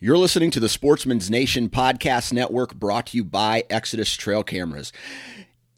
You're 0.00 0.16
listening 0.16 0.52
to 0.52 0.60
the 0.60 0.68
Sportsman's 0.68 1.28
Nation 1.28 1.68
Podcast 1.68 2.32
Network 2.32 2.76
brought 2.76 3.06
to 3.06 3.16
you 3.16 3.24
by 3.24 3.64
Exodus 3.68 4.14
Trail 4.14 4.44
Cameras. 4.44 4.92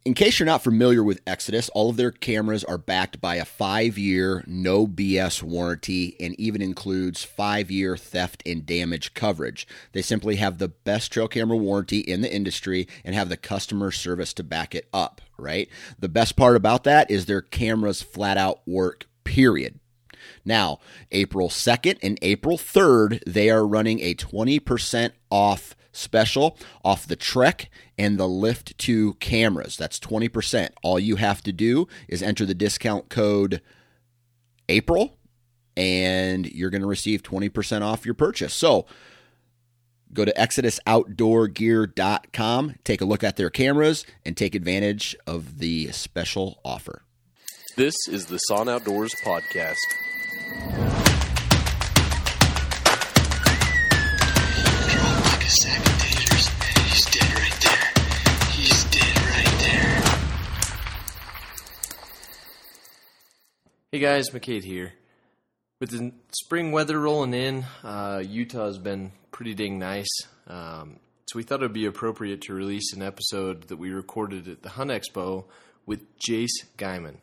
In 0.05 0.13
case 0.13 0.39
you're 0.39 0.45
not 0.45 0.63
familiar 0.63 1.03
with 1.03 1.23
Exodus, 1.27 1.71
all 1.71 1.89
of 1.89 1.97
their 1.97 2.11
cameras 2.11 2.63
are 2.63 2.77
backed 2.77 3.23
by 3.23 3.37
a 3.37 3.47
five 3.47 3.97
year 3.97 4.45
no 4.47 4.87
BS 4.87 5.43
warranty 5.43 6.17
and 6.21 6.39
even 6.39 6.61
includes 6.61 7.25
five 7.25 7.71
year 7.71 7.97
theft 7.97 8.43
and 8.45 8.67
damage 8.67 9.15
coverage. 9.15 9.67
They 9.93 10.03
simply 10.03 10.37
have 10.37 10.59
the 10.59 10.69
best 10.69 11.11
trail 11.11 11.27
camera 11.27 11.57
warranty 11.57 12.01
in 12.01 12.21
the 12.21 12.31
industry 12.31 12.89
and 13.07 13.15
have 13.15 13.31
the 13.31 13.39
customer 13.39 13.91
service 13.91 14.35
to 14.35 14.45
back 14.45 14.75
it 14.75 14.87
up, 14.93 15.23
right? 15.39 15.67
The 15.99 16.11
best 16.11 16.37
part 16.37 16.57
about 16.57 16.85
that 16.85 17.11
is 17.11 17.25
their 17.25 17.41
cameras 17.41 18.03
flat 18.03 18.37
out 18.37 18.61
work, 18.67 19.07
period. 19.25 19.80
Now, 20.45 20.79
April 21.11 21.49
2nd 21.49 21.99
and 22.03 22.19
April 22.23 22.59
3rd, 22.59 23.23
they 23.27 23.51
are 23.51 23.67
running 23.67 24.01
a 24.01 24.15
20% 24.15 25.13
off 25.31 25.75
special 25.93 26.57
off 26.85 27.07
the 27.07 27.17
Trek 27.17 27.71
and 27.99 28.19
the 28.19 28.29
Lift 28.29 28.79
2 28.79 29.15
cameras. 29.15 29.77
That's 29.77 29.99
20%. 29.99 30.71
All 30.83 30.99
you 30.99 31.17
have 31.17 31.43
to 31.43 31.53
do 31.53 31.89
is 32.09 32.23
enter 32.23 32.47
the 32.47 32.55
discount 32.55 33.09
code 33.09 33.61
April 34.69 35.17
and 35.77 36.47
you're 36.47 36.71
going 36.71 36.83
to 36.83 36.89
receive 36.89 37.23
20% 37.23 37.83
off 37.83 38.05
your 38.05 38.15
purchase. 38.15 38.55
So, 38.55 38.87
go 40.13 40.25
to 40.25 40.33
exodusoutdoorgear.com, 40.33 42.75
take 42.85 43.01
a 43.01 43.05
look 43.05 43.23
at 43.23 43.37
their 43.37 43.51
cameras 43.51 44.05
and 44.25 44.37
take 44.37 44.57
advantage 44.57 45.17
of 45.27 45.59
the 45.59 45.93
special 45.93 46.61
offer. 46.65 47.03
This 47.77 47.95
is 48.09 48.27
the 48.27 48.39
Sahn 48.39 48.69
Outdoors 48.69 49.13
podcast. 49.25 49.77
Hey 63.93 63.99
guys, 64.01 64.31
McCade 64.31 64.65
here. 64.65 64.93
With 65.81 65.91
the 65.91 66.13
spring 66.33 66.73
weather 66.73 66.99
rolling 66.99 67.35
in, 67.35 67.65
uh, 67.85 68.23
Utah 68.27 68.67
has 68.67 68.79
been 68.79 69.13
pretty 69.31 69.55
dang 69.55 69.79
nice. 69.79 70.09
Um, 70.49 70.99
so 71.29 71.37
we 71.37 71.45
thought 71.45 71.61
it 71.61 71.67
would 71.67 71.73
be 71.73 71.87
appropriate 71.87 72.41
to 72.43 72.55
release 72.55 72.93
an 72.93 73.03
episode 73.03 73.69
that 73.69 73.77
we 73.77 73.91
recorded 73.91 74.49
at 74.49 74.63
the 74.63 74.71
Hunt 74.71 74.91
Expo 74.91 75.45
with 75.87 76.19
Jace 76.19 76.65
Guymon. 76.77 77.19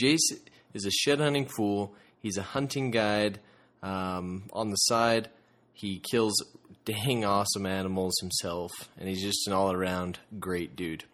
Jace 0.00 0.47
is 0.74 0.84
a 0.84 0.90
shed 0.90 1.20
hunting 1.20 1.46
fool. 1.46 1.94
He's 2.20 2.36
a 2.36 2.42
hunting 2.42 2.90
guide 2.90 3.40
um, 3.82 4.44
on 4.52 4.70
the 4.70 4.76
side. 4.76 5.28
He 5.72 6.00
kills 6.10 6.42
dang 6.84 7.24
awesome 7.24 7.66
animals 7.66 8.14
himself, 8.20 8.72
and 8.98 9.08
he's 9.08 9.22
just 9.22 9.46
an 9.46 9.52
all 9.52 9.72
around 9.72 10.18
great 10.38 10.74
dude. 10.74 11.04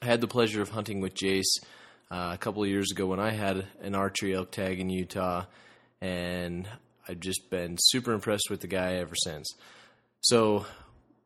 I 0.00 0.06
had 0.06 0.20
the 0.20 0.28
pleasure 0.28 0.62
of 0.62 0.70
hunting 0.70 1.00
with 1.00 1.14
Jace 1.14 1.58
uh, 2.10 2.30
a 2.32 2.38
couple 2.38 2.62
of 2.62 2.68
years 2.68 2.90
ago 2.90 3.06
when 3.06 3.20
I 3.20 3.30
had 3.30 3.66
an 3.80 3.94
archery 3.94 4.34
elk 4.34 4.50
tag 4.50 4.80
in 4.80 4.88
Utah, 4.90 5.46
and 6.00 6.68
I've 7.08 7.20
just 7.20 7.50
been 7.50 7.76
super 7.78 8.12
impressed 8.12 8.48
with 8.50 8.60
the 8.60 8.66
guy 8.66 8.94
ever 8.94 9.14
since. 9.14 9.52
So, 10.20 10.66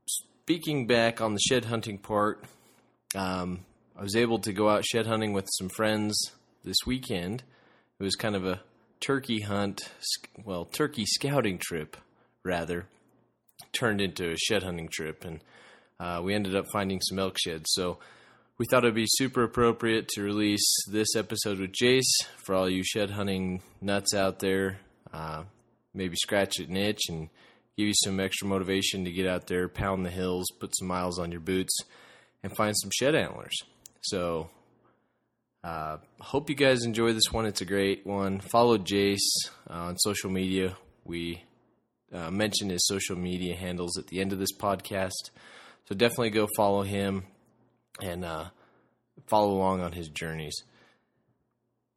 speaking 0.07 0.87
back 0.87 1.21
on 1.21 1.35
the 1.35 1.41
shed 1.41 1.67
hunting 1.67 1.99
part, 1.99 2.45
um, 3.15 3.65
I 3.97 4.03
was 4.03 4.17
able 4.17 4.39
to 4.41 4.53
go 4.53 4.69
out 4.69 4.85
shed 4.85 5.07
hunting 5.07 5.33
with 5.33 5.47
some 5.59 5.69
friends 5.69 6.33
this 6.69 6.87
weekend. 6.87 7.43
It 7.99 8.05
was 8.05 8.15
kind 8.15 8.37
of 8.37 8.45
a 8.45 8.61
turkey 9.01 9.41
hunt, 9.41 9.91
well, 10.45 10.67
turkey 10.67 11.07
scouting 11.07 11.59
trip, 11.59 11.97
rather, 12.45 12.87
turned 13.73 14.01
into 14.01 14.31
a 14.31 14.37
shed 14.37 14.63
hunting 14.63 14.89
trip, 14.93 15.25
and 15.25 15.41
uh, 15.99 16.21
we 16.23 16.35
ended 16.35 16.55
up 16.55 16.67
finding 16.73 17.01
some 17.01 17.19
elk 17.19 17.37
sheds. 17.43 17.65
So 17.73 17.99
we 18.59 18.67
thought 18.71 18.85
it'd 18.85 18.95
be 18.95 19.07
super 19.09 19.43
appropriate 19.45 20.09
to 20.09 20.23
release 20.23 20.67
this 20.91 21.17
episode 21.17 21.59
with 21.59 21.73
Jace 21.73 22.13
for 22.45 22.55
all 22.55 22.69
you 22.69 22.85
shed 22.85 23.11
hunting 23.11 23.63
nuts 23.81 24.15
out 24.15 24.39
there. 24.39 24.79
Uh, 25.13 25.45
maybe 25.95 26.17
scratch 26.17 26.59
an 26.59 26.77
itch 26.77 27.01
and 27.09 27.31
give 27.79 27.87
you 27.87 27.95
some 27.95 28.21
extra 28.21 28.47
motivation 28.47 29.05
to 29.07 29.11
get 29.11 29.27
out 29.27 29.47
there, 29.47 29.69
pound 29.69 30.05
the 30.05 30.11
hills, 30.11 30.47
put 30.61 30.77
some 30.77 30.89
miles 30.89 31.19
on 31.19 31.33
your 31.33 31.41
boots, 31.41 31.77
and 32.43 32.55
find 32.55 32.77
some 32.77 32.91
shed 32.93 33.15
antlers. 33.15 33.57
So 34.03 34.51
uh, 35.69 35.99
hope 36.21 36.49
you 36.49 36.57
guys 36.57 36.85
enjoy 36.85 37.13
this 37.13 37.31
one. 37.31 37.45
It's 37.45 37.61
a 37.61 37.67
great 37.67 38.07
one. 38.07 38.41
Follow 38.41 38.79
Jace 38.79 39.19
uh, 39.69 39.75
on 39.75 39.99
social 39.99 40.31
media. 40.31 40.79
We 41.05 41.45
uh, 42.11 42.31
his 42.31 42.87
social 42.87 43.17
media 43.17 43.55
handles 43.55 43.99
at 43.99 44.07
the 44.07 44.21
end 44.21 44.33
of 44.33 44.39
this 44.39 44.57
podcast. 44.59 45.31
So 45.87 45.95
definitely 45.95 46.31
go 46.31 46.49
follow 46.57 46.83
him 46.85 47.25
and 48.01 48.25
uh, 48.25 48.47
follow 49.27 49.53
along 49.53 49.83
on 49.83 49.93
his 49.93 50.09
journeys. 50.09 50.57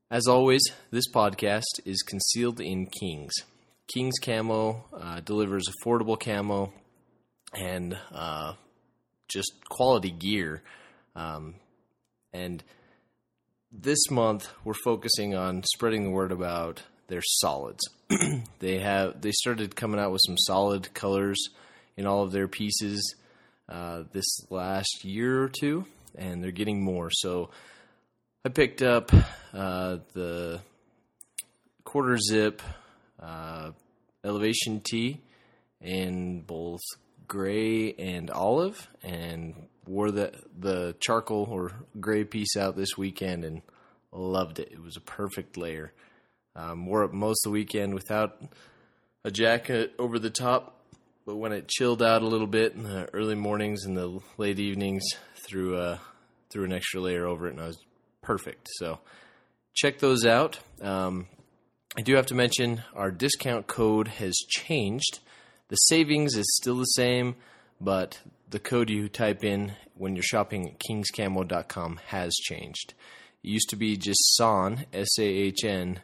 As 0.10 0.28
always, 0.28 0.64
this 0.92 1.10
podcast 1.10 1.80
is 1.86 2.02
concealed 2.02 2.60
in 2.60 2.88
Kings. 2.88 3.32
Kings 3.88 4.16
Camo 4.22 4.84
uh, 4.94 5.22
delivers 5.22 5.70
affordable 5.70 6.20
camo 6.20 6.74
and 7.54 7.98
uh, 8.14 8.54
just 9.30 9.54
quality 9.70 10.12
gear. 10.12 10.62
Um, 11.16 11.56
and 12.34 12.64
this 13.72 14.10
month 14.12 14.50
we're 14.64 14.74
focusing 14.74 15.36
on 15.36 15.64
spreading 15.64 16.04
the 16.04 16.10
word 16.10 16.32
about 16.32 16.84
their 17.08 17.22
solids. 17.24 17.82
they 18.60 18.80
have 18.80 19.22
they 19.22 19.32
started 19.32 19.76
coming 19.76 20.00
out 20.00 20.12
with 20.12 20.22
some 20.26 20.38
solid 20.38 20.94
colors 20.94 21.50
in 21.98 22.06
all 22.06 22.24
of 22.24 22.32
their 22.32 22.48
pieces 22.48 23.16
uh, 23.70 24.04
this 24.12 24.26
last 24.50 25.04
year 25.04 25.44
or 25.44 25.50
two, 25.50 25.86
and 26.18 26.44
they're 26.44 26.52
getting 26.52 26.84
more. 26.84 27.10
So 27.12 27.50
I 28.44 28.50
picked 28.50 28.82
up 28.82 29.12
uh, 29.54 29.98
the 30.14 30.62
quarter 31.84 32.18
zip 32.18 32.62
uh, 33.20 33.72
elevation 34.24 34.82
tee 34.82 35.20
in 35.80 36.42
both 36.42 36.82
gray 37.28 37.94
and 37.94 38.30
olive, 38.30 38.90
and 39.04 39.54
wore 39.88 40.12
the 40.12 40.32
the 40.58 40.96
charcoal 41.00 41.48
or 41.50 41.72
gray 42.00 42.24
piece 42.24 42.56
out 42.56 42.76
this 42.76 42.98
weekend 42.98 43.44
and 43.44 43.62
loved 44.12 44.60
it. 44.60 44.70
It 44.72 44.82
was 44.82 44.98
a 44.98 45.02
perfect 45.02 45.58
layer. 45.58 45.94
Um, 46.56 46.86
wore 46.86 47.04
it 47.04 47.14
most 47.14 47.46
of 47.46 47.52
the 47.52 47.54
weekend 47.54 47.94
without 47.94 48.42
a 49.24 49.32
jacket 49.32 49.94
over 49.98 50.20
the 50.20 50.30
top, 50.30 50.82
but 51.26 51.38
when 51.38 51.54
it 51.54 51.68
chilled 51.68 52.04
out 52.04 52.22
a 52.22 52.28
little 52.28 52.48
bit 52.48 52.74
in 52.74 52.84
the 52.84 53.08
early 53.14 53.36
mornings 53.36 53.86
and 53.86 53.96
the 53.96 54.20
late 54.38 54.60
evenings, 54.60 55.04
threw 55.48 55.78
a 55.78 56.00
threw 56.52 56.66
an 56.66 56.74
extra 56.74 57.00
layer 57.00 57.26
over 57.26 57.48
it, 57.48 57.52
and 57.52 57.62
I 57.62 57.68
was 57.68 57.80
perfect. 58.22 58.68
So 58.74 59.00
check 59.74 60.00
those 60.00 60.26
out. 60.26 60.60
Um, 60.82 61.28
I 61.98 62.02
do 62.02 62.16
have 62.16 62.26
to 62.28 62.36
mention 62.36 62.84
our 62.94 63.12
discount 63.12 63.68
code 63.68 64.08
has 64.08 64.34
changed. 64.50 65.20
The 65.70 65.76
savings 65.76 66.36
is 66.36 66.46
still 66.62 66.78
the 66.78 66.84
same, 66.86 67.36
but 67.80 68.20
the 68.52 68.60
code 68.60 68.90
you 68.90 69.08
type 69.08 69.44
in 69.44 69.74
when 69.96 70.16
you're 70.16 70.24
shopping 70.24 70.70
at 70.70 70.80
kingscamo.com 70.80 72.00
has 72.08 72.34
changed. 72.34 72.94
It 73.44 73.48
used 73.48 73.70
to 73.70 73.78
be 73.78 73.98
just 73.98 74.20
SAHN, 74.36 74.86
S 74.94 75.18
A 75.18 75.24
H 75.24 75.64
N, 75.64 76.02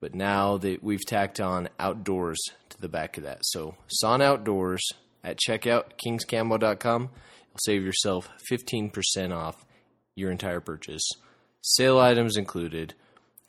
but 0.00 0.14
now 0.14 0.58
that 0.58 0.82
we've 0.84 1.04
tacked 1.06 1.40
on 1.40 1.68
outdoors 1.78 2.38
to 2.68 2.80
the 2.80 2.88
back 2.88 3.16
of 3.16 3.24
that. 3.24 3.38
So 3.42 3.76
SAHN 3.88 4.20
Outdoors 4.20 4.82
at 5.24 5.38
checkout, 5.38 5.92
kingscamo.com, 6.04 7.02
you'll 7.02 7.58
save 7.64 7.82
yourself 7.82 8.28
15% 8.50 9.34
off 9.34 9.64
your 10.14 10.30
entire 10.30 10.60
purchase. 10.60 11.08
Sale 11.62 11.98
items 11.98 12.36
included. 12.36 12.94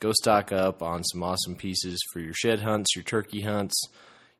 Go 0.00 0.12
stock 0.12 0.52
up 0.52 0.82
on 0.82 1.04
some 1.04 1.22
awesome 1.22 1.54
pieces 1.54 2.02
for 2.12 2.20
your 2.20 2.34
shed 2.34 2.60
hunts, 2.60 2.96
your 2.96 3.04
turkey 3.04 3.42
hunts, 3.42 3.80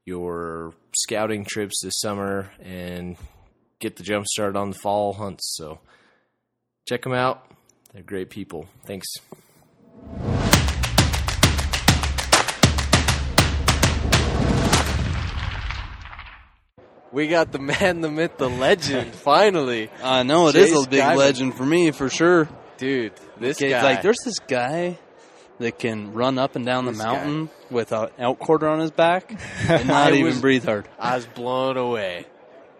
your 0.05 0.75
scouting 0.97 1.45
trips 1.45 1.81
this 1.83 2.01
summer, 2.01 2.51
and 2.61 3.17
get 3.83 3.97
the 3.97 4.03
jump 4.03 4.27
started 4.27 4.57
on 4.59 4.71
the 4.71 4.77
fall 4.79 5.13
hunts. 5.13 5.55
So 5.57 5.81
check 6.89 7.03
them 7.03 7.13
out. 7.13 7.45
They're 7.93 8.03
great 8.03 8.31
people. 8.31 8.67
Thanks. 8.87 9.07
We 17.13 17.27
got 17.29 17.53
the 17.53 17.59
man, 17.59 18.01
the 18.01 18.11
myth, 18.11 18.39
the 18.39 18.49
legend. 18.49 19.13
Finally, 19.15 19.91
I 20.03 20.23
know 20.23 20.49
it 20.49 20.55
is 20.57 20.71
Chase 20.71 20.87
a 20.87 20.89
big 20.89 21.01
Guymon. 21.03 21.17
legend 21.17 21.55
for 21.55 21.67
me 21.67 21.91
for 21.91 22.09
sure. 22.09 22.49
dude. 22.79 23.13
This 23.39 23.59
Okay, 23.59 23.69
guy, 23.71 23.83
like 23.83 24.03
there's 24.03 24.21
this 24.25 24.39
guy 24.39 24.99
that 25.59 25.79
can 25.79 26.15
run 26.15 26.39
up 26.39 26.57
and 26.57 26.65
down 26.65 26.87
the 26.87 26.93
This 26.93 26.99
mountain 27.03 27.51
with 27.71 27.93
an 27.93 28.09
elk 28.19 28.39
quarter 28.39 28.67
on 28.67 28.81
his 28.81 28.91
back 28.91 29.39
and 29.69 29.87
not 29.89 30.13
even 30.15 30.25
was- 30.27 30.41
breathe 30.41 30.65
hard. 30.65 30.89
I 30.99 31.17
was 31.17 31.27
blown 31.27 31.77
away. 31.77 32.25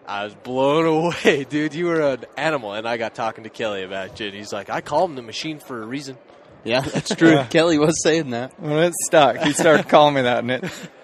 I 0.07 0.25
was 0.25 0.33
blown 0.35 0.85
away, 1.25 1.45
dude. 1.45 1.73
You 1.73 1.85
were 1.87 2.01
an 2.01 2.25
animal, 2.37 2.73
and 2.73 2.87
I 2.87 2.97
got 2.97 3.15
talking 3.15 3.43
to 3.45 3.49
Kelly 3.49 3.83
about 3.83 4.19
you. 4.19 4.27
And 4.27 4.35
he's 4.35 4.51
like, 4.53 4.69
"I 4.69 4.81
call 4.81 5.05
him 5.05 5.15
the 5.15 5.21
machine 5.21 5.59
for 5.59 5.81
a 5.81 5.85
reason." 5.85 6.17
Yeah, 6.65 6.81
that's 6.81 7.13
true. 7.15 7.43
Kelly 7.49 7.77
was 7.77 8.01
saying 8.03 8.29
that. 8.31 8.57
When 8.59 8.77
it 8.79 8.93
stuck, 9.05 9.37
he 9.37 9.51
started 9.53 9.89
calling 9.89 10.15
me 10.15 10.21
that, 10.21 10.39
and 10.39 10.51
it. 10.51 10.63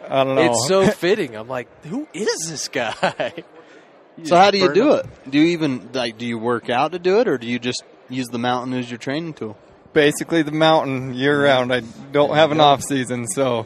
I 0.09 0.23
don't 0.23 0.35
know. 0.35 0.43
It's 0.43 0.67
so 0.67 0.87
fitting. 0.91 1.35
I'm 1.35 1.47
like, 1.49 1.67
who 1.85 2.07
is 2.13 2.47
this 2.49 2.67
guy? 2.67 3.33
So 4.23 4.35
how 4.35 4.51
do 4.51 4.57
you 4.57 4.73
do 4.73 4.89
up. 4.91 5.05
it? 5.05 5.31
Do 5.31 5.39
you 5.39 5.45
even 5.51 5.91
like? 5.93 6.17
Do 6.17 6.25
you 6.25 6.37
work 6.37 6.69
out 6.69 6.91
to 6.91 6.99
do 6.99 7.21
it, 7.21 7.29
or 7.29 7.37
do 7.37 7.47
you 7.47 7.57
just 7.57 7.83
use 8.09 8.27
the 8.27 8.37
mountain 8.37 8.73
as 8.73 8.91
your 8.91 8.97
training 8.97 9.33
tool? 9.33 9.57
basically 9.93 10.41
the 10.41 10.51
mountain 10.51 11.13
year 11.13 11.41
round. 11.45 11.73
I 11.73 11.79
don't 12.11 12.35
have 12.35 12.51
an 12.51 12.59
off 12.59 12.83
season, 12.83 13.27
so 13.29 13.65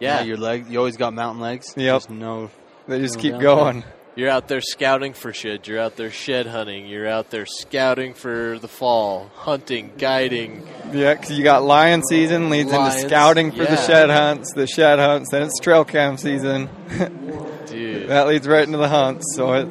Yeah, 0.00 0.22
your 0.22 0.36
leg. 0.38 0.66
You 0.68 0.78
always 0.78 0.96
got 0.96 1.14
mountain 1.14 1.40
legs. 1.40 1.72
Yep. 1.76 1.94
Just 1.94 2.10
no. 2.10 2.50
they 2.88 2.98
just 2.98 3.14
No 3.16 3.22
keep 3.22 3.32
doubt. 3.34 3.40
going. 3.42 3.84
You're 4.14 4.28
out 4.28 4.46
there 4.46 4.60
scouting 4.60 5.14
for 5.14 5.32
shed. 5.32 5.66
You're 5.66 5.80
out 5.80 5.96
there 5.96 6.10
shed 6.10 6.46
hunting. 6.46 6.86
You're 6.86 7.08
out 7.08 7.30
there 7.30 7.46
scouting 7.46 8.12
for 8.12 8.58
the 8.58 8.68
fall, 8.68 9.30
hunting, 9.34 9.92
guiding. 9.96 10.66
Yeah, 10.92 11.14
because 11.14 11.30
you 11.38 11.42
got 11.42 11.62
lion 11.62 12.02
season 12.02 12.50
leads 12.50 12.70
Lions, 12.70 12.96
into 12.96 13.08
scouting 13.08 13.52
for 13.52 13.64
the 13.64 13.76
shed 13.86 14.10
hunts. 14.10 14.52
The 14.52 14.66
shed 14.66 14.98
hunts, 14.98 15.30
then 15.30 15.42
it's 15.44 15.58
trail 15.60 15.84
cam 15.86 16.18
season. 16.18 16.68
Dude. 17.66 18.08
that 18.08 18.26
leads 18.26 18.46
right 18.46 18.66
into 18.66 18.76
the 18.76 18.88
hunts. 18.88 19.34
So 19.34 19.54
it, 19.54 19.66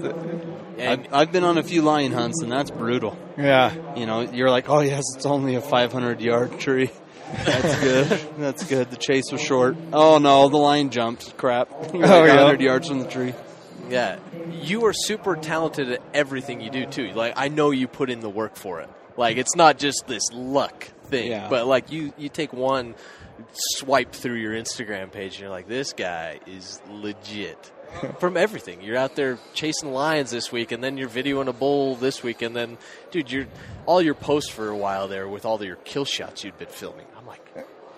And 0.80 1.06
I've, 1.06 1.14
I've 1.14 1.32
been 1.32 1.44
on 1.44 1.60
a 1.60 1.64
few 1.64 1.84
lion 1.84 2.12
hunts, 2.12 2.42
and 2.42 2.52
that's 2.52 2.72
brutal. 2.72 3.16
yeah, 3.38 3.72
You 3.96 4.08
know, 4.08 4.22
you're 4.22 4.50
like, 4.50 4.70
oh 4.70 4.80
yes, 4.80 5.04
it's 5.16 5.28
only 5.28 5.54
a 5.54 5.62
500 5.62 6.20
yard 6.20 6.60
tree. 6.60 6.90
That's 7.46 7.80
good. 7.80 8.08
That's 8.40 8.64
good. 8.66 8.92
The 8.92 8.98
chase 8.98 9.32
was 9.32 9.40
short. 9.40 9.78
Oh 9.94 10.18
no, 10.18 10.50
the 10.50 10.58
lion 10.58 10.90
jumped. 10.90 11.38
Crap. 11.38 11.70
You're 11.94 12.06
Oh, 12.06 12.20
like 12.22 12.28
yeah. 12.28 12.36
100 12.38 12.60
yards 12.60 12.90
from 12.90 13.00
the 13.00 13.08
tree. 13.08 13.34
Yeah, 13.92 14.18
you 14.52 14.86
are 14.86 14.94
super 14.94 15.36
talented 15.36 15.92
at 15.92 16.02
everything 16.14 16.62
you 16.62 16.70
do 16.70 16.86
too. 16.86 17.12
Like 17.14 17.34
I 17.36 17.48
know 17.50 17.72
you 17.72 17.88
put 17.88 18.10
in 18.10 18.22
the 18.22 18.30
work 18.30 18.56
for 18.56 18.82
it. 18.82 18.90
Like 19.18 19.38
it's 19.38 19.56
not 19.56 19.78
just 19.78 20.08
this 20.08 20.24
luck 20.34 20.84
thing, 21.06 21.30
Yeah. 21.32 21.50
but 21.50 21.68
like 21.68 21.92
you 21.92 22.14
you 22.18 22.30
take 22.30 22.54
one 22.54 22.96
swipe 23.54 24.14
through 24.14 24.36
your 24.36 24.54
Instagram 24.54 25.12
page 25.12 25.34
and 25.34 25.42
you're 25.42 25.50
like, 25.50 25.68
this 25.68 25.94
guy 25.94 26.40
is 26.48 26.82
legit. 26.90 27.72
From 28.20 28.38
everything, 28.38 28.82
you're 28.82 28.96
out 28.96 29.18
there 29.18 29.38
chasing 29.54 29.92
lions 29.92 30.32
this 30.32 30.50
week, 30.50 30.72
and 30.72 30.82
then 30.82 30.96
you're 30.98 31.10
videoing 31.10 31.48
a 31.50 31.54
bull 31.54 31.96
this 31.98 32.24
week, 32.24 32.42
and 32.42 32.56
then, 32.56 32.78
dude, 33.12 33.30
you're 33.30 33.48
all 33.86 34.02
your 34.02 34.14
posts 34.14 34.50
for 34.50 34.70
a 34.70 34.78
while 34.78 35.10
there 35.10 35.28
with 35.28 35.44
all 35.44 35.62
your 35.62 35.76
kill 35.76 36.06
shots 36.06 36.46
you'd 36.46 36.58
been 36.58 36.70
filming. 36.70 37.06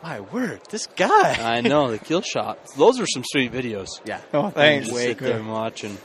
I'm 0.03 0.21
like, 0.21 0.33
my 0.33 0.39
word, 0.39 0.61
this 0.69 0.87
guy. 0.87 1.33
I 1.57 1.61
know 1.61 1.91
the 1.91 1.99
kill 1.99 2.21
shots. 2.21 2.73
Those 2.73 2.99
are 2.99 3.07
some 3.07 3.23
sweet 3.25 3.51
videos. 3.51 3.87
yeah, 4.05 4.21
oh 4.33 4.49
thanks. 4.49 4.87
Just 4.87 4.99
sit 4.99 5.17
there 5.19 5.37
and 5.37 5.49
watch, 5.49 5.83
and 5.83 5.97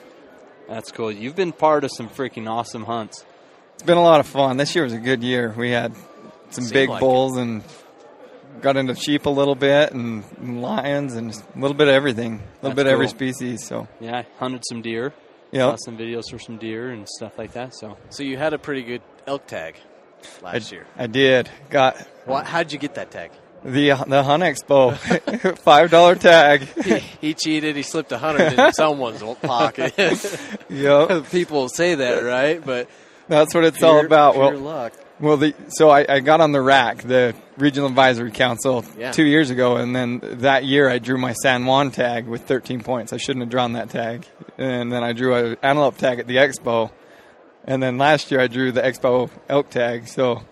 that's 0.68 0.92
cool. 0.92 1.10
You've 1.10 1.36
been 1.36 1.52
part 1.52 1.84
of 1.84 1.90
some 1.92 2.08
freaking 2.08 2.48
awesome 2.48 2.84
hunts. 2.84 3.24
It's 3.74 3.82
been 3.82 3.98
a 3.98 4.02
lot 4.02 4.20
of 4.20 4.26
fun. 4.26 4.56
This 4.56 4.74
year 4.74 4.84
was 4.84 4.92
a 4.92 4.98
good 4.98 5.22
year. 5.22 5.54
We 5.56 5.70
had 5.70 5.94
some 6.50 6.64
Seemed 6.64 6.72
big 6.72 6.88
like 6.88 7.00
bulls 7.00 7.36
and 7.36 7.62
got 8.60 8.76
into 8.76 8.94
sheep 8.94 9.26
a 9.26 9.30
little 9.30 9.54
bit 9.54 9.92
and, 9.92 10.24
and 10.38 10.60
lions 10.60 11.14
and 11.14 11.30
just 11.30 11.44
a 11.54 11.58
little 11.58 11.76
bit 11.76 11.88
of 11.88 11.94
everything. 11.94 12.34
A 12.34 12.36
little 12.36 12.48
That's 12.62 12.74
bit 12.74 12.86
of 12.86 12.92
every 12.92 13.08
species. 13.08 13.64
So 13.64 13.86
Yeah, 14.00 14.24
hunted 14.38 14.64
some 14.68 14.82
deer. 14.82 15.14
yeah, 15.52 15.66
Got 15.70 15.80
some 15.80 15.96
videos 15.96 16.24
for 16.30 16.38
some 16.40 16.56
deer 16.56 16.90
and 16.90 17.08
stuff 17.08 17.38
like 17.38 17.52
that. 17.52 17.74
So 17.74 17.96
So 18.10 18.24
you 18.24 18.36
had 18.36 18.52
a 18.52 18.58
pretty 18.58 18.82
good 18.82 19.02
elk 19.26 19.46
tag 19.46 19.76
I, 20.42 20.52
last 20.54 20.72
year. 20.72 20.86
I 20.96 21.06
did. 21.06 21.48
Got 21.70 21.96
Why, 22.24 22.42
how'd 22.42 22.72
you 22.72 22.78
get 22.78 22.94
that 22.94 23.12
tag? 23.12 23.30
The 23.64 23.90
the 24.06 24.22
Hunt 24.22 24.42
Expo 24.42 24.96
five 25.58 25.90
dollar 25.90 26.14
tag. 26.14 26.62
He 27.20 27.34
cheated. 27.34 27.74
He 27.76 27.82
slipped 27.82 28.12
a 28.12 28.18
hundred 28.18 28.52
in 28.52 28.72
someone's 28.72 29.22
pocket. 29.42 29.94
yep, 30.70 31.30
People 31.30 31.68
say 31.68 31.96
that, 31.96 32.22
right? 32.22 32.64
But 32.64 32.88
that's 33.26 33.54
what 33.54 33.64
it's 33.64 33.82
all 33.82 34.04
about. 34.04 34.34
Pure 34.34 34.52
Well, 34.52 34.60
luck. 34.60 34.92
Well, 35.20 35.36
the, 35.36 35.52
so 35.70 35.90
I, 35.90 36.06
I 36.08 36.20
got 36.20 36.40
on 36.40 36.52
the 36.52 36.60
RAC, 36.60 37.02
the 37.02 37.34
Regional 37.56 37.88
Advisory 37.88 38.30
Council, 38.30 38.84
Yeah. 38.96 39.10
two 39.10 39.24
years 39.24 39.50
ago, 39.50 39.76
and 39.76 39.94
then 39.94 40.20
that 40.22 40.64
year 40.64 40.88
I 40.88 40.98
drew 41.00 41.18
my 41.18 41.32
San 41.32 41.66
Juan 41.66 41.90
tag 41.90 42.28
with 42.28 42.42
13 42.42 42.84
points. 42.84 43.12
I 43.12 43.16
shouldn't 43.16 43.42
have 43.42 43.50
drawn 43.50 43.72
that 43.72 43.90
tag, 43.90 44.26
and 44.58 44.92
then 44.92 45.02
I 45.02 45.12
drew 45.14 45.34
an 45.34 45.56
antelope 45.60 45.96
tag 45.98 46.20
at 46.20 46.28
the 46.28 46.36
Expo, 46.36 46.92
and 47.64 47.82
then 47.82 47.98
last 47.98 48.30
year 48.30 48.40
I 48.40 48.46
drew 48.46 48.70
the 48.70 48.80
Expo 48.82 49.28
elk 49.48 49.70
tag. 49.70 50.06
So 50.06 50.42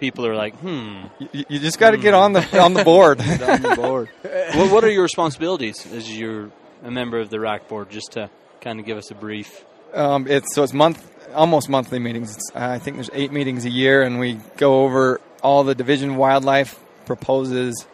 people 0.00 0.26
are 0.26 0.34
like, 0.34 0.56
hmm, 0.56 1.02
you, 1.32 1.44
you 1.48 1.58
just 1.60 1.78
got 1.78 1.90
to 1.92 1.98
get 1.98 2.14
on 2.14 2.32
the 2.32 2.60
on 2.60 2.74
the 2.74 2.82
board. 2.82 3.20
on 3.20 3.62
the 3.62 3.76
board. 3.76 4.08
what, 4.22 4.72
what 4.72 4.84
are 4.84 4.90
your 4.90 5.02
responsibilities 5.02 5.86
as 5.92 6.10
you're 6.10 6.50
a 6.82 6.90
member 6.90 7.18
of 7.20 7.30
the 7.30 7.38
RAC 7.38 7.68
board? 7.68 7.90
Just 7.90 8.12
to 8.12 8.30
kind 8.60 8.80
of 8.80 8.86
give 8.86 8.98
us 8.98 9.10
a 9.10 9.14
brief. 9.14 9.64
Um, 9.94 10.26
it's 10.26 10.54
so 10.54 10.62
it's 10.62 10.72
month 10.72 11.06
almost 11.34 11.68
monthly 11.68 11.98
meetings. 11.98 12.36
It's, 12.36 12.50
I 12.54 12.78
think 12.78 12.96
there's 12.96 13.10
eight 13.12 13.30
meetings 13.30 13.64
a 13.64 13.70
year, 13.70 14.02
and 14.02 14.18
we 14.18 14.40
go 14.56 14.82
over 14.82 15.20
all 15.42 15.62
the 15.62 15.74
division 15.74 16.16
wildlife 16.16 16.78
proposes 17.06 17.86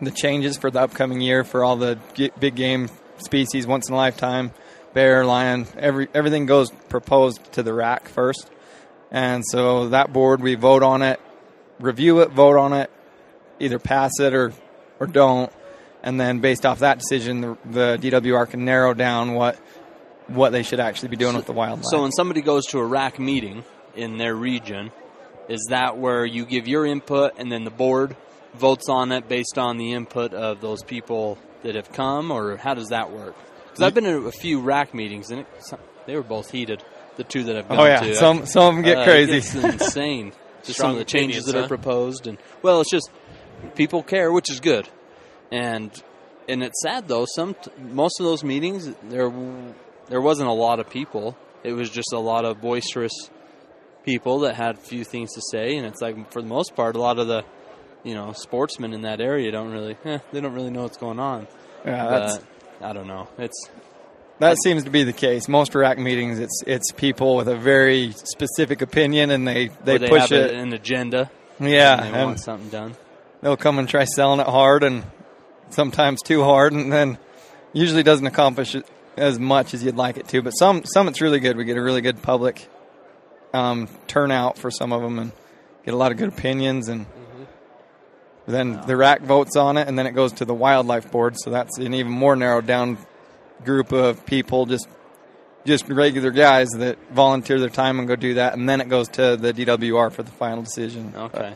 the 0.00 0.10
changes 0.10 0.56
for 0.56 0.70
the 0.70 0.80
upcoming 0.80 1.20
year 1.20 1.44
for 1.44 1.64
all 1.64 1.76
the 1.76 1.98
g- 2.14 2.32
big 2.38 2.54
game 2.56 2.88
species 3.18 3.66
once 3.66 3.88
in 3.88 3.94
a 3.94 3.96
lifetime, 3.96 4.52
bear, 4.94 5.24
lion, 5.24 5.66
every 5.76 6.08
everything 6.14 6.46
goes 6.46 6.70
proposed 6.88 7.52
to 7.52 7.62
the 7.62 7.72
RAC 7.72 8.08
first, 8.08 8.50
and 9.12 9.44
so 9.46 9.90
that 9.90 10.12
board 10.12 10.40
we 10.40 10.54
vote 10.56 10.82
on 10.82 11.02
it, 11.02 11.20
review 11.78 12.20
it, 12.20 12.30
vote 12.30 12.56
on 12.56 12.72
it, 12.72 12.90
either 13.60 13.78
pass 13.78 14.18
it 14.18 14.34
or 14.34 14.52
or 14.98 15.06
don't, 15.06 15.52
and 16.02 16.18
then 16.18 16.40
based 16.40 16.64
off 16.64 16.80
that 16.80 16.98
decision, 16.98 17.40
the, 17.42 17.58
the 17.64 17.98
DWR 18.10 18.48
can 18.48 18.64
narrow 18.64 18.94
down 18.94 19.34
what 19.34 19.58
what 20.28 20.50
they 20.50 20.62
should 20.62 20.80
actually 20.80 21.08
be 21.08 21.16
doing 21.16 21.36
with 21.36 21.46
the 21.46 21.52
wildlife. 21.52 21.84
So 21.90 22.02
when 22.02 22.12
somebody 22.12 22.40
goes 22.40 22.66
to 22.68 22.78
a 22.78 22.84
RAC 22.84 23.18
meeting 23.18 23.64
in 23.94 24.16
their 24.16 24.34
region, 24.34 24.90
is 25.48 25.66
that 25.68 25.98
where 25.98 26.24
you 26.24 26.46
give 26.46 26.66
your 26.66 26.86
input 26.86 27.34
and 27.36 27.52
then 27.52 27.64
the 27.64 27.70
board 27.70 28.16
votes 28.54 28.88
on 28.88 29.12
it 29.12 29.28
based 29.28 29.58
on 29.58 29.76
the 29.76 29.92
input 29.92 30.32
of 30.32 30.60
those 30.62 30.82
people 30.82 31.38
that 31.62 31.74
have 31.74 31.92
come, 31.92 32.30
or 32.30 32.56
how 32.56 32.72
does 32.72 32.88
that 32.88 33.10
work? 33.10 33.34
Because 33.64 33.82
I've 33.82 33.94
been 33.94 34.04
to 34.04 34.26
a 34.26 34.32
few 34.32 34.60
RAC 34.60 34.94
meetings 34.94 35.30
and 35.30 35.40
it, 35.40 35.46
they 36.06 36.16
were 36.16 36.22
both 36.22 36.50
heated. 36.50 36.82
The 37.16 37.24
two 37.24 37.44
that 37.44 37.56
I've 37.56 37.68
been 37.68 37.78
oh 37.78 37.84
yeah, 37.84 38.00
to, 38.00 38.14
some 38.14 38.46
some 38.46 38.68
of 38.68 38.74
them 38.76 38.84
get 38.84 38.98
Uh, 38.98 39.04
crazy. 39.04 39.38
It's 39.38 39.54
insane. 39.54 40.32
Just 40.64 40.78
some 40.78 40.92
of 40.92 40.96
the 40.98 41.04
changes 41.04 41.44
opinions, 41.44 41.46
that 41.46 41.54
huh? 41.56 41.64
are 41.64 41.68
proposed, 41.68 42.26
and 42.26 42.38
well, 42.62 42.80
it's 42.80 42.90
just 42.90 43.10
people 43.74 44.02
care, 44.02 44.30
which 44.32 44.50
is 44.50 44.60
good. 44.60 44.88
And 45.50 45.90
and 46.48 46.62
it's 46.62 46.80
sad 46.82 47.08
though. 47.08 47.26
Some 47.26 47.54
most 47.78 48.18
of 48.20 48.24
those 48.26 48.42
meetings 48.44 48.90
there 49.04 49.30
there 50.08 50.20
wasn't 50.20 50.48
a 50.48 50.52
lot 50.52 50.80
of 50.80 50.88
people. 50.88 51.36
It 51.64 51.72
was 51.74 51.90
just 51.90 52.12
a 52.12 52.18
lot 52.18 52.44
of 52.44 52.60
boisterous 52.60 53.12
people 54.04 54.40
that 54.40 54.56
had 54.56 54.76
a 54.76 54.80
few 54.80 55.04
things 55.04 55.32
to 55.34 55.40
say, 55.50 55.76
and 55.76 55.86
it's 55.86 56.00
like 56.00 56.30
for 56.32 56.42
the 56.42 56.48
most 56.48 56.74
part, 56.74 56.96
a 56.96 57.00
lot 57.00 57.18
of 57.18 57.26
the 57.28 57.44
you 58.04 58.14
know 58.14 58.32
sportsmen 58.32 58.92
in 58.94 59.02
that 59.02 59.20
area 59.20 59.52
don't 59.52 59.70
really 59.70 59.96
eh, 60.04 60.18
they 60.32 60.40
don't 60.40 60.54
really 60.54 60.70
know 60.70 60.82
what's 60.82 60.96
going 60.96 61.20
on. 61.20 61.46
yeah, 61.84 62.08
that's, 62.08 62.38
But 62.80 62.88
I 62.88 62.92
don't 62.92 63.06
know. 63.06 63.28
It's 63.38 63.68
that 64.42 64.56
seems 64.60 64.82
to 64.82 64.90
be 64.90 65.04
the 65.04 65.12
case. 65.12 65.48
Most 65.48 65.72
RAC 65.72 65.98
meetings, 65.98 66.40
it's 66.40 66.64
it's 66.66 66.90
people 66.90 67.36
with 67.36 67.46
a 67.46 67.56
very 67.56 68.10
specific 68.10 68.82
opinion, 68.82 69.30
and 69.30 69.46
they 69.46 69.68
they 69.84 69.98
they 69.98 70.08
push 70.08 70.22
have 70.22 70.32
it. 70.32 70.50
an 70.52 70.72
agenda. 70.72 71.30
yeah, 71.60 72.02
and 72.02 72.14
they 72.14 72.24
want 72.24 72.40
something 72.40 72.68
done. 72.68 72.96
they'll 73.40 73.56
come 73.56 73.78
and 73.78 73.88
try 73.88 74.04
selling 74.04 74.40
it 74.40 74.48
hard, 74.48 74.82
and 74.82 75.04
sometimes 75.70 76.22
too 76.22 76.42
hard, 76.42 76.72
and 76.72 76.92
then 76.92 77.18
usually 77.72 78.02
doesn't 78.02 78.26
accomplish 78.26 78.74
it 78.74 78.84
as 79.16 79.38
much 79.38 79.74
as 79.74 79.84
you'd 79.84 79.94
like 79.94 80.16
it 80.16 80.26
to. 80.28 80.42
But 80.42 80.50
some 80.52 80.82
some 80.86 81.06
it's 81.06 81.20
really 81.20 81.38
good. 81.38 81.56
We 81.56 81.64
get 81.64 81.76
a 81.76 81.82
really 81.82 82.00
good 82.00 82.20
public 82.20 82.68
um, 83.54 83.88
turnout 84.08 84.58
for 84.58 84.72
some 84.72 84.92
of 84.92 85.02
them, 85.02 85.20
and 85.20 85.32
get 85.84 85.94
a 85.94 85.96
lot 85.96 86.10
of 86.10 86.18
good 86.18 86.28
opinions 86.28 86.88
and. 86.88 87.06
Then 88.44 88.82
the 88.88 88.96
RAC 88.96 89.22
votes 89.22 89.54
on 89.54 89.76
it, 89.76 89.86
and 89.86 89.96
then 89.96 90.04
it 90.08 90.16
goes 90.16 90.32
to 90.32 90.44
the 90.44 90.52
wildlife 90.52 91.12
board. 91.12 91.36
So 91.38 91.50
that's 91.50 91.78
an 91.78 91.94
even 91.94 92.10
more 92.10 92.34
narrowed 92.34 92.66
down 92.66 92.98
group 93.64 93.92
of 93.92 94.24
people, 94.26 94.66
just 94.66 94.88
just 95.64 95.88
regular 95.88 96.30
guys 96.30 96.68
that 96.70 96.98
volunteer 97.10 97.60
their 97.60 97.68
time 97.68 97.98
and 97.98 98.08
go 98.08 98.16
do 98.16 98.34
that, 98.34 98.54
and 98.54 98.68
then 98.68 98.80
it 98.80 98.88
goes 98.88 99.08
to 99.08 99.36
the 99.36 99.52
DWR 99.52 100.10
for 100.10 100.22
the 100.22 100.32
final 100.32 100.62
decision. 100.62 101.14
Okay. 101.16 101.54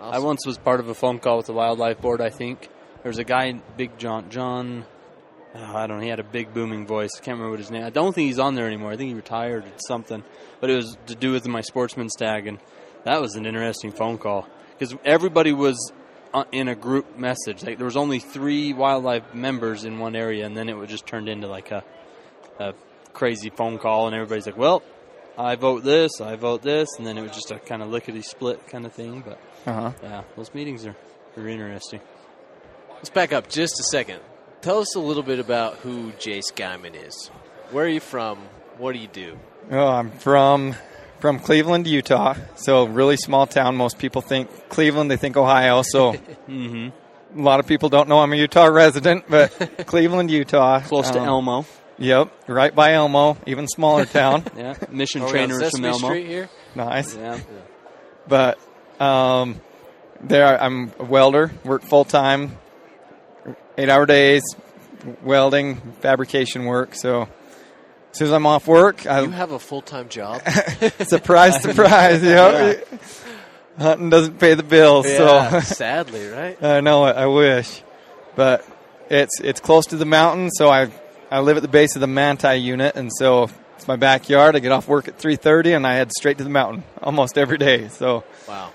I 0.00 0.18
once 0.20 0.46
was 0.46 0.58
part 0.58 0.80
of 0.80 0.88
a 0.88 0.94
phone 0.94 1.18
call 1.18 1.38
with 1.38 1.46
the 1.46 1.52
wildlife 1.52 2.00
board. 2.00 2.20
I 2.20 2.30
think 2.30 2.68
there 3.02 3.10
was 3.10 3.18
a 3.18 3.24
guy, 3.24 3.52
Big 3.76 3.98
John. 3.98 4.30
John, 4.30 4.84
oh, 5.54 5.76
I 5.76 5.86
don't 5.86 5.98
know. 5.98 6.02
He 6.02 6.08
had 6.08 6.20
a 6.20 6.24
big 6.24 6.52
booming 6.54 6.86
voice. 6.86 7.10
I 7.16 7.18
can't 7.18 7.36
remember 7.38 7.50
what 7.50 7.60
his 7.60 7.70
name. 7.70 7.84
I 7.84 7.90
don't 7.90 8.14
think 8.14 8.26
he's 8.26 8.38
on 8.38 8.54
there 8.54 8.66
anymore. 8.66 8.92
I 8.92 8.96
think 8.96 9.08
he 9.08 9.14
retired 9.14 9.64
or 9.64 9.72
something. 9.88 10.22
But 10.60 10.70
it 10.70 10.76
was 10.76 10.96
to 11.06 11.14
do 11.14 11.32
with 11.32 11.46
my 11.48 11.62
sportsman's 11.62 12.14
tag, 12.14 12.46
and 12.46 12.58
that 13.04 13.20
was 13.20 13.34
an 13.34 13.46
interesting 13.46 13.90
phone 13.90 14.18
call 14.18 14.48
because 14.78 14.94
everybody 15.04 15.52
was 15.52 15.92
in 16.52 16.68
a 16.68 16.74
group 16.74 17.18
message. 17.18 17.62
Like 17.64 17.78
there 17.78 17.84
was 17.86 17.96
only 17.96 18.18
three 18.18 18.72
wildlife 18.72 19.34
members 19.34 19.84
in 19.84 19.98
one 19.98 20.14
area, 20.16 20.44
and 20.46 20.56
then 20.56 20.68
it 20.68 20.74
would 20.74 20.88
just 20.88 21.06
turned 21.06 21.28
into 21.28 21.46
like 21.48 21.70
a, 21.70 21.82
a 22.58 22.74
crazy 23.12 23.50
phone 23.50 23.78
call, 23.78 24.06
and 24.06 24.14
everybody's 24.14 24.46
like, 24.46 24.56
"Well, 24.58 24.82
I 25.38 25.54
vote 25.56 25.82
this, 25.84 26.20
I 26.20 26.36
vote 26.36 26.62
this," 26.62 26.88
and 26.98 27.06
then 27.06 27.16
it 27.18 27.22
was 27.22 27.32
just 27.32 27.50
a 27.50 27.58
kind 27.58 27.82
of 27.82 27.88
lickety 27.88 28.22
split 28.22 28.66
kind 28.68 28.84
of 28.86 28.92
thing. 28.92 29.22
But 29.26 29.38
Uh-huh. 29.66 29.92
yeah, 30.02 30.22
those 30.36 30.52
meetings 30.54 30.86
are, 30.86 30.96
are 31.36 31.48
interesting. 31.48 32.00
Let's 32.94 33.10
back 33.10 33.32
up 33.32 33.48
just 33.48 33.78
a 33.80 33.84
second. 33.84 34.20
Tell 34.62 34.78
us 34.78 34.94
a 34.96 35.00
little 35.00 35.22
bit 35.22 35.38
about 35.38 35.74
who 35.76 36.12
Jace 36.12 36.52
Guymon 36.54 36.94
is. 37.06 37.28
Where 37.70 37.84
are 37.84 37.88
you 37.88 38.00
from? 38.00 38.38
What 38.78 38.92
do 38.92 38.98
you 38.98 39.08
do? 39.08 39.38
Oh, 39.70 39.86
I'm 39.88 40.10
from 40.10 40.74
from 41.20 41.38
Cleveland, 41.38 41.86
Utah. 41.86 42.34
So 42.56 42.84
really 42.84 43.16
small 43.16 43.46
town. 43.46 43.76
Most 43.76 43.98
people 43.98 44.22
think 44.22 44.68
Cleveland, 44.68 45.10
they 45.10 45.16
think 45.16 45.36
Ohio. 45.36 45.82
So 45.82 46.12
Mm-hmm. 46.48 46.88
a 47.38 47.42
lot 47.42 47.60
of 47.60 47.66
people 47.66 47.88
don't 47.88 48.08
know 48.08 48.20
I'm 48.20 48.32
a 48.32 48.36
Utah 48.36 48.66
resident, 48.66 49.24
but 49.28 49.50
Cleveland, 49.86 50.30
Utah, 50.30 50.80
Close 50.80 51.10
to 51.10 51.20
Um, 51.20 51.26
Elmo. 51.28 51.66
Yep, 51.98 52.30
right 52.46 52.74
by 52.74 52.92
Elmo, 52.92 53.38
even 53.46 53.66
smaller 53.66 54.04
town. 54.20 54.44
Yeah. 54.56 54.74
Mission 54.90 55.22
Are 55.22 55.32
we 55.32 55.40
on 55.40 55.48
trainers 55.48 55.70
from 55.70 55.84
Elmo. 55.84 56.08
Street 56.08 56.26
here? 56.26 56.48
nice. 56.74 57.16
Yeah. 57.16 57.38
But 58.28 58.58
um, 59.00 59.60
there, 60.20 60.60
I'm 60.62 60.92
a 60.98 61.04
welder. 61.04 61.52
Work 61.64 61.82
full 61.82 62.04
time, 62.04 62.58
eight 63.78 63.88
hour 63.88 64.04
days, 64.04 64.42
welding, 65.22 65.76
fabrication 66.00 66.66
work. 66.66 66.94
So 66.94 67.28
as 68.16 68.18
soon 68.20 68.28
as 68.28 68.32
I'm 68.32 68.46
off 68.46 68.66
work, 68.66 69.04
I 69.06 69.20
You 69.20 69.30
have 69.30 69.50
a 69.52 69.58
full 69.58 69.82
time 69.82 70.08
job. 70.08 70.40
surprise, 71.06 71.60
surprise. 71.60 72.22
Yep. 72.24 72.88
Hunting 73.78 74.08
doesn't 74.08 74.38
pay 74.40 74.54
the 74.54 74.62
bills, 74.62 75.06
yeah, 75.06 75.60
so 75.60 75.60
sadly, 75.74 76.26
right? 76.28 76.56
I 76.62 76.80
know 76.80 77.04
it. 77.08 77.14
I 77.16 77.26
wish, 77.26 77.82
but 78.34 78.66
it's 79.10 79.38
it's 79.40 79.60
close 79.60 79.84
to 79.88 79.96
the 79.96 80.06
mountain, 80.06 80.50
so 80.50 80.70
I 80.70 80.90
I 81.30 81.40
live 81.40 81.58
at 81.58 81.62
the 81.62 81.68
base 81.68 81.94
of 81.94 82.00
the 82.00 82.06
Manti 82.06 82.56
unit, 82.56 82.96
and 82.96 83.12
so 83.12 83.50
it's 83.76 83.86
my 83.86 83.96
backyard. 83.96 84.56
I 84.56 84.60
get 84.60 84.72
off 84.72 84.88
work 84.88 85.08
at 85.08 85.18
three 85.18 85.36
thirty, 85.36 85.74
and 85.74 85.86
I 85.86 85.96
head 85.96 86.10
straight 86.16 86.38
to 86.38 86.44
the 86.44 86.48
mountain 86.48 86.84
almost 87.02 87.36
every 87.36 87.58
day. 87.58 87.88
So 87.88 88.24
Wow. 88.48 88.70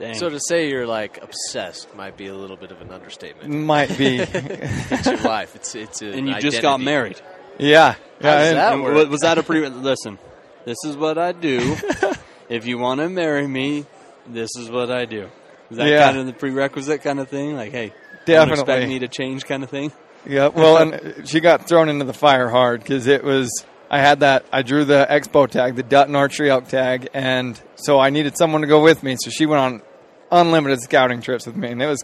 Dang. 0.00 0.14
So 0.14 0.30
to 0.30 0.40
say 0.40 0.70
you're 0.70 0.86
like 0.86 1.22
obsessed 1.22 1.94
might 1.94 2.16
be 2.16 2.28
a 2.28 2.34
little 2.34 2.56
bit 2.56 2.70
of 2.70 2.80
an 2.80 2.90
understatement. 2.90 3.52
might 3.52 3.98
be, 3.98 4.20
It's 4.20 5.06
your 5.06 5.18
life. 5.18 5.54
It's 5.54 5.74
it's 5.74 6.00
an 6.00 6.14
and 6.14 6.28
you 6.30 6.40
just 6.40 6.62
got 6.62 6.80
married. 6.80 7.20
yeah, 7.58 7.96
yeah. 8.20 8.42
and- 8.42 8.56
that 8.56 8.72
And 8.74 9.10
was 9.10 9.20
that 9.20 9.38
a 9.38 9.42
pre? 9.42 9.68
Listen, 9.68 10.18
this 10.64 10.78
is 10.84 10.96
what 10.96 11.18
I 11.18 11.32
do. 11.32 11.76
if 12.48 12.66
you 12.66 12.78
want 12.78 13.00
to 13.00 13.08
marry 13.08 13.46
me, 13.46 13.86
this 14.26 14.50
is 14.58 14.70
what 14.70 14.90
I 14.90 15.04
do. 15.04 15.28
Is 15.70 15.76
that 15.76 15.88
Yeah. 15.88 16.04
kind 16.06 16.18
of 16.18 16.26
the 16.26 16.32
prerequisite 16.32 17.02
kind 17.02 17.20
of 17.20 17.28
thing? 17.28 17.54
Like, 17.56 17.72
hey, 17.72 17.92
don't 18.26 18.50
expect 18.50 18.88
me 18.88 18.98
to 19.00 19.08
change 19.08 19.44
kind 19.44 19.62
of 19.62 19.70
thing. 19.70 19.92
Yeah, 20.26 20.48
well, 20.48 20.76
and 20.78 21.26
she 21.28 21.40
got 21.40 21.66
thrown 21.68 21.88
into 21.88 22.04
the 22.04 22.12
fire 22.12 22.48
hard 22.48 22.80
because 22.80 23.06
it 23.06 23.22
was. 23.24 23.50
I 23.90 24.00
had 24.00 24.20
that. 24.20 24.44
I 24.52 24.60
drew 24.62 24.84
the 24.84 25.06
expo 25.08 25.48
tag, 25.48 25.76
the 25.76 25.82
Dutton 25.82 26.14
Archery 26.14 26.50
Elk 26.50 26.68
tag, 26.68 27.08
and 27.14 27.58
so 27.76 27.98
I 27.98 28.10
needed 28.10 28.36
someone 28.36 28.60
to 28.60 28.66
go 28.66 28.82
with 28.82 29.02
me. 29.02 29.16
So 29.18 29.30
she 29.30 29.46
went 29.46 29.60
on 29.60 29.82
unlimited 30.30 30.80
scouting 30.82 31.22
trips 31.22 31.46
with 31.46 31.56
me, 31.56 31.68
and 31.70 31.80
it 31.80 31.86
was 31.86 32.02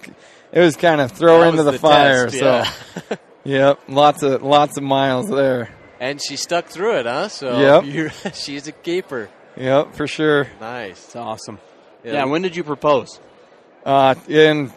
it 0.52 0.61
was 0.61 0.76
kind 0.76 1.00
of 1.02 1.12
throw 1.12 1.38
her 1.40 1.44
That 1.44 1.49
into 1.50 1.64
was 1.64 1.73
the, 1.75 1.78
fire. 1.78 2.28
test, 2.28 2.38
so, 3.09 3.16
yep, 3.44 3.80
lots 3.88 4.23
of 4.23 4.42
lots 4.42 4.78
of 4.78 4.83
miles 4.85 5.28
there. 5.28 5.68
And 6.04 6.20
she 6.23 6.37
stuck 6.37 6.66
through 6.66 6.99
it, 6.99 7.06
huh? 7.06 7.28
So 7.28 7.58
Yep. 7.58 7.84
you're, 7.94 8.11
she's 8.32 8.66
a 8.68 8.73
keeper. 8.73 9.28
Yep, 9.56 9.94
for 9.94 10.06
sure. 10.06 10.49
Nice. 10.61 11.02
It's 11.04 11.16
awesome. 11.16 11.58
Yeah. 12.04 12.12
Yeah. 12.12 12.25
when 12.26 12.42
did 12.42 12.54
you 12.56 12.64
propose? 12.64 13.20
Uh, 13.84 14.14
and 14.28 14.73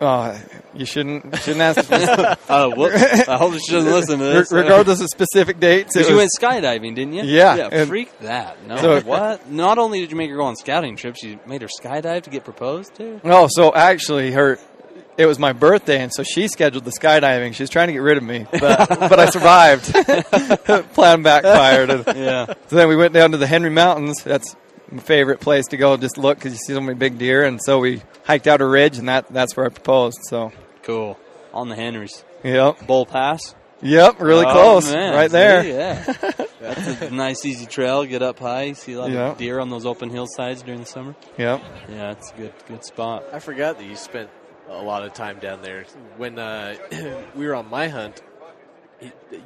uh, 0.00 0.38
you 0.74 0.86
shouldn't 0.86 1.36
shouldn't 1.38 1.60
ask. 1.60 1.76
Whoops. 2.76 3.28
I 3.28 3.36
hope 3.36 3.54
she 3.54 3.72
doesn't 3.72 3.90
listen 3.90 4.18
to 4.20 4.24
Re- 4.26 4.32
this. 4.34 4.52
regardless 4.52 5.00
of 5.00 5.08
specific 5.08 5.58
dates, 5.58 5.96
it 5.96 6.00
Because 6.00 6.10
you 6.10 6.16
was- 6.16 6.30
went 6.40 6.62
skydiving, 6.62 6.94
didn't 6.94 7.14
you? 7.14 7.24
Yeah, 7.24 7.56
Yeah, 7.56 7.84
freak 7.86 8.16
that. 8.20 8.64
No. 8.66 8.76
So- 8.76 9.00
what? 9.00 9.50
Not 9.50 9.78
only 9.78 10.00
did 10.00 10.10
you 10.12 10.16
make 10.16 10.30
her 10.30 10.36
go 10.36 10.44
on 10.44 10.54
scouting 10.56 10.94
trips, 10.96 11.22
you 11.24 11.40
made 11.46 11.62
her 11.62 11.68
skydive 11.68 12.22
to 12.22 12.30
get 12.30 12.44
proposed 12.44 12.94
to? 12.96 13.20
Oh, 13.24 13.48
so 13.50 13.74
actually, 13.74 14.30
her 14.32 14.58
it 15.18 15.26
was 15.26 15.38
my 15.38 15.52
birthday, 15.52 16.00
and 16.00 16.12
so 16.14 16.22
she 16.22 16.48
scheduled 16.48 16.84
the 16.84 16.92
skydiving. 16.92 17.52
She 17.54 17.62
was 17.64 17.68
trying 17.70 17.88
to 17.88 17.92
get 17.92 17.98
rid 18.02 18.16
of 18.16 18.22
me, 18.22 18.46
but 18.50 18.88
but 18.88 19.18
I 19.20 19.26
survived. 19.28 19.84
Plan 20.94 21.22
backfired. 21.22 21.90
And 21.90 22.06
Yeah. 22.16 22.46
so 22.68 22.76
then 22.76 22.88
we 22.88 22.96
went 22.96 23.12
down 23.12 23.32
to 23.32 23.36
the 23.36 23.46
Henry 23.46 23.70
Mountains. 23.70 24.22
That's 24.22 24.54
my 24.90 25.02
favorite 25.02 25.40
place 25.40 25.66
to 25.68 25.76
go, 25.76 25.96
just 25.96 26.16
look 26.18 26.38
because 26.38 26.52
you 26.52 26.58
see 26.58 26.72
so 26.72 26.80
many 26.80 26.96
big 26.98 27.18
deer. 27.18 27.44
And 27.44 27.60
so 27.62 27.78
we 27.78 28.02
hiked 28.24 28.46
out 28.46 28.60
a 28.60 28.66
ridge, 28.66 28.98
and 28.98 29.08
that 29.08 29.26
that's 29.32 29.56
where 29.56 29.66
I 29.66 29.68
proposed. 29.70 30.18
So 30.28 30.52
Cool. 30.82 31.18
On 31.52 31.68
the 31.68 31.76
Henrys. 31.76 32.24
yep, 32.44 32.86
Bull 32.86 33.04
Pass. 33.04 33.54
yep, 33.82 34.20
really 34.20 34.44
Oh, 34.46 34.52
close, 34.52 34.92
man. 34.92 35.14
right 35.14 35.30
See? 35.30 35.36
there. 35.36 35.64
Yeah. 35.64 36.14
That's 36.60 37.02
a 37.02 37.10
nice, 37.26 37.44
easy 37.44 37.66
trail. 37.66 38.04
Get 38.04 38.22
up 38.22 38.38
high. 38.38 38.72
See 38.72 38.92
a 38.92 39.00
lot 39.00 39.10
Yeah. 39.10 39.30
of 39.32 39.38
deer 39.38 39.58
on 39.60 39.68
those 39.70 39.84
open 39.86 40.10
hillsides 40.10 40.62
during 40.62 40.80
the 40.80 40.86
summer. 40.86 41.14
Yep. 41.36 41.62
Yeah, 41.88 42.12
it's 42.12 42.30
a 42.32 42.34
good, 42.36 42.52
good 42.68 42.84
spot. 42.84 43.24
I 43.32 43.38
forgot 43.40 43.78
that 43.78 43.84
you 43.84 43.96
spent 43.96 44.30
a 44.68 44.82
lot 44.82 45.02
of 45.04 45.12
time 45.14 45.38
down 45.38 45.62
there. 45.62 45.84
When 46.16 46.38
uh, 46.38 46.76
we 47.34 47.46
were 47.46 47.54
on 47.54 47.68
my 47.68 47.88
hunt, 47.88 48.22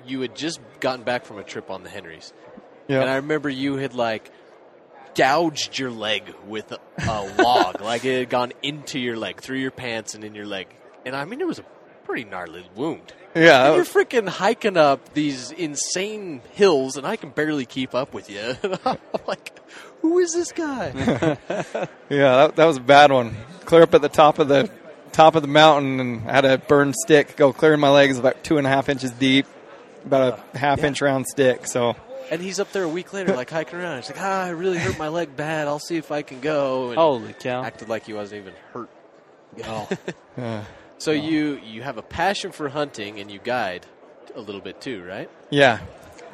you 0.06 0.20
had 0.20 0.34
just 0.34 0.60
gotten 0.80 1.04
back 1.04 1.24
from 1.24 1.38
a 1.38 1.44
trip 1.44 1.70
on 1.70 1.82
the 1.82 1.90
Henrys, 1.90 2.32
and 2.88 3.08
I 3.08 3.16
remember 3.16 3.48
you 3.48 3.76
had 3.76 3.94
like 3.94 4.30
gouged 5.14 5.78
your 5.78 5.90
leg 5.90 6.34
with 6.46 6.72
a, 6.72 6.78
a 6.98 7.42
log, 7.42 7.80
like 7.82 8.04
it 8.04 8.18
had 8.20 8.30
gone 8.30 8.52
into 8.62 8.98
your 8.98 9.16
leg, 9.16 9.40
through 9.40 9.58
your 9.58 9.70
pants 9.70 10.14
and 10.14 10.24
in 10.24 10.34
your 10.34 10.46
leg, 10.46 10.68
and 11.04 11.14
I 11.14 11.24
mean 11.24 11.40
it 11.40 11.46
was 11.46 11.58
a 11.58 11.64
pretty 12.04 12.24
gnarly 12.24 12.66
wound. 12.74 13.12
Yeah. 13.34 13.68
And 13.68 13.76
you're 13.76 13.84
freaking 13.84 14.28
hiking 14.28 14.76
up 14.76 15.14
these 15.14 15.52
insane 15.52 16.42
hills, 16.52 16.96
and 16.96 17.06
I 17.06 17.16
can 17.16 17.30
barely 17.30 17.64
keep 17.64 17.94
up 17.94 18.12
with 18.12 18.28
you. 18.28 18.56
I'm 18.84 18.98
like, 19.26 19.58
who 20.02 20.18
is 20.18 20.32
this 20.32 20.52
guy? 20.52 21.38
Yeah, 22.10 22.36
that, 22.36 22.56
that 22.56 22.64
was 22.66 22.76
a 22.76 22.80
bad 22.80 23.10
one. 23.10 23.34
Clear 23.64 23.84
up 23.84 23.94
at 23.94 24.02
the 24.02 24.08
top 24.10 24.38
of 24.38 24.48
the 24.48 24.70
top 25.12 25.34
of 25.34 25.42
the 25.42 25.48
mountain, 25.48 26.00
and 26.00 26.28
I 26.28 26.32
had 26.34 26.44
a 26.44 26.58
burned 26.58 26.94
stick 26.96 27.36
go 27.36 27.52
clear 27.52 27.74
in 27.74 27.80
my 27.80 27.90
legs 27.90 28.18
about 28.18 28.42
two 28.42 28.58
and 28.58 28.66
a 28.66 28.70
half 28.70 28.88
inches 28.88 29.10
deep, 29.12 29.46
about 30.04 30.40
a 30.54 30.58
half 30.58 30.80
Yeah. 30.80 30.86
inch 30.88 31.00
round 31.00 31.26
stick. 31.26 31.66
So 31.66 31.94
And 32.30 32.40
he's 32.40 32.58
up 32.58 32.72
there 32.72 32.84
a 32.84 32.88
week 32.88 33.12
later, 33.12 33.34
like 33.36 33.50
hiking 33.50 33.78
around. 33.78 33.98
He's 33.98 34.10
like, 34.10 34.20
ah, 34.20 34.44
I 34.44 34.48
really 34.50 34.78
hurt 34.78 34.98
my 34.98 35.08
leg 35.08 35.36
bad. 35.36 35.68
I'll 35.68 35.78
see 35.78 35.96
if 35.98 36.10
I 36.10 36.22
can 36.22 36.40
go. 36.40 36.88
And 36.88 36.96
Holy 36.96 37.34
cow. 37.34 37.62
acted 37.62 37.88
like 37.88 38.04
he 38.06 38.12
wasn't 38.14 38.42
even 38.42 38.54
hurt. 38.72 38.88
Oh. 39.66 39.86
uh, 40.38 40.62
So 40.96 41.10
you 41.10 41.60
you 41.62 41.82
have 41.82 41.98
a 41.98 42.02
passion 42.02 42.52
for 42.52 42.70
hunting 42.70 43.20
and 43.20 43.30
you 43.30 43.38
guide 43.38 43.84
a 44.34 44.40
little 44.40 44.62
bit 44.62 44.80
too, 44.80 45.04
right? 45.04 45.28
yeah, 45.50 45.80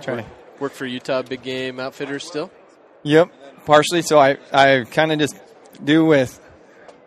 try. 0.01 0.25
Work 0.61 0.73
for 0.73 0.87
Utah 0.87 1.23
Big 1.23 1.43
Game 1.43 1.81
Outfitters 1.81 2.25
still. 2.25 2.51
Yep, 3.03 3.29
partially. 3.67 4.03
So 4.03 4.21
I 4.21 4.37
I 4.53 4.85
kind 4.91 5.11
of 5.11 5.19
just 5.19 5.37
do 5.83 6.05
with 6.05 6.39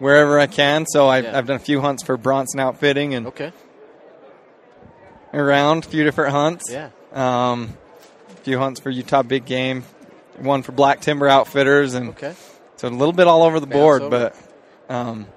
wherever 0.02 0.40
I 0.40 0.48
can. 0.48 0.86
So 0.88 1.08
I've, 1.08 1.24
Yeah. 1.24 1.38
I've 1.38 1.48
done 1.48 1.56
a 1.56 1.60
few 1.60 1.80
hunts 1.80 2.04
for 2.04 2.18
Bronson 2.18 2.60
Outfitting 2.60 3.14
and 3.14 3.28
Okay. 3.28 3.52
around 5.34 5.86
a 5.86 5.90
few 5.90 6.04
different 6.04 6.32
hunts. 6.32 6.70
Yeah. 6.72 6.90
Um, 7.14 7.78
a 8.32 8.36
few 8.44 8.58
hunts 8.60 8.80
for 8.80 8.90
Utah 8.90 9.24
Big 9.24 9.46
Game, 9.46 9.84
one 10.40 10.62
for 10.64 10.72
Black 10.72 11.02
Timber 11.02 11.28
Outfitters, 11.28 11.94
and 11.94 12.10
Okay. 12.10 12.34
so 12.78 12.88
a 12.88 12.90
little 12.90 13.14
bit 13.14 13.28
all 13.28 13.44
over 13.44 13.60
the 13.60 13.68
Bounce 13.68 13.80
board. 13.80 14.02
over. 14.02 14.32
But 14.90 14.94
um, 14.94 15.28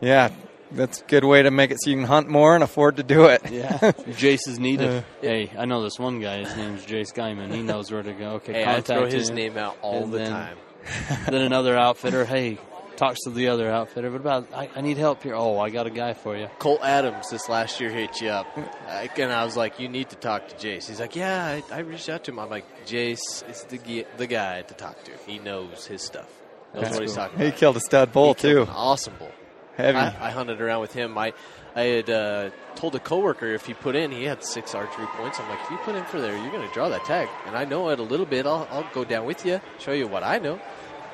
yeah, 0.00 0.30
that's 0.72 1.00
a 1.00 1.04
good 1.04 1.24
way 1.24 1.42
to 1.42 1.50
make 1.50 1.70
it 1.70 1.78
so 1.80 1.90
you 1.90 1.96
can 1.96 2.04
hunt 2.04 2.28
more 2.28 2.54
and 2.54 2.64
afford 2.64 2.96
to 2.96 3.02
do 3.02 3.26
it. 3.26 3.42
Yeah. 3.50 3.72
Jace 3.78 4.48
is 4.48 4.58
needed. 4.58 4.88
Uh, 4.90 5.02
hey, 5.22 5.50
I 5.56 5.64
know 5.64 5.82
this 5.82 5.98
one 5.98 6.20
guy. 6.20 6.38
His 6.38 6.56
name's 6.56 6.84
Jace 6.84 7.14
Guymon. 7.14 7.52
He 7.54 7.62
knows 7.62 7.90
where 7.90 8.02
to 8.02 8.12
go. 8.12 8.30
Okay, 8.32 8.52
Hey, 8.54 8.62
I 8.62 8.74
contact 8.74 8.86
throw 8.86 9.06
his 9.06 9.28
him. 9.30 9.36
name 9.36 9.56
out 9.56 9.76
all 9.82 10.04
And 10.04 10.12
the 10.12 10.18
then- 10.18 10.30
time. 10.30 10.56
then 11.26 11.42
another 11.42 11.76
outfitter. 11.76 12.24
Hey, 12.24 12.58
talks 12.98 13.20
to 13.20 13.30
the 13.30 13.48
other 13.48 13.70
outfitter. 13.70 14.10
What 14.10 14.20
about? 14.20 14.52
I, 14.52 14.68
I 14.76 14.80
need 14.82 14.98
help 14.98 15.22
here. 15.22 15.34
Oh, 15.34 15.58
I 15.58 15.70
got 15.70 15.86
a 15.86 15.90
guy 15.90 16.12
for 16.12 16.36
you. 16.36 16.48
Colt 16.58 16.80
Adams 16.82 17.30
this 17.30 17.48
last 17.48 17.80
year 17.80 17.88
hit 17.90 18.20
you 18.20 18.28
up, 18.28 18.46
I, 18.86 19.08
and 19.16 19.32
I 19.32 19.44
was 19.44 19.56
like, 19.56 19.80
"You 19.80 19.88
need 19.88 20.10
to 20.10 20.16
talk 20.16 20.48
to 20.48 20.54
Jace." 20.56 20.86
He's 20.88 21.00
like, 21.00 21.16
"Yeah, 21.16 21.60
I, 21.70 21.74
I 21.74 21.78
reached 21.80 22.08
out 22.10 22.24
to 22.24 22.32
him." 22.32 22.38
I'm 22.38 22.50
like, 22.50 22.66
"Jace 22.86 23.48
is 23.48 23.64
the 23.64 24.04
the 24.18 24.26
guy 24.26 24.62
to 24.62 24.74
talk 24.74 25.02
to. 25.04 25.12
He 25.26 25.38
knows 25.38 25.86
his 25.86 26.02
stuff. 26.02 26.28
Knows 26.74 26.82
That's 26.82 26.94
what 26.96 27.02
he's 27.02 27.14
cool. 27.14 27.24
talking 27.24 27.40
He 27.40 27.50
killed 27.52 27.76
a 27.78 27.80
stud 27.80 28.12
bull 28.12 28.34
He 28.34 28.40
too. 28.42 28.62
an 28.62 28.68
awesome 28.68 29.14
bull. 29.18 29.30
Heavy. 29.78 29.96
I, 29.96 30.28
I 30.28 30.30
hunted 30.30 30.60
around 30.60 30.80
with 30.82 30.92
him. 30.92 31.16
I 31.16 31.32
I 31.76 31.82
had 31.82 32.10
uh, 32.10 32.50
told 32.74 32.94
a 32.96 32.98
coworker 32.98 33.46
if 33.46 33.64
he 33.64 33.72
put 33.74 33.94
in, 33.94 34.10
he 34.10 34.24
had 34.24 34.42
six 34.42 34.74
archery 34.74 35.06
points. 35.16 35.38
I'm 35.38 35.48
like, 35.48 35.60
if 35.62 35.70
you 35.70 35.76
put 35.78 35.94
in 35.94 36.04
for 36.06 36.20
there, 36.20 36.36
you're 36.36 36.50
going 36.50 36.66
to 36.66 36.74
draw 36.74 36.88
that 36.88 37.04
tag. 37.04 37.28
And 37.46 37.54
I 37.56 37.64
know 37.64 37.88
it 37.90 38.00
a 38.00 38.02
little 38.02 38.26
bit. 38.26 38.44
I'll, 38.46 38.66
I'll 38.72 38.88
go 38.92 39.04
down 39.04 39.24
with 39.26 39.46
you, 39.46 39.60
show 39.78 39.92
you 39.92 40.08
what 40.08 40.24
I 40.24 40.38
know. 40.38 40.58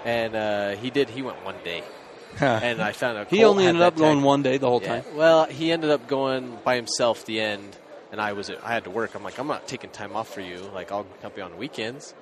And 0.05 0.35
uh, 0.35 0.71
he 0.77 0.91
did. 0.91 1.09
He 1.09 1.23
went 1.23 1.43
one 1.45 1.57
day, 1.65 1.83
and 2.41 2.81
I 2.83 2.93
found 2.93 3.17
out 3.19 3.29
He 3.29 3.43
only 3.45 3.65
had 3.65 3.71
ended 3.71 3.83
that 3.83 3.87
up 3.95 3.97
going 3.97 4.19
tag. 4.19 4.25
one 4.25 4.43
day 4.43 4.59
the 4.59 4.69
whole 4.69 4.83
Yeah. 4.83 5.01
time. 5.01 5.17
Well, 5.17 5.47
he 5.47 5.73
ended 5.73 5.91
up 5.91 6.07
going 6.09 6.59
by 6.63 6.77
himself 6.77 7.25
the 7.25 7.41
end, 7.41 7.77
and 8.13 8.21
I 8.21 8.35
was 8.35 8.51
I 8.51 8.73
had 8.73 8.85
to 8.85 8.91
work. 8.91 9.15
I'm 9.15 9.25
like, 9.25 9.39
I'm 9.39 9.47
not 9.47 9.67
taking 9.67 9.91
time 9.91 10.15
off 10.15 10.29
for 10.33 10.41
you. 10.43 10.59
Like, 10.75 10.93
I'll 10.93 11.07
help 11.23 11.37
you 11.39 11.43
on 11.43 11.53
the 11.53 11.57
weekends. 11.57 12.15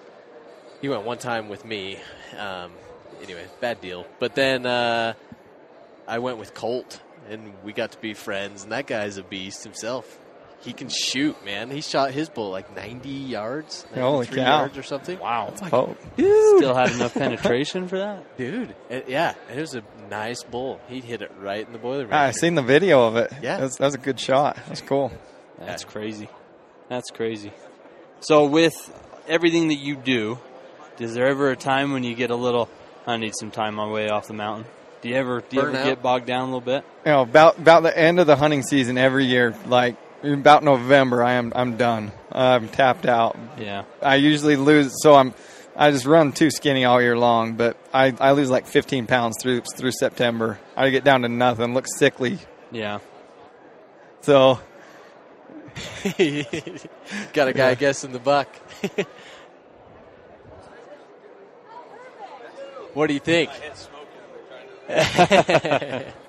He 0.81 0.89
went 0.89 1.03
one 1.05 1.19
time 1.19 1.49
with 1.49 1.65
me. 1.65 1.99
Um, 2.39 2.71
anyway, 3.23 3.45
bad 3.61 3.81
deal. 3.81 4.07
But 4.21 4.35
then 4.37 4.65
uh, 4.65 5.15
I 6.07 6.19
went 6.21 6.39
with 6.39 6.55
Colt, 6.55 7.01
and 7.31 7.53
we 7.65 7.73
got 7.73 7.93
to 7.93 7.99
be 8.01 8.15
friends. 8.15 8.63
And 8.63 8.71
that 8.73 8.87
guy's 8.87 9.17
a 9.17 9.23
beast 9.25 9.65
himself. 9.65 10.19
He 10.63 10.73
can 10.73 10.89
shoot, 10.89 11.45
man. 11.45 11.71
He 11.71 11.81
shot 11.81 12.13
his 12.13 12.29
bull 12.29 12.51
like 12.51 12.75
90 12.77 13.09
yards, 13.09 13.85
Holy 13.95 14.27
93 14.27 14.37
cow. 14.45 14.59
yards 14.59 14.79
or 14.79 14.83
something. 14.85 15.19
Wow. 15.19 15.53
oh, 15.73 15.97
Still 16.17 16.75
had 16.75 16.93
enough 16.93 17.15
penetration 17.23 17.89
for 17.89 17.99
that. 17.99 18.37
Dude, 18.37 18.75
it, 18.89 19.09
yeah, 19.09 19.35
it 19.53 19.59
was 19.59 19.75
a 19.75 19.83
nice 20.09 20.45
bull. 20.45 20.81
He 20.89 21.01
hit 21.01 21.21
it 21.21 21.33
right 21.41 21.67
in 21.67 21.73
the 21.73 21.79
boiler 21.81 22.05
room. 22.05 22.13
I 22.13 22.31
seen 22.31 22.55
the 22.55 22.63
video 22.63 23.03
of 23.07 23.17
it. 23.17 23.33
Yeah. 23.43 23.57
that 23.57 23.63
was, 23.65 23.77
that 23.77 23.85
was 23.87 23.95
a 23.95 23.99
good 23.99 24.21
shot. 24.21 24.57
That's 24.69 24.81
cool. 24.83 25.11
That's 25.59 25.83
crazy. 25.85 26.29
That's 26.89 27.11
crazy. 27.11 27.53
So 28.21 28.47
with 28.47 28.75
everything 29.27 29.69
that 29.69 29.79
you 29.79 29.97
do, 29.97 30.39
is 31.01 31.15
there 31.15 31.27
ever 31.27 31.51
a 31.51 31.57
time 31.57 31.93
when 31.93 32.05
you 32.05 32.15
get 32.15 32.31
a 32.31 32.37
little? 32.37 32.69
I 33.05 33.17
need 33.17 33.35
some 33.35 33.51
time 33.51 33.81
away 33.81 34.09
off 34.11 34.29
the 34.29 34.35
mountain. 34.35 34.67
Do 35.01 35.09
you 35.09 35.17
ever 35.17 35.41
do 35.41 35.57
you 35.57 35.63
Burn 35.63 35.75
ever 35.75 35.83
out? 35.83 35.89
get 35.89 36.03
bogged 36.03 36.27
down 36.27 36.43
a 36.43 36.45
little 36.45 36.61
bit? 36.61 36.85
You 37.05 37.11
know, 37.11 37.23
about 37.23 37.59
about 37.59 37.83
the 37.83 37.97
end 37.99 38.21
of 38.21 38.29
the 38.29 38.37
hunting 38.37 38.63
season 38.63 38.97
every 38.97 39.25
year, 39.25 39.57
like 39.67 39.97
about 40.23 40.63
November, 40.65 41.23
I 41.23 41.35
am 41.35 41.53
I'm 41.55 41.77
done. 41.77 42.13
I'm 42.31 42.69
tapped 42.69 43.07
out. 43.07 43.37
Yeah. 43.59 43.85
I 44.01 44.17
usually 44.17 44.57
lose, 44.57 44.93
so 45.03 45.15
I'm 45.15 45.35
I 45.75 45.91
just 45.91 46.07
run 46.07 46.33
too 46.33 46.51
skinny 46.51 46.85
all 46.85 47.01
year 47.01 47.17
long. 47.17 47.55
But 47.55 47.77
I, 47.93 48.15
I 48.21 48.33
lose 48.33 48.51
like 48.51 48.67
15 48.67 49.07
pounds 49.07 49.37
through 49.41 49.63
through 49.77 49.93
September. 49.93 50.59
I 50.77 50.91
get 50.91 51.05
down 51.05 51.23
to 51.23 51.29
nothing, 51.29 51.75
look 51.75 51.87
sickly. 51.99 52.39
Yeah. 52.71 52.99
So 54.23 54.61
Got 57.33 57.49
a 57.49 57.53
guy 57.55 57.75
guessing 57.75 58.13
the 58.13 58.21
buck. 58.23 58.49
what 62.95 63.07
do 63.07 63.15
you 63.15 63.21
think? 63.21 63.51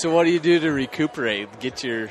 so 0.00 0.14
what 0.14 0.24
do 0.24 0.30
you 0.30 0.40
do 0.40 0.58
to 0.60 0.70
recuperate? 0.72 1.60
Get 1.60 1.82
your 1.84 2.08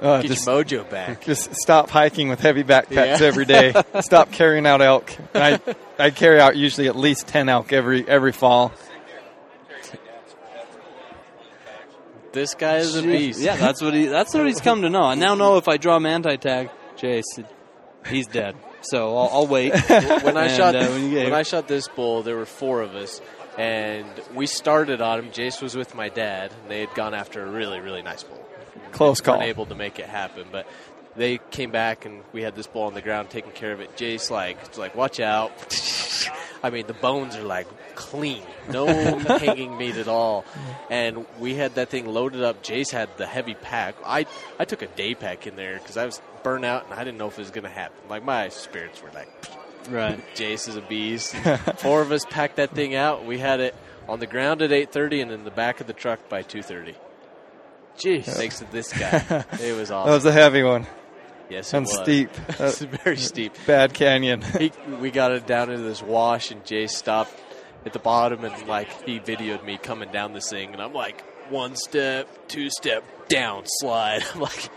uh, 0.00 0.22
get 0.22 0.28
just 0.28 0.46
your 0.46 0.64
mojo 0.64 0.90
back. 0.90 1.22
just 1.24 1.54
stop 1.56 1.90
hiking 1.90 2.28
with 2.28 2.40
heavy 2.40 2.62
backpacks 2.64 3.20
Yeah. 3.20 3.26
every 3.26 3.44
day. 3.44 3.72
stop 4.00 4.30
carrying 4.32 4.66
out 4.66 4.82
elk. 4.82 5.12
I 5.34 5.60
I 5.98 6.10
carry 6.10 6.40
out 6.40 6.56
usually 6.56 6.88
at 6.88 6.96
least 6.96 7.26
10 7.28 7.48
elk 7.48 7.72
every 7.72 8.06
every 8.08 8.32
fall. 8.32 8.72
This 12.32 12.54
guy 12.54 12.76
is 12.76 12.94
a 12.94 13.02
beast. 13.02 13.40
Yeah, 13.40 13.56
that's 13.56 13.80
what 13.80 13.94
he. 13.94 14.06
That's 14.06 14.34
what 14.34 14.46
he's 14.46 14.60
come 14.60 14.82
to 14.82 14.90
know. 14.90 15.04
I 15.04 15.14
now 15.14 15.34
know 15.34 15.56
if 15.56 15.68
I 15.68 15.78
draw 15.78 15.96
him 15.96 16.04
anti-tag, 16.04 16.68
Jace, 16.98 17.24
he's 18.06 18.26
dead. 18.26 18.56
So 18.82 19.16
I'll, 19.16 19.30
I'll 19.32 19.46
wait. 19.46 19.72
when 19.88 20.36
I 20.36 20.44
And, 20.48 20.56
shot 20.56 20.76
uh, 20.76 20.86
when 20.88 21.04
you 21.04 21.10
get 21.12 21.24
when 21.24 21.32
I 21.34 21.42
shot 21.42 21.66
this 21.66 21.88
bull, 21.88 22.22
there 22.22 22.36
were 22.36 22.44
four 22.44 22.82
of 22.82 22.94
us, 22.94 23.20
and 23.56 24.06
we 24.34 24.46
started 24.46 25.00
on 25.00 25.18
him. 25.20 25.30
Jace 25.30 25.62
was 25.62 25.76
with 25.76 25.94
my 25.94 26.08
dad, 26.08 26.52
and 26.62 26.70
they 26.70 26.80
had 26.80 26.94
gone 26.94 27.14
after 27.14 27.44
a 27.44 27.50
really 27.50 27.80
really 27.80 28.02
nice 28.02 28.22
bull. 28.22 28.42
Close 28.92 29.20
call. 29.20 29.38
weren't 29.38 29.68
to 29.68 29.74
make 29.74 29.98
it 29.98 30.06
happen, 30.06 30.46
but 30.50 30.66
they 31.16 31.38
came 31.50 31.70
back 31.70 32.04
and 32.04 32.22
we 32.32 32.42
had 32.42 32.54
this 32.54 32.66
bull 32.66 32.82
on 32.82 32.94
the 32.94 33.02
ground 33.02 33.30
taking 33.30 33.52
care 33.52 33.72
of 33.72 33.80
it. 33.80 33.96
Jace 33.96 34.30
like 34.30 34.76
like 34.76 34.94
watch 34.94 35.20
out. 35.20 35.52
I 36.62 36.70
mean 36.70 36.86
the 36.86 36.94
bones 36.94 37.36
are 37.36 37.42
like 37.42 37.66
clean, 37.94 38.42
no 38.70 38.86
hanging 39.18 39.76
meat 39.76 39.96
at 39.96 40.08
all, 40.08 40.44
and 40.90 41.26
we 41.38 41.54
had 41.54 41.74
that 41.76 41.88
thing 41.88 42.06
loaded 42.06 42.42
up. 42.42 42.62
Jace 42.62 42.90
had 42.90 43.16
the 43.16 43.26
heavy 43.26 43.54
pack. 43.54 43.96
I 44.04 44.26
I 44.58 44.64
took 44.64 44.82
a 44.82 44.86
day 44.86 45.14
pack 45.14 45.46
in 45.46 45.56
there 45.56 45.78
because 45.78 45.96
I 45.96 46.06
was 46.06 46.20
burnt 46.42 46.64
out 46.64 46.84
and 46.84 46.94
I 46.94 47.02
didn't 47.02 47.18
know 47.18 47.26
if 47.26 47.38
it 47.38 47.42
was 47.42 47.50
going 47.50 47.64
to 47.64 47.70
happen. 47.70 47.96
Like 48.08 48.24
my 48.24 48.50
spirits 48.50 49.02
were 49.02 49.10
like 49.10 49.28
right. 49.88 50.20
Jace 50.34 50.68
is 50.68 50.76
a 50.76 50.80
beast. 50.80 51.34
Four 51.76 52.02
of 52.02 52.12
us 52.12 52.24
packed 52.24 52.56
that 52.56 52.70
thing 52.70 52.94
out. 52.94 53.24
We 53.24 53.38
had 53.38 53.60
it 53.60 53.74
on 54.08 54.20
the 54.20 54.26
ground 54.26 54.62
at 54.62 54.70
8:30 54.70 55.22
and 55.22 55.30
in 55.32 55.44
the 55.44 55.50
back 55.50 55.80
of 55.80 55.86
the 55.86 55.92
truck 55.92 56.28
by 56.28 56.42
2:30. 56.42 56.94
Jeez. 57.98 58.24
Thanks 58.24 58.58
to 58.58 58.70
this 58.70 58.92
guy, 58.92 59.44
it 59.60 59.74
was 59.76 59.90
awesome. 59.90 60.10
That 60.10 60.14
was 60.14 60.26
a 60.26 60.32
heavy 60.32 60.62
one 60.62 60.86
yes, 61.48 61.72
it 61.72 61.76
and 61.76 61.86
was. 61.86 61.98
steep. 61.98 62.30
it's 62.48 62.80
very 62.80 63.16
steep. 63.16 63.54
bad 63.66 63.94
canyon. 63.94 64.42
He, 64.42 64.72
we 65.00 65.10
got 65.10 65.32
it 65.32 65.46
down 65.46 65.70
into 65.70 65.82
this 65.82 66.02
wash, 66.02 66.50
and 66.50 66.64
Jay 66.64 66.86
stopped 66.86 67.34
at 67.84 67.92
the 67.92 67.98
bottom, 67.98 68.44
and 68.44 68.66
like 68.66 68.90
he 69.04 69.20
videoed 69.20 69.64
me 69.64 69.78
coming 69.78 70.10
down 70.10 70.32
this 70.32 70.50
thing, 70.50 70.72
and 70.72 70.82
I'm 70.82 70.92
like, 70.92 71.22
one 71.50 71.76
step, 71.76 72.48
two 72.48 72.70
step, 72.70 73.04
down, 73.28 73.64
slide. 73.66 74.24
I'm 74.34 74.40
like, 74.40 74.68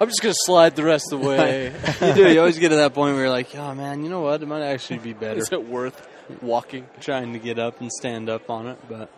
I'm 0.00 0.08
just 0.08 0.20
gonna 0.22 0.34
slide 0.36 0.76
the 0.76 0.82
rest 0.84 1.12
of 1.12 1.20
the 1.20 1.26
way. 1.28 1.72
you 2.00 2.14
do. 2.14 2.32
You 2.32 2.40
always 2.40 2.58
get 2.58 2.70
to 2.70 2.76
that 2.76 2.94
point 2.94 3.14
where 3.14 3.24
you're 3.24 3.30
like, 3.32 3.54
oh 3.54 3.74
man, 3.74 4.02
you 4.02 4.10
know 4.10 4.20
what? 4.20 4.42
It 4.42 4.46
might 4.46 4.62
actually 4.62 4.98
be 4.98 5.12
better 5.12 5.38
Is 5.40 5.52
it 5.52 5.66
worth 5.68 6.06
walking? 6.42 6.86
trying 7.00 7.32
to 7.32 7.38
get 7.38 7.58
up 7.58 7.80
and 7.80 7.90
stand 7.92 8.28
up 8.28 8.50
on 8.50 8.66
it, 8.66 8.78
but 8.88 9.08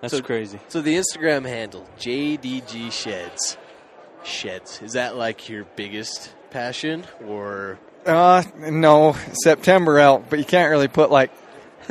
that's 0.00 0.14
So- 0.16 0.22
crazy. 0.22 0.58
So 0.68 0.80
the 0.80 0.96
Instagram 0.96 1.46
handle 1.46 1.86
JDG 1.98 2.90
Sheds. 2.92 3.56
Sheds 4.24 4.82
is 4.82 4.92
that 4.94 5.16
like 5.16 5.48
your 5.48 5.64
biggest 5.76 6.32
passion, 6.50 7.04
or 7.26 7.78
Uh, 8.06 8.42
no, 8.58 9.14
September 9.42 9.98
out, 9.98 10.30
but 10.30 10.38
you 10.38 10.44
can't 10.44 10.70
really 10.70 10.88
put 10.88 11.10
like 11.10 11.30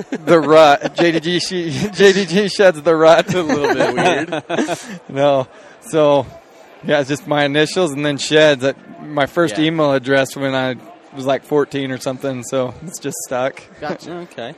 the 0.10 0.39
rut. 0.54 0.82
JDG 0.96 1.39
she, 1.48 1.70
JDG 1.70 2.54
sheds 2.54 2.82
the 2.82 2.96
rut. 2.96 3.34
a 3.34 3.42
little 3.42 3.74
bit 3.74 3.94
weird? 3.96 5.00
no, 5.10 5.48
so 5.82 6.26
yeah, 6.84 7.00
it's 7.00 7.10
just 7.10 7.28
my 7.28 7.46
initials 7.46 7.92
and 7.92 8.06
then 8.06 8.18
sheds. 8.18 8.62
That 8.62 9.02
my 9.06 9.26
first 9.26 9.58
Yeah. 9.58 9.66
email 9.66 9.94
address 9.94 10.36
when 10.36 10.54
I 10.56 10.76
was 11.16 11.26
like 11.26 11.44
14 11.44 11.92
or 11.92 11.98
something. 11.98 12.44
So 12.44 12.74
it's 12.86 13.00
just 13.00 13.18
stuck. 13.26 13.62
Gotcha. 13.80 14.13
Okay. 14.32 14.56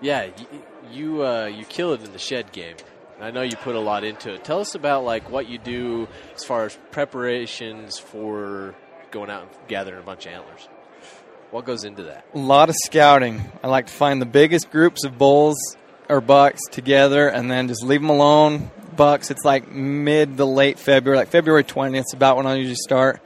Yeah, 0.00 0.26
y- 0.36 0.46
you 0.92 1.24
uh, 1.24 1.46
you 1.46 1.64
kill 1.64 1.92
it 1.92 2.02
in 2.02 2.12
the 2.12 2.18
shed 2.18 2.52
game. 2.52 2.76
I 3.20 3.30
know 3.30 3.42
you 3.42 3.56
put 3.56 3.74
a 3.74 3.80
lot 3.80 4.02
into 4.02 4.32
it. 4.32 4.44
Tell 4.44 4.60
us 4.60 4.74
about 4.74 5.04
like 5.04 5.30
what 5.30 5.46
you 5.48 5.58
do 5.58 6.08
as 6.34 6.42
far 6.44 6.64
as 6.64 6.78
preparations 6.90 7.98
for 7.98 8.74
going 9.10 9.28
out 9.30 9.42
and 9.42 9.50
gathering 9.68 9.98
a 9.98 10.02
bunch 10.02 10.24
of 10.26 10.32
antlers. 10.32 10.68
What 11.50 11.64
goes 11.66 11.84
into 11.84 12.04
that? 12.04 12.24
A 12.34 12.38
lot 12.38 12.70
of 12.70 12.76
scouting. 12.84 13.42
I 13.62 13.66
like 13.66 13.88
to 13.88 13.92
find 13.92 14.22
the 14.22 14.26
biggest 14.26 14.70
groups 14.70 15.04
of 15.04 15.18
bulls 15.18 15.56
or 16.08 16.20
bucks 16.20 16.60
together 16.70 17.28
and 17.28 17.50
then 17.50 17.68
just 17.68 17.82
leave 17.84 18.00
them 18.00 18.08
alone. 18.10 18.70
Bucks, 19.00 19.30
it's 19.30 19.46
like 19.46 19.72
mid 19.72 20.36
to 20.36 20.44
late 20.44 20.78
February, 20.78 21.16
like 21.16 21.28
February 21.28 21.64
20th 21.64 22.00
It's 22.00 22.12
about 22.12 22.36
when 22.36 22.46
I 22.46 22.56
usually 22.56 22.74
start. 22.74 23.22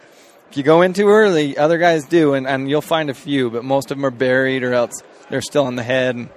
If 0.48 0.56
you 0.56 0.62
go 0.62 0.82
in 0.82 0.92
too 0.92 1.08
early, 1.08 1.58
other 1.58 1.78
guys 1.78 2.04
do, 2.04 2.34
and, 2.34 2.46
and 2.46 2.70
you'll 2.70 2.80
find 2.80 3.10
a 3.10 3.14
few, 3.14 3.50
but 3.50 3.64
most 3.64 3.90
of 3.90 3.96
them 3.96 4.06
are 4.06 4.12
buried 4.12 4.62
or 4.62 4.72
else 4.72 5.02
they're 5.30 5.42
still 5.42 5.66
in 5.66 5.74
the 5.74 5.82
head. 5.82 6.14
And 6.14 6.28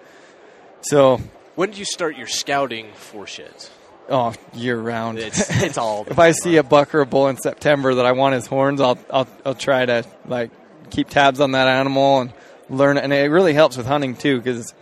so, 0.81 1.21
When 1.53 1.69
did 1.69 1.77
you 1.77 1.85
start 1.85 2.17
your 2.17 2.25
scouting 2.25 2.87
for 2.95 3.27
sheds? 3.27 3.69
oh, 4.09 4.33
year 4.55 4.75
round. 4.75 5.19
It's 5.19 5.61
it's 5.61 5.77
all. 5.77 6.07
if 6.09 6.17
I 6.17 6.31
see 6.31 6.57
a 6.57 6.63
buck 6.63 6.95
or 6.95 7.01
a 7.01 7.05
bull 7.05 7.27
in 7.27 7.37
September 7.37 7.93
that 7.93 8.07
I 8.07 8.13
want 8.13 8.33
his 8.33 8.47
horns, 8.47 8.81
I'll 8.81 8.97
I'll 9.07 9.27
I'll 9.45 9.53
try 9.53 9.85
to 9.85 10.03
like 10.25 10.49
keep 10.89 11.09
tabs 11.09 11.39
on 11.41 11.51
that 11.51 11.67
animal 11.67 12.21
and 12.21 12.33
learn 12.71 12.97
it. 12.97 13.03
And 13.03 13.13
it 13.13 13.29
really 13.29 13.53
helps 13.53 13.77
with 13.77 13.85
hunting 13.85 14.15
too, 14.15 14.39
because 14.39 14.73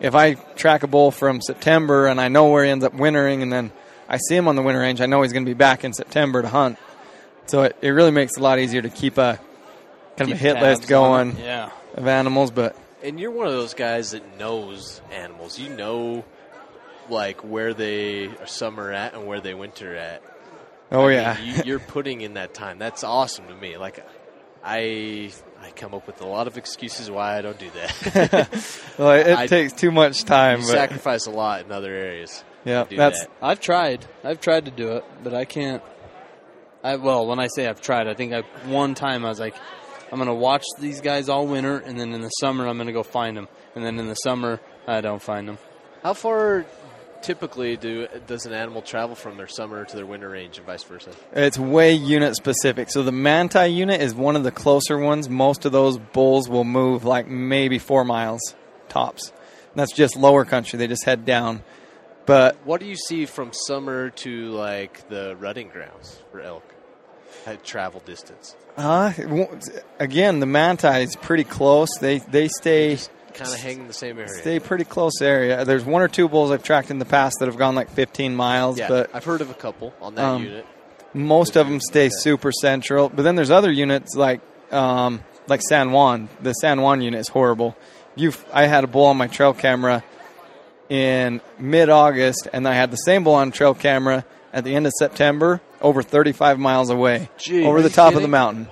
if 0.00 0.16
I 0.16 0.34
track 0.34 0.82
a 0.82 0.88
bull 0.88 1.12
from 1.12 1.40
September 1.40 2.08
and 2.08 2.20
I 2.20 2.26
know 2.26 2.48
where 2.48 2.64
he 2.64 2.70
ends 2.72 2.84
up 2.84 2.94
wintering, 2.94 3.42
and 3.42 3.52
then 3.52 3.70
I 4.12 4.18
see 4.18 4.36
him 4.36 4.46
on 4.46 4.56
the 4.56 4.62
winter 4.62 4.80
range, 4.80 5.00
I 5.00 5.06
know 5.06 5.22
he's 5.22 5.32
going 5.32 5.44
to 5.46 5.50
be 5.50 5.54
back 5.54 5.84
in 5.84 5.92
September 5.94 6.42
to 6.42 6.48
hunt. 6.48 6.78
So 7.46 7.62
it, 7.62 7.76
it 7.80 7.88
really 7.88 8.10
makes 8.10 8.36
it 8.36 8.40
a 8.40 8.42
lot 8.42 8.58
easier 8.58 8.82
to 8.82 8.90
keep 8.90 9.16
a 9.18 9.40
kind 10.16 10.30
of 10.30 10.36
a 10.36 10.40
hit 10.40 10.60
list 10.60 10.86
going. 10.86 11.36
Yeah. 11.38 11.70
of 11.94 12.06
animals. 12.06 12.50
But 12.50 12.76
And 13.02 13.18
you're 13.18 13.30
one 13.30 13.46
of 13.46 13.52
those 13.54 13.74
guys 13.74 14.12
that 14.12 14.38
knows 14.38 15.00
animals. 15.10 15.58
You 15.58 15.70
know, 15.70 16.24
like 17.08 17.40
where 17.40 17.74
they 17.74 18.26
are 18.26 18.46
summer 18.46 18.92
at 18.92 19.14
and 19.14 19.26
where 19.26 19.40
they 19.40 19.54
winter 19.54 19.96
at. 19.96 20.22
oh 20.90 21.06
I 21.06 21.08
mean, 21.08 21.16
yeah, 21.16 21.40
you, 21.40 21.62
you're 21.64 21.78
putting 21.80 22.20
in 22.20 22.34
that 22.34 22.54
time. 22.54 22.78
That's 22.78 23.02
awesome 23.02 23.48
to 23.48 23.54
me. 23.54 23.76
Like, 23.78 24.06
I 24.62 25.32
I 25.60 25.70
come 25.70 25.94
up 25.94 26.06
with 26.06 26.20
a 26.20 26.26
lot 26.26 26.46
of 26.46 26.58
excuses 26.58 27.10
why 27.10 27.38
I 27.38 27.42
don't 27.42 27.58
do 27.58 27.70
that. 27.70 28.48
well, 28.98 29.12
it, 29.12 29.26
it 29.26 29.38
I- 29.38 29.46
takes 29.46 29.72
too 29.72 29.90
much 29.90 30.24
time. 30.24 30.60
you 30.60 30.66
but 30.66 30.72
sacrifice 30.72 31.26
a 31.26 31.30
lot 31.30 31.64
in 31.64 31.72
other 31.72 31.92
areas. 31.92 32.44
Yeah, 32.64 32.84
do 32.84 32.96
that's 32.96 33.20
that. 33.20 33.30
I've 33.40 33.60
tried. 33.60 34.06
I've 34.24 34.40
tried 34.40 34.66
to 34.66 34.70
do 34.70 34.92
it, 34.92 35.04
but 35.22 35.34
I 35.34 35.44
can't. 35.44 35.82
I 36.82 36.96
well, 36.96 37.26
when 37.26 37.38
I 37.38 37.48
say 37.48 37.68
I've 37.68 37.80
tried, 37.80 38.08
I 38.08 38.14
think 38.14 38.32
I 38.32 38.42
one 38.66 38.94
time 38.94 39.24
I 39.24 39.28
was 39.28 39.40
like, 39.40 39.54
I'm 40.10 40.18
gonna 40.18 40.34
watch 40.34 40.64
these 40.78 41.00
guys 41.00 41.28
all 41.28 41.46
winter, 41.46 41.78
and 41.78 41.98
then 41.98 42.12
in 42.12 42.20
the 42.20 42.28
summer 42.28 42.66
I'm 42.66 42.78
gonna 42.78 42.92
go 42.92 43.02
find 43.02 43.36
them, 43.36 43.48
and 43.74 43.84
then 43.84 43.98
in 43.98 44.08
the 44.08 44.14
summer 44.14 44.60
I 44.86 45.00
don't 45.00 45.22
find 45.22 45.48
them. 45.48 45.58
How 46.02 46.14
far 46.14 46.66
typically 47.22 47.76
do 47.76 48.06
does 48.26 48.44
an 48.46 48.52
animal 48.52 48.82
travel 48.82 49.14
from 49.14 49.36
their 49.36 49.46
summer 49.46 49.84
to 49.84 49.96
their 49.96 50.04
winter 50.04 50.28
range 50.28 50.58
and 50.58 50.66
vice 50.66 50.82
versa? 50.82 51.12
It's 51.32 51.58
way 51.58 51.94
unit 51.94 52.36
specific. 52.36 52.90
So 52.90 53.02
the 53.02 53.12
Manti 53.12 53.68
unit 53.68 54.00
is 54.00 54.14
one 54.14 54.36
of 54.36 54.42
the 54.42 54.50
closer 54.50 54.98
ones. 54.98 55.28
Most 55.28 55.64
of 55.64 55.72
those 55.72 55.98
bulls 55.98 56.48
will 56.48 56.64
move 56.64 57.04
like 57.04 57.28
maybe 57.28 57.78
four 57.78 58.04
miles 58.04 58.40
tops. 58.88 59.28
And 59.28 59.80
that's 59.80 59.94
just 59.94 60.16
lower 60.16 60.44
country. 60.44 60.78
They 60.78 60.86
just 60.86 61.04
head 61.04 61.24
down. 61.24 61.62
But 62.26 62.56
What 62.64 62.80
do 62.80 62.86
you 62.86 62.96
see 62.96 63.26
from 63.26 63.52
summer 63.52 64.10
to 64.10 64.50
like 64.50 65.08
the 65.08 65.36
rutting 65.38 65.68
grounds 65.68 66.20
for 66.30 66.40
elk? 66.40 66.64
At 67.46 67.64
travel 67.64 68.00
distance, 68.04 68.54
uh, 68.76 69.10
again, 69.98 70.38
the 70.38 70.46
Manti 70.46 70.86
is 71.02 71.16
pretty 71.16 71.42
close. 71.44 71.88
They 71.98 72.18
they 72.18 72.46
stay 72.48 72.98
kind 73.34 73.50
of 73.50 73.58
hang 73.58 73.80
in 73.80 73.86
the 73.88 73.92
same 73.94 74.16
area. 74.18 74.28
stay 74.28 74.60
pretty 74.60 74.84
close 74.84 75.20
area. 75.20 75.64
There's 75.64 75.82
one 75.84 76.02
or 76.02 76.08
two 76.08 76.28
bulls 76.28 76.50
I've 76.52 76.62
tracked 76.62 76.90
in 76.92 76.98
the 77.00 77.04
past 77.06 77.38
that 77.40 77.46
have 77.46 77.56
gone 77.56 77.74
like 77.74 77.90
15 77.90 78.36
miles, 78.36 78.78
yeah, 78.78 78.86
but 78.86 79.10
I've 79.14 79.24
heard 79.24 79.40
of 79.40 79.50
a 79.50 79.54
couple 79.54 79.92
on 80.00 80.14
that 80.14 80.24
Um, 80.24 80.44
unit. 80.44 80.66
most 81.14 81.56
of 81.56 81.66
them 81.66 81.80
stay 81.80 82.10
super 82.12 82.52
central. 82.52 83.08
But 83.08 83.22
then 83.22 83.34
there's 83.34 83.50
other 83.50 83.72
units 83.72 84.14
like 84.14 84.40
um, 84.70 85.22
like 85.48 85.62
San 85.62 85.90
Juan. 85.90 86.28
The 86.42 86.52
San 86.52 86.80
Juan 86.82 87.00
unit 87.00 87.18
is 87.20 87.28
horrible. 87.28 87.74
You, 88.14 88.32
I 88.52 88.66
had 88.66 88.84
a 88.84 88.86
bull 88.88 89.06
on 89.06 89.16
my 89.16 89.26
trail 89.26 89.54
camera 89.54 90.04
in 90.92 91.40
mid 91.58 91.88
August, 91.88 92.48
and 92.52 92.68
I 92.68 92.74
had 92.74 92.90
the 92.90 92.96
same 92.96 93.24
bull 93.24 93.34
on 93.34 93.50
trail 93.50 93.72
camera 93.72 94.26
at 94.52 94.64
the 94.64 94.74
end 94.74 94.86
of 94.86 94.92
September, 94.98 95.62
over 95.80 96.02
35 96.02 96.58
miles 96.58 96.90
away, 96.90 97.30
Gee, 97.38 97.64
over 97.64 97.80
the 97.80 97.88
you 97.88 97.94
top 97.94 98.14
of 98.14 98.20
the 98.20 98.28
mountain. 98.28 98.68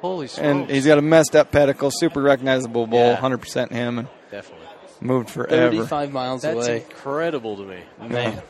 Holy 0.00 0.28
smokes! 0.28 0.46
and 0.46 0.70
he's 0.70 0.86
got 0.86 0.98
a 0.98 1.02
messed 1.02 1.34
up 1.34 1.50
pedicle, 1.50 1.90
super 1.92 2.22
recognizable 2.22 2.86
bull, 2.86 3.00
Yeah. 3.10 3.16
100% 3.16 3.72
him, 3.72 3.98
and 3.98 4.08
definitely. 4.30 4.66
moved 5.00 5.30
forever. 5.30 5.70
35 5.76 6.12
miles 6.12 6.44
away. 6.44 6.54
That's 6.54 6.68
away. 6.68 6.76
incredible 6.82 7.56
to 7.56 7.62
me. 7.64 7.80
Man. 8.08 8.40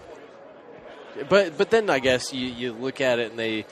But 1.31 1.57
but 1.57 1.71
then 1.71 1.89
I 1.91 1.99
guess 2.01 2.33
you, 2.35 2.47
you 2.47 2.73
look 2.75 3.01
at 3.01 3.19
it 3.19 3.31
and 3.31 3.39
they 3.39 3.65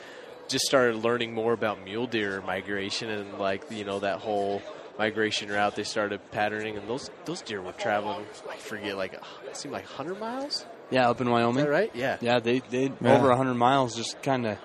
just 0.49 0.65
started 0.65 0.97
learning 0.97 1.35
more 1.35 1.53
about 1.53 1.85
mule 1.85 2.07
deer 2.07 2.41
migration 2.41 3.09
and 3.11 3.39
like 3.39 3.71
you 3.71 3.85
know 3.85 3.99
that 4.01 4.19
whole 4.19 4.63
migration 4.99 5.51
route 5.51 5.77
they 5.77 5.83
started 5.83 6.21
patterning 6.31 6.77
and 6.77 6.89
those 6.89 7.11
those 7.27 7.43
deer 7.43 7.61
were 7.61 7.73
traveling 7.73 8.25
I 8.51 8.57
forget 8.57 8.97
like 8.97 9.13
it 9.13 9.57
seemed 9.57 9.73
like 9.73 9.85
100 9.85 10.19
miles. 10.19 10.65
Yeah, 10.91 11.11
up 11.11 11.21
in 11.21 11.27
Is 11.27 11.33
Wyoming. 11.33 11.65
that 11.65 11.71
right? 11.71 11.91
Yeah. 11.95 12.17
Yeah, 12.21 12.39
they 12.41 12.61
they 12.61 12.93
Yeah. 13.01 13.17
over 13.17 13.29
100 13.29 13.55
miles 13.55 13.95
just 13.97 14.23
kind 14.23 14.47
of 14.47 14.59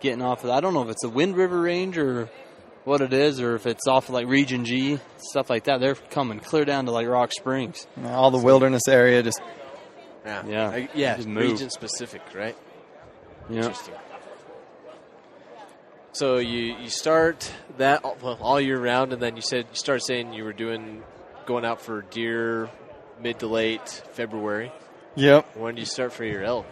getting 0.00 0.22
off 0.22 0.44
of 0.44 0.50
I 0.50 0.60
don't 0.60 0.74
know 0.74 0.82
if 0.82 0.88
it's 0.90 1.02
the 1.02 1.08
Wind 1.08 1.36
River 1.36 1.60
Range 1.60 1.96
or 1.98 2.28
what 2.84 3.00
it 3.00 3.12
is 3.12 3.40
or 3.40 3.56
if 3.56 3.66
it's 3.66 3.88
off 3.88 4.08
of 4.08 4.14
like 4.14 4.28
Region 4.28 4.64
G, 4.64 5.00
stuff 5.16 5.50
like 5.50 5.64
that. 5.64 5.80
They're 5.80 5.96
coming 5.96 6.38
clear 6.38 6.64
down 6.64 6.84
to 6.84 6.92
like 6.92 7.08
Rock 7.08 7.32
Springs. 7.32 7.86
All 8.04 8.30
the 8.30 8.38
wilderness 8.38 8.86
area 8.88 9.22
just 9.22 9.40
Yeah. 10.24 10.42
Yeah. 10.46 10.68
I- 10.70 10.88
yeah. 10.94 11.16
Just. 11.16 11.28
Region 11.28 11.70
specific, 11.70 12.22
right? 12.34 12.56
Yeah. 13.48 13.56
Interesting. 13.58 13.94
So 16.16 16.38
you 16.38 16.74
you 16.82 16.88
start 16.88 17.52
that 17.76 18.02
all- 18.02 18.16
well, 18.22 18.38
all 18.40 18.58
year 18.58 18.80
round, 18.80 19.12
and 19.12 19.20
then 19.20 19.36
you 19.36 19.42
said 19.42 19.66
you 19.70 19.76
started 19.76 20.00
saying 20.00 20.32
you 20.32 20.44
were 20.44 20.54
doing 20.54 21.02
going 21.44 21.66
out 21.66 21.82
for 21.82 22.00
deer 22.10 22.70
mid 23.22 23.40
to 23.40 23.46
late 23.46 23.86
February. 24.12 24.72
Yep. 25.16 25.56
When 25.56 25.74
do 25.74 25.80
you 25.80 25.86
start 25.86 26.14
for 26.14 26.24
your 26.24 26.42
elk? 26.42 26.64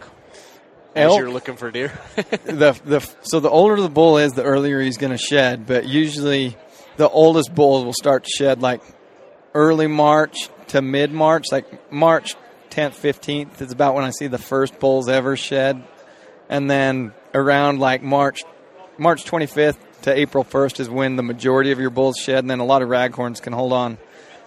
As 0.95 1.15
you're 1.15 1.29
looking 1.29 1.57
for 1.57 1.69
deer. 1.69 1.93
the 2.15 2.79
the 2.85 3.07
so 3.21 3.39
the 3.39 3.51
older 3.51 3.79
the 3.79 3.87
bull 3.87 4.17
is, 4.17 4.33
the 4.33 4.41
earlier 4.41 4.81
he's 4.81 4.97
going 4.97 5.11
to 5.11 5.23
shed. 5.31 5.67
But 5.67 5.85
usually, 5.85 6.57
the 6.97 7.07
oldest 7.07 7.53
bulls 7.53 7.85
will 7.85 7.93
start 7.93 8.23
to 8.23 8.31
shed 8.35 8.63
like 8.63 8.81
early 9.53 9.85
March 9.85 10.49
to 10.69 10.81
mid 10.81 11.11
March, 11.11 11.51
like 11.51 11.91
March 11.91 12.33
10th, 12.71 12.95
15th 12.99 13.61
is 13.61 13.71
about 13.71 13.93
when 13.93 14.05
I 14.05 14.09
see 14.09 14.25
the 14.25 14.39
first 14.39 14.79
bulls 14.79 15.07
ever 15.07 15.37
shed, 15.37 15.83
and 16.49 16.67
then 16.67 17.13
around 17.35 17.79
like 17.79 18.01
March 18.01 18.41
March 18.97 19.25
25th 19.25 19.77
to 20.03 20.13
April 20.17 20.43
1st 20.43 20.79
is 20.79 20.89
when 20.89 21.15
the 21.15 21.23
majority 21.23 21.71
of 21.71 21.79
your 21.79 21.89
bulls 21.89 22.17
shed, 22.17 22.39
and 22.39 22.49
then 22.49 22.59
a 22.59 22.65
lot 22.65 22.81
of 22.81 22.89
raghorns 22.89 23.41
can 23.41 23.53
hold 23.53 23.73
on 23.73 23.97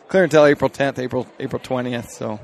clear 0.08 0.24
until 0.24 0.44
April 0.46 0.70
10th, 0.70 0.98
April 0.98 1.26
April 1.38 1.60
20th. 1.60 2.08
So 2.10 2.40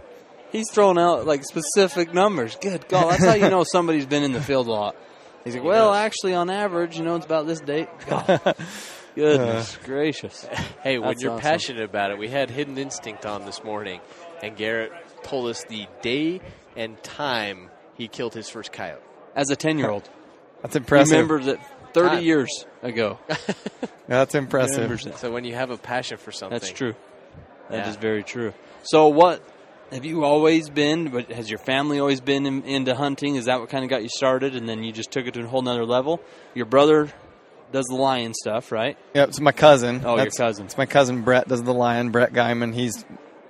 He's 0.52 0.70
throwing 0.70 0.98
out 0.98 1.26
like 1.26 1.44
specific 1.44 2.14
numbers. 2.14 2.56
Good 2.56 2.88
God, 2.88 3.10
that's 3.12 3.24
how 3.24 3.34
you 3.34 3.50
know 3.50 3.64
somebody's 3.64 4.06
been 4.06 4.22
in 4.22 4.32
the 4.32 4.40
field 4.40 4.68
a 4.68 4.70
lot. 4.70 4.96
He's 5.42 5.54
like, 5.54 5.64
well, 5.64 5.92
actually, 5.92 6.32
on 6.34 6.48
average, 6.48 6.96
you 6.96 7.04
know, 7.04 7.16
it's 7.16 7.26
about 7.26 7.46
this 7.46 7.60
date. 7.60 7.88
God. 8.06 8.54
Goodness 9.14 9.78
gracious. 9.84 10.44
hey, 10.82 10.98
when 10.98 11.10
That's 11.10 11.22
you're 11.22 11.32
awesome. 11.32 11.42
passionate 11.42 11.84
about 11.84 12.10
it, 12.10 12.18
we 12.18 12.28
had 12.28 12.50
Hidden 12.50 12.78
Instinct 12.78 13.24
on 13.26 13.44
this 13.44 13.62
morning, 13.62 14.00
and 14.42 14.56
Garrett 14.56 14.90
told 15.22 15.48
us 15.48 15.62
the 15.68 15.86
day 16.02 16.40
and 16.76 17.00
time 17.04 17.70
he 17.96 18.08
killed 18.08 18.34
his 18.34 18.48
first 18.48 18.72
coyote. 18.72 19.00
As 19.36 19.50
a 19.50 19.56
10 19.56 19.78
year 19.78 19.90
old, 19.90 20.08
that's 20.62 20.74
impressive. 20.74 21.12
remembers 21.12 21.46
it 21.46 21.60
30 21.94 22.08
Time. 22.08 22.24
years 22.24 22.66
ago. 22.82 23.18
that's 24.08 24.34
impressive. 24.34 24.76
Remembers 24.76 25.06
it. 25.06 25.18
So 25.18 25.30
when 25.32 25.44
you 25.44 25.54
have 25.54 25.70
a 25.70 25.76
passion 25.78 26.18
for 26.18 26.32
something, 26.32 26.58
That's 26.58 26.70
true. 26.72 26.94
That 27.70 27.86
is 27.88 27.94
Yeah. 27.94 28.00
very 28.00 28.22
true. 28.22 28.52
So, 28.82 29.08
what 29.08 29.40
have 29.90 30.04
you 30.04 30.24
always 30.24 30.68
been? 30.68 31.08
But 31.08 31.30
has 31.32 31.48
your 31.48 31.58
family 31.58 31.98
always 32.00 32.20
been 32.20 32.44
in, 32.44 32.62
into 32.64 32.94
hunting? 32.94 33.36
Is 33.36 33.46
that 33.46 33.60
what 33.60 33.70
kind 33.70 33.84
of 33.84 33.88
got 33.90 34.02
you 34.02 34.10
started, 34.10 34.54
and 34.54 34.68
then 34.68 34.82
you 34.84 34.92
just 34.92 35.10
took 35.10 35.26
it 35.26 35.32
to 35.34 35.40
a 35.44 35.46
whole 35.46 35.62
nother 35.62 35.86
level? 35.86 36.20
Your 36.54 36.66
brother 36.66 37.10
does 37.72 37.86
the 37.86 37.94
lion 37.94 38.34
stuff, 38.34 38.70
right? 38.70 38.98
Yep, 39.14 39.28
it's 39.30 39.40
my 39.40 39.52
cousin. 39.52 40.02
Oh, 40.04 40.16
your 40.16 40.26
cousin. 40.30 40.66
It's 40.66 40.76
my 40.76 40.84
cousin 40.86 41.22
Brett 41.22 41.48
does 41.48 41.62
the 41.62 41.72
lion. 41.72 42.10
Brett 42.10 42.32
Guymon. 42.34 42.74
He's 42.74 43.04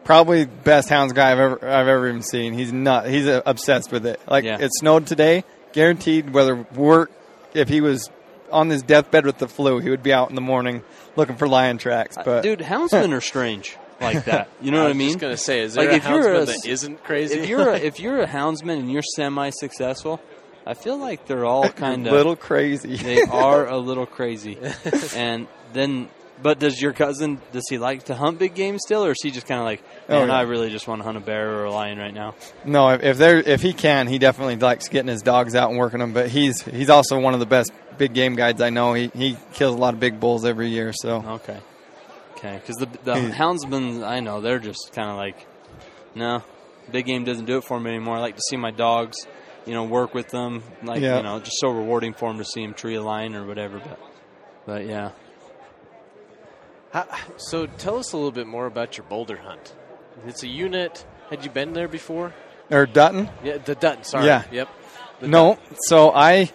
probably 0.05 0.45
best 0.47 0.89
hounds 0.89 1.13
guy 1.13 1.33
I've 1.33 1.39
ever 1.41 1.67
I've 1.67 1.89
ever 1.89 2.09
even 2.09 2.23
seen. 2.23 2.53
He's 2.55 2.73
not. 2.73 3.09
He's 3.09 3.27
uh, 3.27 3.43
obsessed 3.45 3.91
with 3.91 4.07
it. 4.07 4.21
Like 4.29 4.45
Yeah. 4.45 4.59
it 4.61 4.71
snowed 4.75 5.07
today. 5.09 5.43
Guaranteed, 5.73 6.33
whether 6.33 6.55
work 6.77 7.11
if 7.55 7.69
he 7.69 7.81
was 7.81 8.09
on 8.55 8.71
his 8.71 8.83
deathbed 8.83 9.27
with 9.27 9.39
the 9.39 9.49
flu, 9.49 9.79
he 9.81 9.91
would 9.91 10.03
be 10.03 10.13
out 10.13 10.31
in 10.31 10.35
the 10.35 10.41
morning 10.41 10.83
looking 11.17 11.37
for 11.37 11.47
lion 11.47 11.77
tracks. 11.79 12.17
But 12.17 12.29
Uh, 12.39 12.41
Dude, 12.41 12.61
houndsmen 12.61 13.13
are 13.13 13.21
strange 13.21 13.77
like 14.01 14.25
that. 14.25 14.49
You 14.63 14.71
know 14.71 14.79
I 14.79 14.83
what 14.83 14.87
I 14.87 14.89
was 14.91 14.97
mean? 14.97 15.09
just 15.09 15.19
gonna 15.21 15.37
say, 15.37 15.61
is 15.61 15.75
there 15.75 15.85
Like, 15.85 15.93
a 15.93 15.97
if 15.97 16.09
you're 16.09 16.23
houndsman 16.25 16.43
a- 16.43 16.47
that 16.47 16.67
isn't 16.67 17.05
crazy? 17.05 17.39
if 17.41 17.49
you're 17.49 17.69
a, 17.71 17.77
if 17.91 18.01
you're 18.01 18.21
a 18.23 18.27
houndsman 18.27 18.79
and 18.79 18.91
you're 18.91 19.03
semi 19.03 19.51
successful, 19.51 20.21
I 20.67 20.73
feel 20.75 20.97
like 20.97 21.27
they're 21.27 21.45
all 21.45 21.69
kind 21.85 22.07
a 22.07 22.11
of 22.11 22.17
little 22.17 22.37
crazy. 22.37 22.97
they 22.97 23.21
are 23.23 23.67
a 23.69 23.77
little 23.79 24.07
crazy. 24.07 24.59
and 25.15 25.47
then, 25.75 26.09
but 26.43 26.59
does 26.59 26.81
your 26.81 26.93
cousin 26.93 27.41
does 27.53 27.65
he 27.69 27.79
like 27.79 28.05
to 28.05 28.15
hunt 28.15 28.39
big 28.39 28.55
game 28.55 28.79
still, 28.79 29.05
or 29.05 29.13
is 29.13 29.19
he 29.23 29.31
just 29.31 29.47
kind 29.47 29.61
of 29.61 29.65
like, 29.67 29.83
Oh, 30.09 30.19
man, 30.21 30.29
yeah. 30.29 30.37
I 30.39 30.43
really 30.43 30.71
just 30.71 30.87
want 30.89 31.01
to 31.01 31.05
hunt 31.05 31.17
a 31.17 31.21
bear 31.21 31.51
or 31.61 31.65
a 31.65 31.71
lion 31.73 31.99
right 31.99 32.13
now? 32.13 32.35
no, 32.65 32.91
if, 32.91 33.03
if 33.03 33.19
there 33.19 33.39
if 33.39 33.63
he 33.63 33.73
can, 33.73 34.07
he 34.09 34.19
definitely 34.19 34.57
likes 34.57 34.89
getting 34.89 35.09
his 35.09 35.23
dogs 35.23 35.55
out 35.55 35.71
and 35.71 35.79
working 35.79 36.01
them. 36.01 36.13
But 36.13 36.29
he's 36.29 36.61
he's 36.63 36.91
also 36.91 37.19
one 37.21 37.35
of 37.35 37.41
the 37.41 37.47
best 37.47 37.73
big 37.99 38.13
game 38.15 38.35
guides 38.35 38.61
I 38.61 38.71
know. 38.71 38.95
He 38.95 39.11
he 39.15 39.37
kills 39.53 39.75
a 39.75 39.79
lot 39.79 39.95
of 39.95 40.01
big 40.01 40.19
bulls 40.21 40.45
every 40.45 40.69
year. 40.69 40.93
So 40.93 41.25
Okay, 41.27 41.61
okay, 42.37 42.57
because 42.61 42.77
the 42.77 42.87
the 43.05 43.15
houndsmen 43.31 44.05
I 44.05 44.21
know 44.21 44.41
they're 44.41 44.59
just 44.59 44.91
kind 44.93 45.09
of 45.11 45.17
like, 45.17 45.47
no, 46.15 46.43
big 46.91 47.07
game 47.07 47.25
doesn't 47.25 47.45
do 47.47 47.59
it 47.59 47.65
for 47.65 47.79
me 47.79 47.91
anymore. 47.91 48.17
I 48.17 48.21
like 48.21 48.37
to 48.37 48.43
see 48.51 48.57
my 48.57 48.71
dogs, 48.73 49.17
you 49.67 49.73
know, 49.73 49.85
work 49.85 50.13
with 50.15 50.29
them. 50.31 50.63
Like 50.83 51.01
Yeah. 51.01 51.19
you 51.19 51.23
know, 51.23 51.39
just 51.39 51.59
so 51.61 51.71
rewarding 51.71 52.13
for 52.13 52.29
them 52.29 52.39
to 52.39 52.45
see 52.45 52.63
them 52.67 52.75
tree 52.75 52.97
a 52.97 53.03
lion 53.03 53.35
or 53.37 53.47
whatever. 53.47 53.79
But 53.79 53.99
but 54.67 54.87
yeah. 54.87 55.13
How, 56.95 57.09
so 57.39 57.67
tell 57.67 57.99
us 57.99 58.13
a 58.13 58.17
little 58.17 58.31
bit 58.31 58.47
more 58.47 58.67
about 58.67 58.97
your 58.97 59.05
boulder 59.09 59.37
hunt. 59.37 59.75
It's 60.29 60.45
a 60.45 60.49
unit. 60.49 61.05
Had 61.29 61.45
you 61.45 61.51
been 61.51 61.73
there 61.73 61.89
before? 61.89 62.33
or 62.71 62.87
Dutton. 62.87 63.29
Yeah, 63.43 63.59
the 63.59 63.75
Dutton. 63.75 64.05
Sorry. 64.05 64.27
Yeah. 64.27 64.45
Yep. 64.53 64.69
The 65.19 65.29
No, 65.29 65.59
so 65.87 66.13
I, 66.13 66.53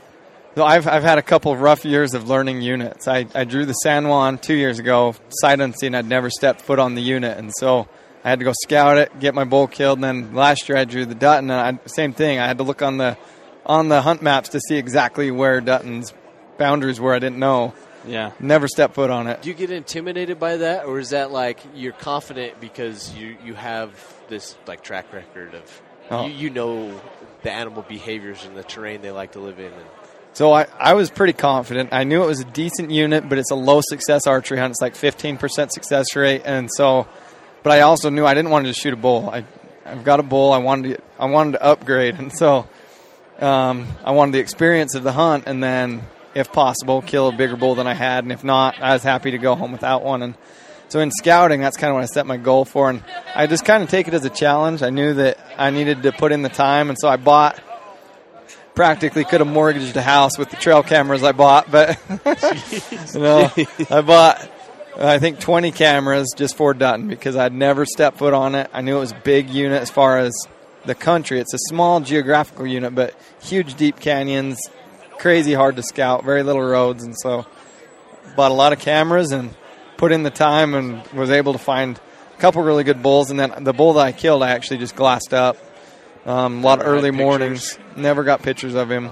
so 0.56 0.64
I've 0.64 0.88
I've 0.88 1.04
had 1.04 1.18
a 1.18 1.22
couple 1.22 1.52
of 1.52 1.60
rough 1.60 1.84
years 1.84 2.14
of 2.14 2.30
learning 2.30 2.62
units. 2.62 3.06
I, 3.06 3.28
I 3.36 3.44
drew 3.44 3.66
the 3.66 3.74
San 3.74 4.08
Juan 4.08 4.38
two 4.38 4.54
years 4.54 4.80
ago, 4.80 5.14
sight 5.28 5.60
unseen. 5.60 5.94
I'd 5.94 6.08
never 6.08 6.30
stepped 6.30 6.62
foot 6.62 6.80
on 6.80 6.96
the 6.96 7.02
unit, 7.02 7.38
and 7.38 7.52
so 7.58 7.90
I 8.24 8.30
had 8.30 8.40
to 8.40 8.46
go 8.46 8.54
scout 8.64 8.98
it, 8.98 9.20
get 9.20 9.36
my 9.36 9.44
bull 9.44 9.68
killed. 9.68 9.98
And 9.98 10.06
then 10.06 10.34
last 10.34 10.70
year 10.70 10.78
I 10.78 10.86
drew 10.86 11.06
the 11.06 11.16
Dutton, 11.16 11.52
and 11.52 11.80
I, 11.84 11.88
same 11.88 12.14
thing. 12.14 12.40
I 12.40 12.48
had 12.48 12.60
to 12.60 12.64
look 12.64 12.82
on 12.82 12.96
the 12.96 13.18
on 13.66 13.90
the 13.90 14.02
hunt 14.02 14.22
maps 14.22 14.48
to 14.50 14.62
see 14.62 14.78
exactly 14.78 15.32
where 15.32 15.60
Dutton's 15.60 16.14
boundaries 16.58 17.02
were. 17.02 17.14
I 17.14 17.20
didn't 17.20 17.40
know. 17.40 17.74
Yeah. 18.08 18.32
Never 18.40 18.68
step 18.68 18.94
foot 18.94 19.10
on 19.10 19.28
it. 19.28 19.42
Do 19.42 19.50
you 19.50 19.56
get 19.56 19.72
intimidated 19.72 20.40
by 20.40 20.58
that, 20.58 20.86
or 20.86 21.00
is 21.00 21.10
that 21.10 21.32
like 21.32 21.60
you're 21.76 21.94
confident 21.94 22.60
because 22.62 23.14
you 23.14 23.38
you 23.44 23.54
have 23.56 23.92
this 24.30 24.56
like 24.68 24.82
track 24.84 25.12
record 25.14 25.54
of 25.56 25.82
Oh. 26.12 26.26
you, 26.26 26.34
you 26.34 26.50
know 26.50 27.00
the 27.44 27.52
animal 27.52 27.84
behaviors 27.88 28.44
and 28.44 28.58
the 28.58 28.64
terrain 28.64 29.02
they 29.02 29.12
like 29.12 29.34
to 29.34 29.40
live 29.40 29.60
in? 29.60 29.66
And, 29.66 29.86
So 30.34 30.52
I, 30.52 30.66
I 30.80 30.96
was 30.96 31.12
pretty 31.12 31.34
confident. 31.34 31.90
I 31.92 32.04
knew 32.04 32.24
it 32.24 32.26
was 32.26 32.40
a 32.40 32.46
decent 32.46 32.90
unit, 32.90 33.30
but 33.30 33.38
it's 33.38 33.52
a 33.52 33.56
low 33.56 33.80
success 33.82 34.26
archery 34.26 34.58
hunt. 34.58 34.72
It's 34.72 34.82
like 34.82 34.96
15% 34.96 35.70
success 35.72 36.16
rate. 36.16 36.42
And 36.46 36.68
so, 36.74 37.08
but 37.62 37.74
I 37.74 37.82
also 37.82 38.10
knew 38.10 38.26
I 38.26 38.34
didn't 38.34 38.50
want 38.50 38.66
to 38.66 38.72
just 38.72 38.82
shoot 38.82 38.94
a 38.94 38.98
bull. 38.98 39.30
I, 39.30 39.46
I've 39.86 40.04
got 40.04 40.20
a 40.20 40.24
bull. 40.24 40.52
I 40.52 40.58
wanted 40.58 40.98
to, 40.98 41.04
I 41.20 41.26
wanted 41.28 41.52
to 41.54 41.64
upgrade. 41.64 42.16
And 42.20 42.34
so, 42.34 42.68
um, 43.40 43.88
I 44.04 44.10
wanted 44.12 44.32
the 44.34 44.40
experience 44.40 44.96
of 44.96 45.04
the 45.04 45.12
hunt 45.12 45.44
and 45.46 45.62
then, 45.64 46.02
if 46.36 46.52
possible, 46.52 47.02
kill 47.02 47.30
a 47.30 47.32
bigger 47.32 47.56
bull 47.56 47.76
than 47.76 47.88
I 47.88 47.94
had. 47.94 48.24
And 48.24 48.32
if 48.32 48.44
not, 48.44 48.80
I 48.82 48.94
was 48.94 49.04
happy 49.04 49.32
to 49.32 49.38
go 49.38 49.56
home 49.56 49.72
without 49.72 50.04
one. 50.04 50.22
And 50.22 50.36
so 50.90 51.00
in 51.00 51.12
scouting, 51.12 51.62
that's 51.62 51.78
kind 51.78 51.92
of 51.92 51.96
what 51.96 52.04
I 52.04 52.08
set 52.08 52.26
my 52.26 52.38
goal 52.38 52.66
for. 52.66 52.90
And 52.90 53.04
I 53.36 53.48
just 53.48 53.66
kind 53.66 53.84
of 53.84 53.90
take 53.90 54.08
it 54.08 54.14
as 54.14 54.26
a 54.26 54.30
challenge. 54.30 54.82
I 54.82 54.90
knew 54.90 55.14
that 55.16 55.38
I 55.58 55.70
needed 55.70 56.04
to 56.04 56.12
put 56.12 56.32
in 56.32 56.42
the 56.42 56.50
time. 56.50 56.90
And 56.90 56.98
so 57.00 57.08
I 57.08 57.18
bought, 57.18 57.62
practically 58.76 59.24
could 59.24 59.42
have 59.42 59.50
mortgaged 59.50 59.96
a 59.98 60.02
house 60.02 60.38
with 60.38 60.50
the 60.50 60.56
trail 60.56 60.84
cameras 60.84 61.24
I 61.24 61.32
bought, 61.32 61.70
but 61.70 62.00
you 63.14 63.20
know, 63.20 63.52
I 63.90 64.02
bought 64.02 64.50
I 65.02 65.18
think 65.20 65.40
20 65.40 65.72
cameras 65.72 66.34
just 66.36 66.58
for 66.58 66.74
Dutton 66.74 67.08
because 67.08 67.38
I'd 67.38 67.54
never 67.54 67.86
stepped 67.86 68.18
foot 68.18 68.34
on 68.34 68.56
it. 68.56 68.70
I 68.74 68.82
knew 68.82 68.98
it 68.98 69.00
was 69.00 69.12
a 69.14 69.22
big 69.24 69.50
unit 69.50 69.82
as 69.82 69.90
far 69.90 70.18
as 70.18 70.34
the 70.86 70.96
country. 70.96 71.40
It's 71.40 71.54
a 71.54 71.60
small 71.70 72.02
geographical 72.02 72.68
unit, 72.68 72.94
but 72.94 73.16
huge 73.42 73.76
deep 73.76 74.00
canyons, 74.00 74.60
crazy 75.20 75.54
hard 75.54 75.76
to 75.76 75.84
scout, 75.84 76.24
very 76.26 76.42
little 76.44 76.62
roads, 76.62 77.04
and 77.04 77.16
so 77.20 77.46
bought 78.36 78.52
a 78.52 78.56
lot 78.56 78.74
of 78.74 78.80
cameras 78.80 79.32
and 79.32 79.54
put 79.98 80.12
in 80.12 80.24
the 80.24 80.30
time 80.32 80.74
and 80.74 81.06
was 81.10 81.30
able 81.30 81.54
to 81.54 81.60
find 81.60 82.00
a 82.36 82.38
couple 82.42 82.62
really 82.64 82.84
good 82.84 83.04
bulls. 83.04 83.30
And 83.30 83.40
then 83.40 83.64
the 83.64 83.74
bull 83.74 83.94
that 83.94 84.02
I 84.06 84.12
killed, 84.12 84.42
I 84.44 84.52
actually 84.52 84.78
just 84.78 84.96
glassed 84.96 85.34
up. 85.34 85.58
Um, 86.26 86.60
a 86.60 86.62
lot 86.66 86.80
of 86.82 86.88
early 86.88 87.10
pictures? 87.12 87.18
mornings. 87.18 87.80
Never 87.96 88.24
got 88.24 88.42
pictures 88.42 88.76
of 88.76 88.90
him. 88.92 89.10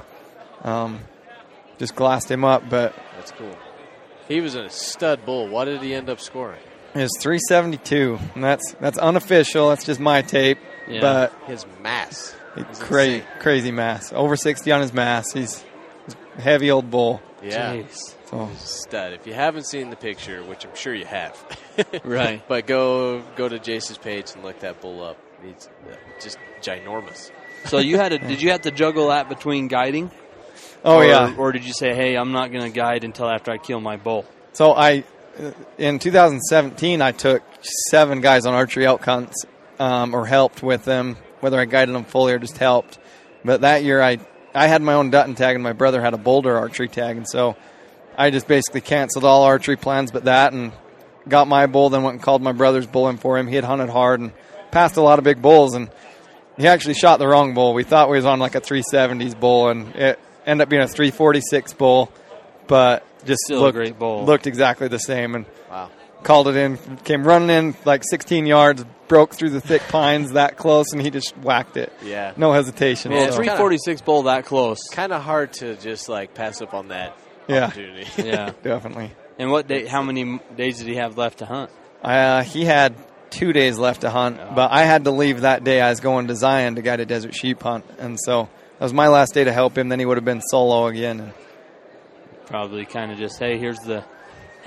Um, 0.64 1.00
just 1.78 1.96
glassed 1.96 2.30
him 2.30 2.44
up, 2.44 2.70
but 2.70 2.94
that's 3.16 3.32
cool. 3.32 3.56
He 4.28 4.42
was 4.42 4.56
a 4.56 4.70
stud 4.70 5.26
bull. 5.26 5.48
What 5.48 5.66
did 5.66 5.82
he 5.82 5.94
end 5.94 6.10
up 6.10 6.20
scoring? 6.20 6.60
was 6.96 7.12
372, 7.20 8.18
and 8.36 8.44
that's 8.44 8.74
that's 8.80 8.98
unofficial. 8.98 9.70
That's 9.70 9.86
just 9.86 10.00
my 10.00 10.22
tape, 10.22 10.58
Yeah. 10.88 11.02
but 11.02 11.34
His 11.48 11.66
mass. 11.82 12.36
crazy, 12.80 13.24
crazy 13.40 13.72
mass. 13.72 14.12
Over 14.14 14.36
60 14.36 14.72
on 14.72 14.82
his 14.82 14.92
mass. 14.94 15.32
He's, 15.32 15.64
heavy 16.38 16.72
old 16.72 16.90
bull. 16.90 17.22
Yeah. 17.44 17.76
Jeez. 17.76 18.16
So 18.30 18.50
Stud. 18.58 19.14
If 19.14 19.28
you 19.28 19.34
haven't 19.34 19.66
seen 19.66 19.90
the 19.90 19.96
picture, 19.96 20.44
which 20.44 20.66
I'm 20.66 20.76
sure 20.76 20.94
you 20.94 21.06
have, 21.06 21.38
Right. 22.04 22.42
but 22.48 22.68
go 22.68 23.22
go 23.36 23.48
to 23.48 23.60
Jace's 23.60 23.98
page 23.98 24.32
and 24.36 24.44
look 24.44 24.60
that 24.62 24.82
bull 24.82 25.04
up. 25.04 25.18
It's 25.44 25.68
uh, 25.68 25.96
just 26.22 26.38
ginormous. 26.62 27.32
So 27.66 27.78
you 27.80 27.98
had 27.98 28.10
to, 28.10 28.18
did 28.18 28.42
you 28.42 28.52
have 28.52 28.62
to 28.62 28.72
juggle 28.72 29.10
that 29.10 29.30
between 29.30 29.68
guiding? 29.68 30.10
oh 30.84 30.98
or, 30.98 31.06
yeah. 31.06 31.36
Or 31.38 31.52
did 31.52 31.64
you 31.66 31.74
say, 31.74 31.94
hey, 31.94 32.16
I'm 32.16 32.32
not 32.32 32.52
going 32.52 32.64
to 32.64 32.70
guide 32.70 33.04
until 33.04 33.30
after 33.30 33.52
I 33.52 33.58
kill 33.58 33.80
my 33.80 33.98
bull? 33.98 34.26
So 34.54 34.74
I, 34.74 35.04
in 35.78 36.00
2017, 36.00 37.02
I 37.02 37.12
took 37.12 37.44
seven 37.90 38.22
guys 38.22 38.46
on 38.46 38.54
archery 38.54 38.86
elk 38.86 39.04
hunts, 39.04 39.46
um, 39.80 40.14
or 40.16 40.26
helped 40.26 40.64
with 40.64 40.86
them, 40.86 41.18
whether 41.42 41.60
I 41.60 41.66
guided 41.66 41.94
them 41.94 42.06
fully 42.06 42.34
or 42.34 42.40
just 42.40 42.58
helped. 42.58 42.98
But 43.46 43.62
that 43.62 43.84
year, 43.84 44.02
I 44.02 44.20
I 44.58 44.68
had 44.68 44.82
my 44.82 44.94
own 44.94 45.10
Dutton 45.12 45.36
tag, 45.36 45.56
and 45.56 45.64
my 45.64 45.74
brother 45.74 46.02
had 46.02 46.14
a 46.14 46.18
Boulder 46.18 46.58
archery 46.58 46.88
tag, 46.88 47.18
and 47.18 47.28
so 47.28 47.56
I 48.18 48.30
just 48.32 48.48
basically 48.48 48.82
canceled 48.82 49.24
all 49.24 49.44
archery 49.44 49.76
plans 49.76 50.12
but 50.12 50.26
that, 50.26 50.54
and 50.54 50.72
got 51.30 51.48
my 51.48 51.66
bull. 51.68 51.90
Then 51.90 52.04
went 52.04 52.16
and 52.16 52.24
called 52.24 52.42
my 52.42 52.52
brother's 52.54 52.88
bull 52.88 53.08
in 53.10 53.18
for 53.18 53.38
him. 53.38 53.48
He 53.48 53.56
had 53.56 53.64
hunted 53.64 53.90
hard 53.90 54.20
and 54.20 54.32
passed 54.72 54.98
a 54.98 55.02
lot 55.02 55.20
of 55.20 55.24
big 55.26 55.42
bulls, 55.42 55.76
and 55.76 55.90
he 56.58 56.68
actually 56.68 56.96
shot 56.96 57.20
the 57.20 57.28
wrong 57.28 57.54
bull. 57.54 57.74
We 57.74 57.84
thought 57.84 58.10
we 58.10 58.18
was 58.18 58.26
on 58.26 58.40
like 58.40 58.56
a 58.56 58.62
370s 58.62 59.40
bull, 59.40 59.70
and 59.70 59.96
it 59.96 60.20
ended 60.46 60.64
up 60.64 60.70
being 60.70 60.82
a 60.82 60.88
346 60.88 61.74
bull, 61.74 62.12
but 62.68 63.06
just 63.26 63.42
Still 63.46 63.60
a 63.60 63.62
looked, 63.62 63.76
great 63.76 64.00
bull. 64.00 64.26
looked 64.26 64.48
exactly 64.48 64.88
the 64.88 65.00
same. 65.00 65.36
And 65.36 65.46
Wow. 65.70 65.90
Called 66.24 66.48
it 66.48 66.56
in, 66.56 66.78
came 67.04 67.24
running 67.24 67.50
in 67.50 67.76
like 67.86 68.04
16 68.10 68.46
yards, 68.46 68.84
broke 69.08 69.34
through 69.36 69.52
the 69.52 69.62
thick 69.62 69.82
pines 69.90 70.32
that 70.34 70.58
close, 70.58 70.92
and 70.92 71.02
he 71.02 71.10
just 71.10 71.38
whacked 71.38 71.78
it. 71.78 71.92
Yeah. 72.04 72.34
No 72.38 72.52
hesitation. 72.54 73.12
Well, 73.12 73.24
it's 73.26 73.36
So, 73.36 73.42
346 73.44 74.02
bull 74.02 74.24
that 74.24 74.46
close. 74.46 74.80
Kind 74.92 75.14
of 75.14 75.22
hard 75.22 75.54
to 75.54 75.76
just 75.76 76.10
like 76.10 76.34
pass 76.34 76.62
up 76.62 76.74
on 76.74 76.90
that 76.90 77.18
Yeah. 77.48 77.66
opportunity. 77.66 78.08
Yeah. 78.28 78.52
definitely. 78.64 79.12
And 79.40 79.52
what 79.52 79.68
day? 79.68 79.86
How 79.86 80.02
many 80.02 80.40
days 80.56 80.80
did 80.80 80.88
he 80.88 80.96
have 80.96 81.18
left 81.18 81.40
to 81.40 81.46
hunt? 81.46 81.70
Uh, 82.04 82.44
he 82.44 82.66
had 82.66 82.96
two 83.30 83.54
days 83.54 83.78
left 83.78 84.02
to 84.02 84.10
hunt, 84.10 84.38
but 84.56 84.72
I 84.72 84.84
had 84.84 85.04
to 85.04 85.12
leave 85.12 85.42
that 85.42 85.64
day. 85.64 85.80
I 85.82 85.90
was 85.90 86.00
going 86.00 86.28
to 86.28 86.36
Zion 86.36 86.76
to 86.76 86.82
guide 86.82 87.00
a 87.02 87.06
desert 87.06 87.36
sheep 87.36 87.62
hunt, 87.62 87.86
and 88.00 88.18
so 88.20 88.50
that 88.80 88.84
was 88.86 88.94
my 88.94 89.08
last 89.10 89.34
day 89.34 89.44
to 89.44 89.52
help 89.54 89.78
him. 89.78 89.90
Then 89.90 90.00
he 90.00 90.06
would 90.06 90.18
have 90.18 90.26
been 90.26 90.42
solo 90.42 90.88
again. 90.88 91.34
Probably 92.46 92.86
kind 92.86 93.12
of 93.12 93.18
just, 93.18 93.38
hey, 93.40 93.58
here's 93.58 93.80
the 93.80 94.04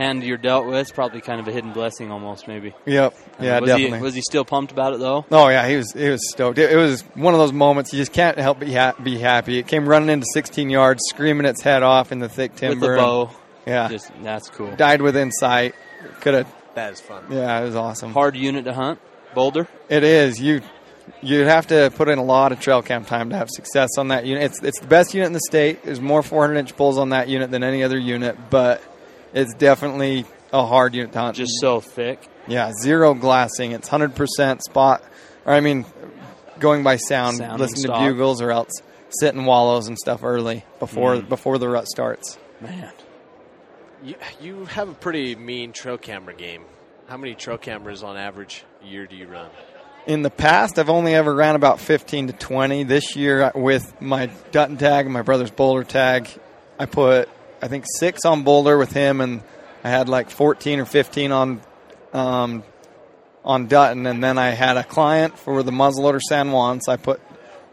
hand 0.00 0.22
you're 0.24 0.38
dealt 0.38 0.66
with. 0.66 0.92
Probably 0.94 1.20
kind 1.20 1.40
of 1.40 1.48
a 1.48 1.52
hidden 1.52 1.72
blessing, 1.72 2.10
almost 2.10 2.48
maybe. 2.48 2.74
Yep. 2.86 3.14
Yeah, 3.40 3.60
was 3.60 3.68
definitely. 3.68 3.98
He, 3.98 4.02
was 4.02 4.14
he 4.14 4.22
still 4.22 4.44
pumped 4.44 4.72
about 4.72 4.94
it 4.94 5.00
though? 5.00 5.24
Oh 5.30 5.48
yeah, 5.48 5.68
he 5.68 5.76
was 5.76 5.92
he 5.92 6.08
was 6.08 6.30
stoked. 6.30 6.58
It, 6.58 6.72
it 6.72 6.76
was 6.76 7.02
one 7.14 7.34
of 7.34 7.40
those 7.40 7.52
moments 7.52 7.92
you 7.92 7.98
just 7.98 8.12
can't 8.12 8.38
help 8.38 8.58
but 8.58 8.68
ha- 8.68 8.94
be 9.02 9.18
happy. 9.18 9.58
It 9.58 9.66
came 9.66 9.88
running 9.88 10.08
into 10.08 10.26
16 10.32 10.70
yards, 10.70 11.02
screaming 11.08 11.46
its 11.46 11.62
head 11.62 11.82
off 11.82 12.12
in 12.12 12.18
the 12.18 12.28
thick 12.28 12.56
timber. 12.56 12.74
With 12.74 12.80
timber. 12.80 12.94
the 12.96 13.00
bow. 13.02 13.30
Yeah, 13.66 13.88
Just 13.88 14.10
that's 14.22 14.48
cool. 14.48 14.74
died 14.74 15.02
within 15.02 15.30
sight. 15.30 15.74
Could 16.22 16.34
have. 16.34 16.54
that 16.74 16.94
is 16.94 17.00
fun. 17.00 17.24
Yeah, 17.30 17.60
it 17.60 17.64
was 17.66 17.76
awesome. 17.76 18.12
Hard 18.12 18.34
unit 18.36 18.64
to 18.64 18.72
hunt. 18.72 18.98
Boulder. 19.34 19.68
It 19.88 20.02
is. 20.02 20.40
You 20.40 20.62
you'd 21.22 21.46
have 21.46 21.66
to 21.68 21.92
put 21.94 22.08
in 22.08 22.18
a 22.18 22.24
lot 22.24 22.52
of 22.52 22.60
trail 22.60 22.82
cam 22.82 23.04
time 23.04 23.30
to 23.30 23.36
have 23.36 23.50
success 23.50 23.90
on 23.98 24.08
that 24.08 24.24
unit. 24.24 24.44
It's 24.44 24.62
it's 24.62 24.80
the 24.80 24.86
best 24.86 25.12
unit 25.14 25.26
in 25.26 25.32
the 25.34 25.40
state. 25.40 25.82
There's 25.84 26.00
more 26.00 26.22
400 26.22 26.56
inch 26.56 26.76
bulls 26.76 26.98
on 26.98 27.10
that 27.10 27.28
unit 27.28 27.50
than 27.50 27.62
any 27.62 27.82
other 27.84 27.98
unit, 27.98 28.36
but 28.48 28.82
it's 29.32 29.54
definitely 29.54 30.24
a 30.52 30.64
hard 30.66 30.94
unit 30.94 31.12
to 31.12 31.18
hunt. 31.20 31.36
Just 31.36 31.60
so 31.60 31.80
thick. 31.80 32.26
yeah, 32.46 32.72
zero 32.82 33.14
glassing. 33.14 33.72
It's 33.72 33.90
100 33.90 34.14
percent 34.14 34.62
spot. 34.64 35.02
Or 35.44 35.52
I 35.54 35.60
mean, 35.60 35.84
going 36.58 36.82
by 36.82 36.96
sound, 36.96 37.38
Sound 37.38 37.52
and 37.52 37.60
listen 37.60 37.82
to 37.82 37.88
bugles 37.98 38.42
or 38.42 38.50
else 38.50 38.70
sit 39.20 39.34
in 39.34 39.44
wallows 39.44 39.88
and 39.88 39.98
stuff 39.98 40.22
early 40.22 40.64
before 40.78 41.16
Mm. 41.16 41.28
before 41.28 41.58
the 41.58 41.68
rut 41.68 41.86
starts. 41.88 42.38
Man. 42.60 42.92
You 44.02 44.14
you 44.40 44.64
have 44.66 44.88
a 44.88 44.94
pretty 44.94 45.34
mean 45.34 45.72
trail 45.72 45.98
camera 45.98 46.34
game. 46.34 46.64
How 47.06 47.16
many 47.16 47.34
trail 47.34 47.58
cameras 47.58 48.02
on 48.02 48.16
average 48.16 48.64
a 48.82 48.86
year 48.86 49.06
do 49.06 49.16
you 49.16 49.26
run? 49.26 49.50
In 50.06 50.22
the 50.22 50.30
past, 50.30 50.78
I've 50.78 50.88
only 50.88 51.14
ever 51.14 51.34
ran 51.34 51.56
about 51.56 51.78
15 51.80 52.28
to 52.28 52.32
20. 52.32 52.84
This 52.84 53.16
year, 53.16 53.52
with 53.54 54.00
my 54.00 54.30
Dutton 54.52 54.76
tag 54.78 55.04
and 55.04 55.12
my 55.12 55.20
brother's 55.22 55.50
Boulder 55.50 55.84
tag, 55.84 56.28
I 56.78 56.86
put, 56.86 57.28
I 57.62 57.68
think, 57.68 57.84
six 57.98 58.24
on 58.24 58.42
Boulder 58.42 58.78
with 58.78 58.92
him, 58.92 59.20
and 59.20 59.42
I 59.84 59.90
had 59.90 60.08
like 60.08 60.30
14 60.30 60.80
or 60.80 60.84
15 60.84 61.32
on 61.32 61.60
um, 62.12 62.64
on 63.44 63.66
Dutton. 63.66 64.06
And 64.06 64.22
then 64.22 64.38
I 64.38 64.50
had 64.50 64.76
a 64.76 64.84
client 64.84 65.38
for 65.38 65.62
the 65.62 65.70
muzzleloader 65.72 66.20
San 66.20 66.52
Juan, 66.52 66.80
so 66.80 66.92
I 66.92 66.96
put 66.96 67.20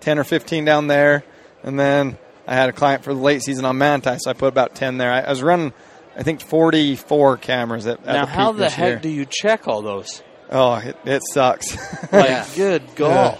10 0.02 0.19
or 0.19 0.23
15 0.23 0.65
down 0.65 0.88
there. 0.88 1.23
And 1.63 1.80
then 1.80 2.17
I 2.47 2.56
had 2.56 2.69
a 2.69 2.73
client 2.73 3.04
for 3.04 3.13
the 3.13 3.19
late 3.19 3.41
season 3.43 3.65
on 3.65 3.78
Manti, 3.78 4.15
so 4.19 4.30
I 4.30 4.34
put 4.34 4.47
about 4.47 4.76
10 4.76 4.97
there. 4.97 5.12
I, 5.12 5.21
I 5.21 5.30
was 5.30 5.41
running, 5.43 5.73
I 6.15 6.23
think, 6.23 6.41
44 6.41 7.38
cameras 7.38 7.88
at, 7.88 8.00
at 8.00 8.06
now, 8.06 8.26
the 8.26 8.32
how 8.32 8.47
peak 8.52 8.58
the 8.58 8.63
this 8.65 8.73
heck 8.73 8.88
year. 8.89 9.00
do 9.00 9.10
you 9.10 9.26
check 9.26 9.67
all 9.67 9.82
those? 9.82 10.21
oh, 10.50 10.76
it, 10.76 10.95
it 11.06 11.21
sucks. 11.34 11.76
Like, 12.13 12.30
Yeah. 12.30 12.45
good 12.56 12.84
God. 12.95 13.38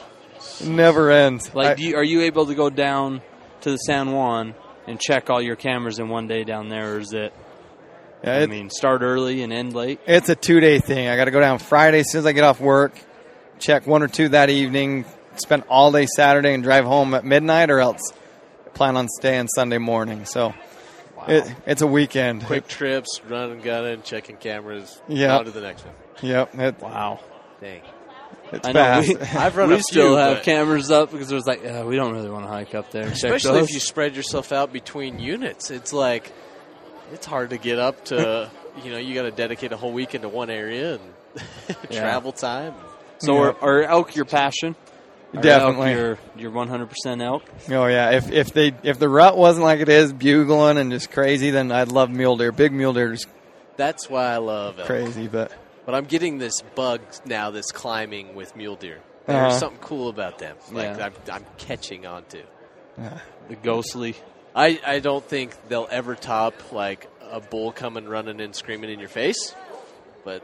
Never 0.64 1.10
ends. 1.12 1.54
Like, 1.56 1.68
I- 1.70 1.74
do 1.76 1.84
you, 1.84 1.96
are 1.96 2.04
you 2.04 2.22
able 2.24 2.48
to 2.48 2.56
go 2.56 2.70
down 2.70 3.22
to 3.62 3.72
the 3.72 3.78
San 3.78 4.12
Juan 4.12 4.56
and 4.88 5.00
check 5.00 5.30
all 5.30 5.42
your 5.42 5.56
cameras 5.56 6.00
in 6.00 6.10
one 6.10 6.28
day 6.28 6.44
down 6.44 6.70
there, 6.70 6.96
or 6.96 7.00
is 7.00 7.14
it? 7.14 7.34
yeah, 8.24 8.40
I 8.40 8.46
mean, 8.48 8.70
start 8.70 9.02
early 9.02 9.44
and 9.44 9.54
end 9.54 9.74
late. 9.74 10.00
It's 10.08 10.30
a 10.30 10.36
two 10.36 10.60
day 10.60 10.80
thing. 10.80 11.08
I 11.08 11.16
got 11.16 11.26
to 11.26 11.32
go 11.32 11.40
down 11.40 11.60
Friday 11.60 12.00
as 12.00 12.12
soon 12.12 12.20
as 12.20 12.26
I 12.26 12.32
get 12.32 12.44
off 12.44 12.60
work, 12.60 12.98
check 13.60 13.86
one 13.86 14.02
or 14.02 14.08
two 14.08 14.30
that 14.30 14.50
evening, 14.50 15.06
spend 15.36 15.64
all 15.70 15.92
day 15.92 16.08
Saturday, 16.08 16.54
and 16.54 16.64
drive 16.64 16.86
home 16.86 17.14
at 17.14 17.24
midnight, 17.26 17.70
or 17.70 17.80
else 17.80 18.02
plan 18.74 18.98
on 18.98 19.08
staying 19.08 19.48
Sunday 19.50 19.78
morning. 19.78 20.26
So 20.26 20.54
it, 21.28 21.52
it's 21.66 21.82
a 21.82 21.88
weekend. 21.88 22.46
Quick 22.46 22.68
trips, 22.68 23.22
running, 23.28 23.62
gunning, 23.62 24.02
checking 24.04 24.38
cameras. 24.38 25.02
Yeah. 25.08 25.38
On 25.38 25.46
to 25.46 25.52
the 25.52 25.62
next 25.62 25.86
one. 25.86 25.96
Yep, 26.22 26.56
it, 26.56 26.80
Wow. 26.82 27.20
Dang. 27.62 27.82
It's 28.52 28.68
I 28.68 28.72
know. 28.72 28.80
fast. 28.80 29.08
We, 29.10 29.16
I've 29.40 29.56
run 29.58 29.70
we 29.70 29.76
a 29.76 29.82
still 29.82 30.10
few, 30.10 30.16
have 30.18 30.44
cameras 30.44 30.92
up 30.92 31.12
because 31.12 31.32
it 31.32 31.36
was 31.36 31.46
like, 31.48 31.66
uh, 31.66 31.84
we 31.86 31.96
don't 31.96 32.14
really 32.14 32.30
want 32.30 32.46
to 32.46 32.50
hike 32.50 32.74
up 32.76 32.92
there 32.92 33.04
and 33.04 33.12
check 33.12 33.32
Especially 33.34 33.60
those. 33.60 33.70
if 33.70 33.74
you 33.74 33.80
spread 33.80 34.16
yourself 34.16 34.52
out 34.52 34.72
between 34.74 35.20
units. 35.20 35.72
It's 35.72 35.94
like 35.94 36.32
it's 37.14 37.26
hard 37.26 37.50
to 37.52 37.58
get 37.58 37.80
up 37.80 38.06
to. 38.06 38.50
you 38.84 38.92
know, 38.92 38.98
you 38.98 39.16
got 39.16 39.24
to 39.24 39.32
dedicate 39.32 39.72
a 39.72 39.78
whole 39.78 39.92
weekend 39.92 40.22
to 40.22 40.30
one 40.30 40.50
area 40.50 40.96
and 40.96 41.02
Yeah. 41.90 42.00
travel 42.02 42.32
time. 42.32 42.74
so, 43.20 43.34
Yeah. 43.34 43.40
are, 43.40 43.64
are 43.64 43.84
elk 43.84 44.16
your 44.16 44.26
passion? 44.26 44.76
Are 45.36 45.42
Definitely. 45.42 45.92
elk 45.92 45.98
your 46.38 46.52
your 46.52 46.52
100% 46.52 47.22
elk. 47.22 47.44
Oh 47.70 47.86
yeah, 47.88 48.12
if 48.12 48.32
if 48.32 48.54
they 48.54 48.74
if 48.84 48.98
the 48.98 49.10
rut 49.10 49.38
wasn't 49.38 49.66
like 49.66 49.82
it 49.82 49.90
is, 49.90 50.14
bugling 50.14 50.78
and 50.78 50.90
just 50.92 51.12
crazy, 51.12 51.50
then 51.52 51.70
I'd 51.72 51.92
love 51.92 52.10
mule 52.10 52.38
deer. 52.38 52.52
Big 52.54 52.72
mule 52.72 52.94
deer 52.94 53.12
is 53.12 53.26
That's 53.76 54.10
why 54.10 54.32
I 54.32 54.38
love 54.38 54.80
elk. 54.80 54.88
crazy, 54.88 55.28
but 55.28 55.52
But 55.88 55.96
I'm 55.96 56.06
getting 56.06 56.38
this 56.38 56.62
bug 56.76 57.02
now 57.26 57.50
that's 57.50 57.72
climbing 57.72 58.36
with 58.36 58.56
mule 58.56 58.76
deer. 58.76 59.00
There's 59.26 59.38
Uh-huh. 59.40 59.60
something 59.60 59.80
cool 59.82 60.10
about 60.10 60.38
them. 60.38 60.58
Like 60.72 60.98
Yeah. 60.98 61.06
I'm, 61.08 61.14
I'm 61.34 61.46
catching 61.58 62.06
on 62.06 62.26
to. 62.26 62.44
The 63.50 63.56
ghostly. 63.56 64.16
I, 64.54 64.80
I 64.86 65.00
don't 65.00 65.24
think 65.24 65.56
they'll 65.70 65.88
ever 65.90 66.14
top 66.16 66.72
like 66.74 67.10
a 67.22 67.40
bull 67.40 67.72
coming 67.72 68.06
running 68.06 68.42
and 68.42 68.54
screaming 68.56 68.90
in 68.90 69.00
your 69.00 69.10
face. 69.10 69.56
But 70.26 70.44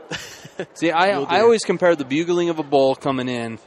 See, 0.76 0.92
I 0.92 1.20
I 1.22 1.42
always 1.42 1.64
compare 1.66 1.94
the 1.96 2.06
bugling 2.06 2.50
of 2.50 2.58
a 2.60 2.64
bull 2.64 2.96
coming 2.96 3.28
in 3.28 3.60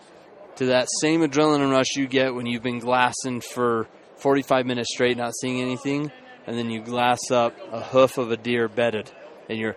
to 0.57 0.67
that 0.67 0.89
same 1.01 1.21
adrenaline 1.21 1.71
rush 1.71 1.95
you 1.97 2.07
get 2.07 2.35
when 2.35 2.47
you've 2.47 2.62
been 2.62 2.79
glassing 2.79 3.43
for 3.43 3.87
45 4.17 4.65
minutes 4.65 4.95
straight, 4.95 5.19
not 5.19 5.35
seeing 5.37 5.61
anything, 5.61 6.11
and 6.47 6.57
then 6.57 6.71
you 6.71 6.81
glass 6.81 7.31
up 7.31 7.55
a 7.71 7.83
hoof 7.83 8.17
of 8.17 8.31
a 8.31 8.37
deer 8.39 8.67
bedded, 8.69 9.11
and 9.51 9.59
you're 9.59 9.77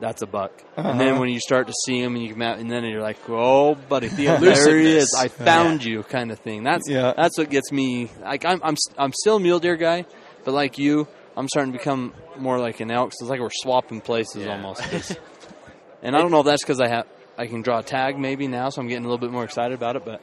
that's 0.00 0.22
a 0.22 0.26
buck. 0.26 0.52
And 0.76 1.00
then 1.00 1.08
Uh-huh. 1.12 1.20
when 1.20 1.28
you 1.30 1.40
start 1.40 1.66
to 1.68 1.72
see 1.84 2.00
him, 2.02 2.14
and 2.16 2.24
you 2.24 2.32
come 2.32 2.42
out, 2.42 2.58
and 2.58 2.70
then 2.70 2.84
you're 2.84 3.00
like, 3.02 3.18
"Oh, 3.28 3.74
buddy, 3.74 4.08
The 4.08 4.16
there 4.26 4.38
he 4.38 4.46
elusiveness. 4.46 5.04
is! 5.04 5.14
I 5.18 5.28
found 5.28 5.84
you!" 5.84 6.02
Kind 6.02 6.30
of 6.30 6.38
thing. 6.38 6.62
That's 6.64 6.88
Yeah. 6.88 7.12
that's 7.16 7.38
what 7.38 7.48
gets 7.50 7.72
me. 7.72 8.10
Like 8.22 8.44
I'm 8.44 8.60
I'm 8.62 8.76
I'm 8.98 9.12
still 9.12 9.36
a 9.36 9.40
mule 9.40 9.58
deer 9.58 9.76
guy, 9.76 10.04
but 10.44 10.52
like 10.54 10.78
you, 10.78 11.08
I'm 11.36 11.48
starting 11.48 11.72
to 11.72 11.78
become 11.78 12.12
more 12.38 12.58
like 12.58 12.80
an 12.80 12.90
elk. 12.90 13.12
So 13.14 13.24
it's 13.24 13.30
like 13.30 13.40
we're 13.40 13.50
swapping 13.50 14.00
places 14.00 14.44
Yeah. 14.44 14.52
almost. 14.52 14.82
'cause- 14.82 15.16
and 16.02 16.14
I 16.14 16.20
don't 16.20 16.30
know 16.30 16.40
if 16.40 16.46
that's 16.46 16.62
because 16.62 16.80
I 16.80 16.88
have 16.88 17.06
I 17.38 17.46
can 17.46 17.62
draw 17.62 17.78
a 17.78 17.82
tag 17.82 18.18
maybe 18.18 18.46
now, 18.48 18.68
so 18.70 18.80
I'm 18.80 18.88
getting 18.88 19.04
a 19.04 19.08
little 19.08 19.18
bit 19.26 19.30
more 19.30 19.44
excited 19.44 19.74
about 19.74 19.96
it. 19.96 20.04
But 20.04 20.22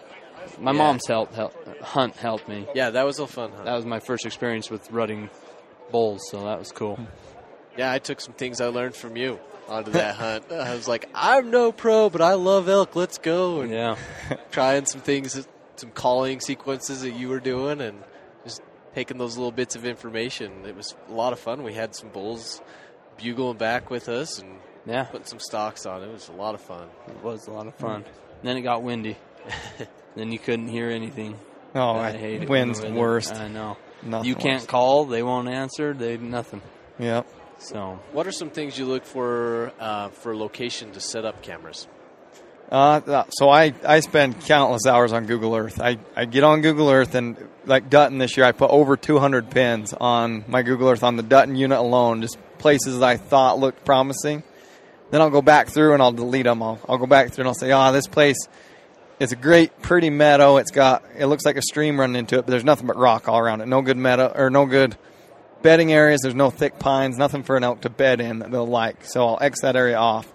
my 0.60 0.72
Yeah. 0.72 0.78
mom's 0.78 1.08
help, 1.08 1.34
help 1.34 1.54
hunt 1.82 2.16
helped 2.16 2.48
me. 2.48 2.68
yeah, 2.76 2.92
that 2.92 3.06
was 3.06 3.18
a 3.20 3.28
fun 3.28 3.52
hunt. 3.52 3.66
That 3.66 3.76
was 3.76 3.86
my 3.86 4.00
first 4.00 4.26
experience 4.26 4.70
with 4.70 4.90
rutting 4.92 5.30
bulls, 5.92 6.22
so 6.30 6.44
that 6.46 6.60
was 6.60 6.72
cool. 6.72 7.00
Yeah, 7.78 7.92
I 7.92 7.98
took 8.00 8.22
some 8.22 8.34
things 8.36 8.62
I 8.62 8.68
learned 8.68 8.96
from 8.96 9.18
you 9.18 9.40
onto 9.68 9.92
that 9.92 10.16
hunt. 10.16 10.52
I 10.52 10.74
was 10.76 10.88
like, 10.88 11.10
I'm 11.14 11.52
no 11.52 11.72
pro, 11.72 12.10
but 12.10 12.22
I 12.22 12.34
love 12.34 12.68
elk. 12.70 12.96
Let's 12.96 13.18
go 13.18 13.62
and 13.62 13.72
Yeah, 13.72 13.98
trying 14.52 14.86
some 14.86 15.02
things, 15.02 15.48
some 15.76 15.92
calling 15.92 16.40
sequences 16.40 17.02
that 17.02 17.12
you 17.12 17.30
were 17.30 17.40
doing, 17.40 17.82
and 17.82 18.04
just 18.44 18.62
taking 18.96 19.18
those 19.18 19.38
little 19.38 19.52
bits 19.52 19.76
of 19.76 19.86
information. 19.86 20.66
It 20.66 20.76
was 20.76 20.96
a 21.10 21.14
lot 21.14 21.34
of 21.34 21.40
fun. 21.40 21.64
We 21.64 21.74
had 21.74 21.96
some 21.96 22.10
bulls 22.10 22.62
bugling 23.18 23.58
back 23.58 23.90
with 23.90 24.10
us 24.10 24.40
and 24.40 24.58
yeah, 24.86 25.04
putting 25.06 25.26
some 25.28 25.40
stocks 25.40 25.86
on. 25.86 26.04
It 26.04 26.12
was 26.12 26.30
a 26.30 26.34
lot 26.34 26.56
of 26.56 26.62
fun. 26.62 26.88
it 27.08 27.24
was 27.24 27.48
a 27.48 27.52
lot 27.52 27.68
of 27.68 27.76
fun. 27.76 28.04
then 28.44 28.58
it 28.58 28.62
got 28.62 28.84
windy. 28.84 29.18
then 30.16 30.32
you 30.32 30.40
couldn't 30.40 30.68
hear 30.68 30.90
anything. 30.90 31.38
oh, 31.76 31.92
I 31.92 32.10
I 32.10 32.12
hate 32.12 32.44
it. 32.44 32.50
wind's 32.50 32.80
the 32.80 32.88
the 32.88 32.94
worst. 32.94 33.34
I 33.36 33.48
know. 33.48 33.78
Nothing 34.02 34.28
you 34.28 34.36
can't 34.36 34.56
works. 34.62 34.66
call, 34.66 35.06
they 35.06 35.24
won't 35.24 35.48
answer, 35.48 35.94
they 35.94 36.18
nothing. 36.18 36.62
Yep. 37.00 37.26
So 37.64 37.98
What 38.12 38.28
are 38.28 38.32
some 38.32 38.50
things 38.50 38.78
you 38.78 38.86
look 38.86 39.06
for 39.06 39.72
uh, 39.80 40.10
for 40.10 40.36
location 40.36 40.92
to 40.92 41.00
set 41.00 41.24
up 41.24 41.42
cameras? 41.42 41.88
Uh, 42.70 43.24
so 43.30 43.50
I, 43.50 43.74
I 43.86 44.00
spend 44.00 44.42
countless 44.42 44.86
hours 44.86 45.14
on 45.14 45.28
Google 45.28 45.56
Earth. 45.56 45.80
I, 45.80 45.98
I 46.16 46.26
get 46.26 46.44
on 46.44 46.62
Google 46.62 46.90
Earth 46.90 47.16
and 47.16 47.38
like 47.66 47.90
Dutton 47.90 48.18
this 48.18 48.36
year, 48.36 48.46
I 48.46 48.52
put 48.52 48.72
over 48.72 48.98
200 48.98 49.50
pins 49.50 49.94
on 49.94 50.44
my 50.48 50.64
Google 50.64 50.90
Earth 50.90 51.04
on 51.04 51.16
the 51.16 51.24
Dutton 51.24 51.56
unit 51.56 51.78
alone, 51.78 52.22
just 52.22 52.38
places 52.58 53.02
I 53.02 53.18
thought 53.18 53.60
looked 53.60 53.86
promising. 53.86 54.44
Then 55.12 55.22
I'll 55.22 55.30
go 55.30 55.42
back 55.42 55.70
through 55.70 55.94
and 55.94 56.02
I'll 56.02 56.12
delete 56.12 56.46
them. 56.46 56.64
I'll, 56.64 56.80
I'll 56.90 56.98
go 56.98 57.06
back 57.06 57.32
through 57.32 57.44
and 57.44 57.48
I'll 57.50 57.54
say, 57.54 57.72
oh, 57.72 57.92
this 57.94 58.08
place 58.08 58.48
is 59.20 59.32
a 59.32 59.36
great, 59.36 59.82
pretty 59.82 60.10
meadow. 60.10 60.58
It's 60.58 60.72
got, 60.72 61.04
it 61.18 61.28
looks 61.28 61.46
like 61.46 61.56
a 61.56 61.62
stream 61.62 62.00
running 62.00 62.16
into 62.16 62.40
it, 62.40 62.46
but 62.46 62.52
there's 62.52 62.66
nothing 62.66 62.88
but 62.88 62.98
rock 62.98 63.30
all 63.30 63.38
around 63.38 63.62
it. 63.62 63.68
No 63.68 63.82
good 63.82 63.98
meadow 63.98 64.32
or 64.36 64.50
no 64.50 64.66
good 64.66 64.98
bedding 65.64 65.92
areas. 65.92 66.20
There's 66.22 66.36
no 66.36 66.52
thick 66.52 66.78
pines, 66.78 67.18
nothing 67.18 67.44
for 67.44 67.58
an 67.58 67.64
elk 67.64 67.82
to 67.82 67.90
bed 67.90 68.22
in 68.22 68.40
that 68.40 68.52
they'll 68.52 68.68
like. 68.68 69.06
So 69.06 69.26
I'll 69.26 69.40
X 69.42 69.62
that 69.62 69.76
area 69.76 69.98
off. 69.98 70.32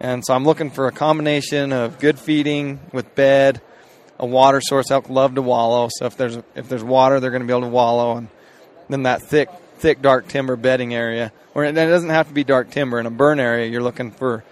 And 0.00 0.24
so 0.24 0.32
I'm 0.32 0.44
looking 0.44 0.70
for 0.70 0.86
a 0.86 0.92
combination 0.92 1.72
of 1.72 1.98
good 1.98 2.18
feeding 2.18 2.80
with 2.92 3.14
bed, 3.14 3.60
a 4.18 4.24
water 4.24 4.62
source. 4.62 4.90
Elk 4.90 5.10
love 5.10 5.34
to 5.34 5.42
wallow, 5.42 5.90
so 5.92 6.06
if 6.06 6.16
there's 6.16 6.38
if 6.54 6.68
there's 6.68 6.82
water, 6.82 7.20
they're 7.20 7.30
going 7.30 7.42
to 7.42 7.46
be 7.46 7.52
able 7.52 7.68
to 7.68 7.74
wallow, 7.74 8.16
and 8.16 8.28
then 8.88 9.02
that 9.02 9.20
thick, 9.20 9.50
thick 9.76 10.00
dark 10.00 10.28
timber 10.28 10.56
bedding 10.56 10.94
area. 10.94 11.32
Or 11.54 11.64
it 11.64 11.72
doesn't 11.72 12.10
have 12.10 12.28
to 12.28 12.34
be 12.34 12.44
dark 12.44 12.70
timber. 12.70 12.98
In 12.98 13.06
a 13.06 13.10
burn 13.10 13.40
area, 13.40 13.66
you're 13.66 13.82
looking 13.82 14.10
for 14.10 14.42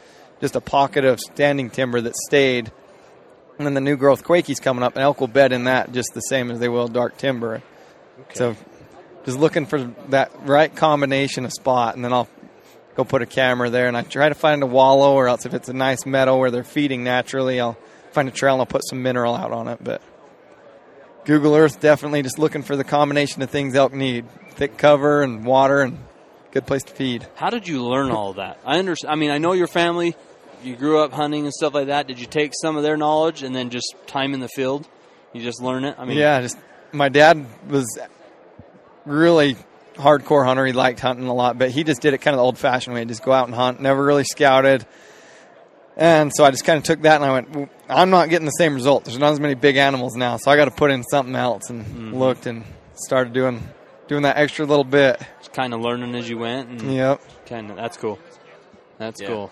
just 0.40 0.54
a 0.54 0.60
pocket 0.60 1.04
of 1.04 1.18
standing 1.18 1.70
timber 1.70 2.00
that 2.00 2.14
stayed. 2.14 2.70
And 3.56 3.66
then 3.66 3.74
the 3.74 3.80
new 3.80 3.96
growth 3.96 4.24
quakey's 4.24 4.60
coming 4.60 4.82
up, 4.82 4.94
and 4.94 5.02
elk 5.02 5.20
will 5.20 5.28
bed 5.28 5.52
in 5.52 5.64
that 5.64 5.92
just 5.92 6.12
the 6.12 6.20
same 6.20 6.50
as 6.50 6.60
they 6.60 6.68
will 6.68 6.88
dark 6.88 7.16
timber. 7.16 7.62
So 8.34 8.54
just 9.28 9.38
looking 9.38 9.66
for 9.66 9.92
that 10.08 10.32
right 10.46 10.74
combination 10.74 11.44
of 11.44 11.52
spot, 11.52 11.94
and 11.94 12.02
then 12.02 12.14
I'll 12.14 12.28
go 12.94 13.04
put 13.04 13.20
a 13.20 13.26
camera 13.26 13.68
there, 13.68 13.86
and 13.86 13.94
I 13.94 14.00
try 14.00 14.30
to 14.30 14.34
find 14.34 14.62
a 14.62 14.66
wallow, 14.66 15.12
or 15.12 15.28
else 15.28 15.44
if 15.44 15.52
it's 15.52 15.68
a 15.68 15.74
nice 15.74 16.06
meadow 16.06 16.38
where 16.38 16.50
they're 16.50 16.64
feeding 16.64 17.04
naturally, 17.04 17.60
I'll 17.60 17.76
find 18.12 18.26
a 18.26 18.32
trail 18.32 18.54
and 18.54 18.62
I'll 18.62 18.66
put 18.66 18.88
some 18.88 19.02
mineral 19.02 19.34
out 19.34 19.52
on 19.52 19.68
it. 19.68 19.84
But 19.84 20.00
Google 21.26 21.54
Earth 21.54 21.78
definitely 21.78 22.22
just 22.22 22.38
looking 22.38 22.62
for 22.62 22.74
the 22.74 22.84
combination 22.84 23.42
of 23.42 23.50
things 23.50 23.74
elk 23.74 23.92
need: 23.92 24.24
thick 24.52 24.78
cover 24.78 25.20
and 25.20 25.44
water 25.44 25.82
and 25.82 25.98
good 26.50 26.66
place 26.66 26.84
to 26.84 26.94
feed. 26.94 27.26
how 27.34 27.50
did 27.50 27.68
you 27.68 27.84
learn 27.84 28.10
all 28.10 28.32
that? 28.32 28.58
I 28.64 28.78
understand. 28.78 29.12
I 29.12 29.16
mean, 29.16 29.30
I 29.30 29.36
know 29.36 29.52
your 29.52 29.66
family. 29.66 30.16
You 30.64 30.74
grew 30.74 31.00
up 31.00 31.12
hunting 31.12 31.44
and 31.44 31.52
stuff 31.52 31.74
like 31.74 31.88
that. 31.88 32.06
Did 32.06 32.18
you 32.18 32.26
take 32.26 32.52
some 32.58 32.78
of 32.78 32.82
their 32.82 32.96
knowledge 32.96 33.42
and 33.42 33.54
then 33.54 33.68
just 33.68 33.94
time 34.06 34.32
in 34.32 34.40
the 34.40 34.48
field? 34.48 34.88
You 35.34 35.42
just 35.42 35.60
learn 35.60 35.84
it. 35.84 35.96
I 35.98 36.06
mean, 36.06 36.16
yeah, 36.16 36.40
just 36.40 36.56
my 36.92 37.10
dad 37.10 37.44
was 37.68 37.98
really 39.08 39.56
hardcore 39.94 40.44
hunter. 40.44 40.64
He 40.66 40.72
liked 40.72 41.00
hunting 41.00 41.26
a 41.26 41.34
lot, 41.34 41.58
but 41.58 41.70
he 41.70 41.84
just 41.84 42.00
did 42.00 42.14
it 42.14 42.18
kind 42.18 42.34
of 42.34 42.38
the 42.38 42.44
old 42.44 42.58
fashioned 42.58 42.94
way. 42.94 43.04
Just 43.04 43.22
go 43.24 43.32
out 43.32 43.46
and 43.46 43.54
hunt. 43.54 43.80
Never 43.80 44.02
really 44.04 44.24
scouted. 44.24 44.86
And 45.96 46.30
so 46.34 46.44
I 46.44 46.52
just 46.52 46.64
kind 46.64 46.78
of 46.78 46.84
took 46.84 47.02
that 47.02 47.16
and 47.16 47.24
I 47.24 47.32
went, 47.32 47.50
"Well, 47.56 47.68
I'm 47.88 48.10
not 48.10 48.28
getting 48.30 48.44
the 48.46 48.52
same 48.52 48.74
result. 48.74 49.04
There's 49.04 49.18
not 49.18 49.32
as 49.32 49.40
many 49.40 49.54
big 49.54 49.76
animals 49.76 50.14
now, 50.14 50.36
so 50.36 50.50
I 50.50 50.56
got 50.56 50.66
to 50.66 50.70
put 50.70 50.92
in 50.92 51.02
something 51.02 51.34
else. 51.34 51.70
And 51.70 51.84
mm-hmm. 51.84 52.14
looked 52.14 52.46
and 52.46 52.64
started 52.94 53.32
doing 53.32 53.66
doing 54.06 54.22
that 54.22 54.36
extra 54.36 54.64
little 54.64 54.84
bit. 54.84 55.20
just 55.40 55.52
kind 55.52 55.74
of 55.74 55.80
learning 55.80 56.14
as 56.14 56.28
you 56.28 56.38
went. 56.38 56.68
And 56.70 56.94
Yep. 56.94 57.20
kind 57.46 57.70
of 57.70 57.76
that's 57.76 57.96
cool. 57.96 58.18
That's 58.98 59.20
Yeah. 59.20 59.26
cool. 59.28 59.50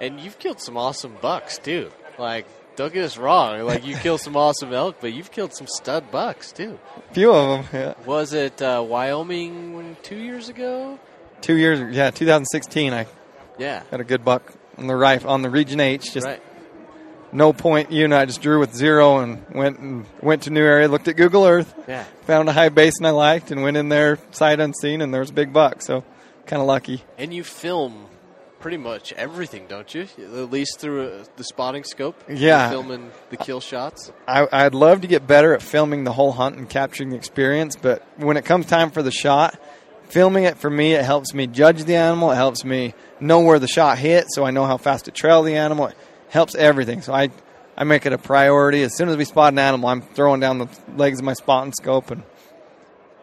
And 0.00 0.18
you've 0.18 0.38
killed 0.38 0.60
some 0.60 0.76
awesome 0.76 1.16
bucks 1.20 1.58
too. 1.58 1.90
Like, 2.18 2.46
don't 2.76 2.92
get 2.92 3.04
us 3.04 3.16
wrong. 3.18 3.60
Like, 3.62 3.84
you 3.86 3.96
killed 3.96 4.20
some 4.20 4.36
awesome 4.36 4.72
elk, 4.72 4.96
but 5.00 5.12
you've 5.12 5.30
killed 5.30 5.54
some 5.54 5.66
stud 5.66 6.10
bucks 6.10 6.52
too. 6.52 6.78
A 7.10 7.14
few 7.14 7.32
of 7.32 7.70
them. 7.72 7.80
Yeah. 7.80 7.94
Was 8.06 8.32
it 8.32 8.60
uh, 8.62 8.84
Wyoming 8.86 9.96
two 10.02 10.16
years 10.16 10.48
ago? 10.48 10.98
Two 11.40 11.56
years. 11.56 11.94
Yeah, 11.94 12.10
2016. 12.10 12.92
I 12.92 13.06
Yeah. 13.58 13.82
got 13.90 14.00
a 14.00 14.04
good 14.04 14.24
buck 14.24 14.52
on 14.78 14.86
the 14.86 14.96
rifle 14.96 15.30
on 15.30 15.42
the 15.42 15.50
Region 15.50 15.80
H. 15.80 16.12
Just 16.12 16.26
right. 16.26 16.42
no 17.32 17.52
point 17.52 17.90
unit. 17.92 18.18
I 18.18 18.24
just 18.26 18.42
drew 18.42 18.58
with 18.60 18.74
zero 18.74 19.18
and 19.18 19.44
went 19.54 19.78
and 19.78 20.06
went 20.22 20.42
to 20.44 20.50
new 20.50 20.62
area. 20.64 20.88
Looked 20.88 21.08
at 21.08 21.16
Google 21.16 21.44
Earth. 21.44 21.74
Yeah. 21.88 22.04
found 22.26 22.48
a 22.48 22.52
high 22.52 22.68
basin 22.68 23.06
I 23.06 23.10
liked 23.10 23.50
and 23.50 23.62
went 23.62 23.76
in 23.76 23.88
there 23.88 24.18
sight 24.32 24.60
unseen, 24.60 25.00
and 25.00 25.12
there 25.12 25.20
was 25.20 25.30
a 25.30 25.34
big 25.34 25.52
buck. 25.52 25.82
So 25.82 26.04
kind 26.46 26.60
of 26.60 26.68
lucky. 26.68 27.02
And 27.18 27.32
you 27.32 27.42
film 27.44 28.06
pretty 28.66 28.76
much 28.78 29.12
everything, 29.12 29.64
don't 29.68 29.94
you? 29.94 30.08
At 30.18 30.50
least 30.50 30.80
through 30.80 31.06
uh, 31.06 31.24
the 31.36 31.44
spotting 31.44 31.84
scope. 31.84 32.20
Yeah. 32.28 32.68
filming 32.68 33.12
the 33.30 33.36
kill 33.36 33.60
shots. 33.60 34.10
I, 34.26 34.48
I'd 34.50 34.74
love 34.74 35.02
to 35.02 35.06
get 35.06 35.24
better 35.24 35.54
at 35.54 35.62
filming 35.62 36.02
the 36.02 36.10
whole 36.10 36.32
hunt 36.32 36.56
and 36.56 36.68
capturing 36.68 37.10
the 37.10 37.16
experience, 37.16 37.76
but 37.76 38.02
when 38.16 38.36
it 38.36 38.44
comes 38.44 38.66
time 38.66 38.90
for 38.90 39.04
the 39.04 39.12
shot, 39.12 39.56
filming 40.08 40.42
it 40.42 40.58
for 40.58 40.68
me, 40.68 40.94
it 40.94 41.04
helps 41.04 41.32
me 41.32 41.46
judge 41.46 41.84
the 41.84 41.94
animal. 41.94 42.32
It 42.32 42.34
helps 42.34 42.64
me 42.64 42.94
know 43.20 43.38
where 43.38 43.60
the 43.60 43.68
shot 43.68 43.98
hit, 43.98 44.26
so 44.30 44.44
I 44.44 44.50
know 44.50 44.64
how 44.64 44.78
fast 44.78 45.04
to 45.04 45.12
trail 45.12 45.44
the 45.44 45.54
animal. 45.54 45.86
It 45.86 45.96
helps 46.30 46.56
everything. 46.56 47.02
So 47.02 47.14
I, 47.14 47.30
I 47.76 47.84
make 47.84 48.04
it 48.04 48.12
a 48.12 48.18
priority. 48.18 48.82
As 48.82 48.96
soon 48.96 49.08
as 49.08 49.16
we 49.16 49.24
spot 49.24 49.52
an 49.52 49.60
animal, 49.60 49.90
I'm 49.90 50.02
throwing 50.02 50.40
down 50.40 50.58
the 50.58 50.68
legs 50.96 51.20
of 51.20 51.24
my 51.24 51.34
spotting 51.34 51.72
scope 51.72 52.10
and 52.10 52.24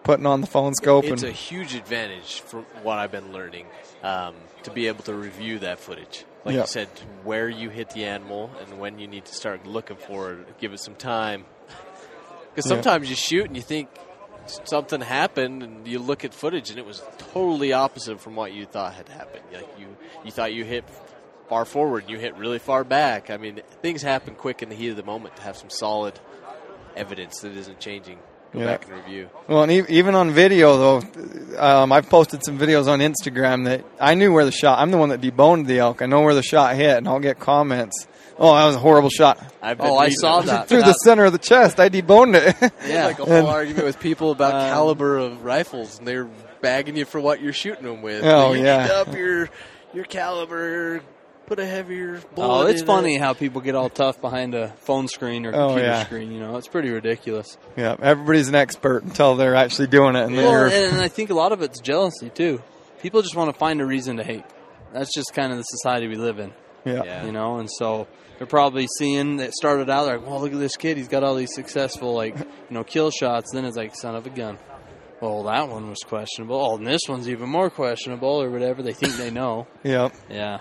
putting 0.05 0.25
on 0.25 0.39
the 0.39 0.47
phone 0.47 0.73
scope. 0.73 1.03
It's 1.03 1.23
a 1.23 1.31
huge 1.31 1.75
advantage 1.75 2.39
from 2.39 2.65
what 2.81 2.97
I've 2.97 3.11
been 3.11 3.33
learning 3.33 3.67
um, 4.03 4.35
to 4.63 4.71
be 4.71 4.87
able 4.87 5.03
to 5.03 5.13
review 5.13 5.59
that 5.59 5.79
footage. 5.79 6.25
Like 6.45 6.55
you 6.55 6.65
said, 6.67 6.87
where 7.23 7.47
you 7.47 7.69
hit 7.69 7.91
the 7.91 8.05
animal 8.05 8.51
and 8.61 8.79
when 8.79 8.99
you 8.99 9.07
need 9.07 9.25
to 9.25 9.33
start 9.33 9.65
looking 9.65 9.95
for 9.97 10.33
it, 10.33 10.59
give 10.59 10.73
it 10.73 10.79
some 10.79 10.95
time. 10.95 11.45
Because 12.55 12.69
Yeah. 12.69 12.75
sometimes 12.75 13.09
you 13.09 13.15
shoot 13.15 13.45
and 13.47 13.55
you 13.55 13.63
think 13.63 13.89
something 14.65 15.01
happened, 15.01 15.63
and 15.63 15.87
you 15.87 15.97
look 15.97 16.23
at 16.23 16.35
footage 16.35 16.69
and 16.69 16.77
it 16.77 16.85
was 16.85 17.01
totally 17.17 17.73
opposite 17.73 18.21
from 18.21 18.35
what 18.35 18.53
you 18.53 18.65
thought 18.67 18.93
had 18.93 19.09
happened. 19.09 19.43
Like 19.51 19.67
you, 19.79 19.87
you 20.23 20.29
thought 20.29 20.53
you 20.53 20.63
hit 20.63 20.83
far 21.49 21.65
forward, 21.65 22.03
and 22.03 22.11
you 22.11 22.19
hit 22.19 22.35
really 22.37 22.59
far 22.59 22.83
back. 22.83 23.31
I 23.31 23.37
mean, 23.37 23.61
things 23.81 24.03
happen 24.03 24.35
quick 24.35 24.61
in 24.61 24.69
the 24.69 24.75
heat 24.75 24.89
of 24.89 24.97
the 24.97 25.03
moment 25.03 25.35
to 25.37 25.41
have 25.41 25.57
some 25.57 25.71
solid 25.71 26.19
evidence 26.95 27.39
that 27.39 27.57
isn't 27.57 27.79
changing. 27.79 28.19
Go 28.53 28.59
Yeah. 28.59 28.65
back 28.67 28.85
and 28.85 28.93
review. 28.95 29.29
Well, 29.47 29.63
and 29.63 29.71
e- 29.71 29.83
even 29.89 30.13
on 30.15 30.29
video 30.31 30.77
though, 30.77 31.57
um, 31.59 31.91
I've 31.91 32.07
posted 32.09 32.43
some 32.45 32.57
videos 32.59 32.87
on 32.87 32.99
Instagram 32.99 33.65
that 33.65 33.83
I 33.99 34.13
knew 34.13 34.31
where 34.31 34.45
the 34.45 34.51
shot. 34.51 34.79
I'm 34.79 34.91
the 34.91 34.97
one 34.97 35.09
that 35.09 35.21
deboned 35.21 35.65
the 35.65 35.79
elk. 35.79 36.01
I 36.01 36.05
know 36.05 36.21
where 36.21 36.35
the 36.35 36.43
shot 36.43 36.75
hit, 36.75 36.97
and 36.97 37.07
I'll 37.07 37.19
get 37.19 37.39
comments. 37.39 38.07
Oh, 38.37 38.55
that 38.55 38.65
was 38.65 38.75
a 38.75 38.79
horrible 38.79 39.09
shot 39.11 39.37
I've 39.61 39.77
been 39.77 39.87
Oh, 39.87 39.97
I 39.97 40.09
saw 40.09 40.39
it. 40.39 40.47
that. 40.47 40.67
through 40.67 40.81
the 40.81 40.93
center 40.93 41.25
of 41.25 41.33
the 41.33 41.37
chest. 41.39 41.79
I 41.79 41.89
deboned 41.89 42.35
it. 42.35 42.71
Yeah. 42.87 43.05
like 43.07 43.19
a 43.19 43.25
whole 43.25 43.47
argument 43.47 43.85
with 43.85 43.99
people 43.99 44.31
about 44.31 44.53
Um, 44.55 44.69
caliber 44.69 45.17
of 45.17 45.43
rifles, 45.43 45.97
and 45.99 46.07
they're 46.07 46.27
bagging 46.61 46.95
you 46.95 47.05
for 47.05 47.19
what 47.19 47.41
you're 47.41 47.53
shooting 47.53 47.85
them 47.85 48.01
with. 48.01 48.23
Oh, 48.23 48.53
you 48.53 48.63
yeah. 48.63 48.83
need 48.83 48.91
up 48.91 49.15
your 49.15 49.49
your 49.93 50.05
caliber. 50.05 51.01
Put 51.45 51.59
a 51.59 51.65
heavier 51.65 52.21
bullet. 52.35 52.47
Oh, 52.65 52.67
it's 52.67 52.81
in 52.81 52.87
funny 52.87 53.15
it. 53.15 53.21
how 53.21 53.33
people 53.33 53.61
get 53.61 53.75
all 53.75 53.89
tough 53.89 54.21
behind 54.21 54.55
a 54.55 54.69
phone 54.79 55.07
screen 55.09 55.45
or 55.45 55.49
Oh, 55.53 55.67
computer 55.67 55.87
yeah. 55.87 56.05
screen. 56.05 56.31
You 56.31 56.39
know, 56.39 56.55
it's 56.57 56.67
pretty 56.69 56.89
ridiculous. 56.89 57.57
yeah, 57.75 57.95
everybody's 58.01 58.47
an 58.47 58.55
expert 58.55 59.03
until 59.03 59.35
they're 59.35 59.55
actually 59.55 59.87
doing 59.87 60.15
it, 60.15 60.23
and 60.25 60.35
Well, 60.35 60.49
you're 60.51 60.65
and, 60.67 60.93
and 60.93 61.01
I 61.01 61.07
think 61.09 61.29
a 61.29 61.33
lot 61.33 61.51
of 61.51 61.61
it's 61.61 61.79
jealousy 61.81 62.29
too. 62.29 62.61
People 63.01 63.21
just 63.21 63.35
want 63.35 63.51
to 63.51 63.57
find 63.59 63.81
a 63.81 63.85
reason 63.85 64.17
to 64.17 64.23
hate. 64.23 64.45
That's 64.93 65.13
just 65.13 65.33
kind 65.33 65.51
of 65.51 65.57
the 65.57 65.63
society 65.63 66.07
we 66.07 66.15
live 66.15 66.39
in, 66.39 66.53
yeah. 66.85 67.03
Yeah. 67.03 67.25
you 67.25 67.31
know. 67.33 67.57
And 67.57 67.69
so 67.69 68.07
they're 68.37 68.47
probably 68.47 68.87
seeing 68.97 69.37
that 69.37 69.53
started 69.53 69.89
out 69.89 70.05
like, 70.07 70.25
"Well, 70.25 70.39
look 70.39 70.53
at 70.53 70.59
this 70.59 70.77
kid. 70.77 70.95
He's 70.97 71.09
got 71.09 71.23
all 71.23 71.35
these 71.35 71.53
successful 71.53 72.13
like 72.13 72.37
you 72.37 72.45
know 72.69 72.83
kill 72.85 73.11
shots." 73.11 73.51
Then 73.51 73.65
it's 73.65 73.75
like, 73.75 73.95
"Son 73.95 74.15
of 74.15 74.25
a 74.25 74.29
gun." 74.29 74.57
Well, 75.19 75.43
that 75.43 75.67
one 75.69 75.89
was 75.89 75.99
questionable. 76.05 76.55
Oh, 76.55 76.77
and 76.77 76.85
this 76.87 77.01
one's 77.09 77.27
even 77.29 77.49
more 77.49 77.69
questionable, 77.69 78.41
or 78.41 78.49
whatever. 78.49 78.81
They 78.81 78.93
think 78.93 79.15
they 79.17 79.31
know. 79.31 79.67
yeah. 79.83 80.09
Yeah. 80.29 80.59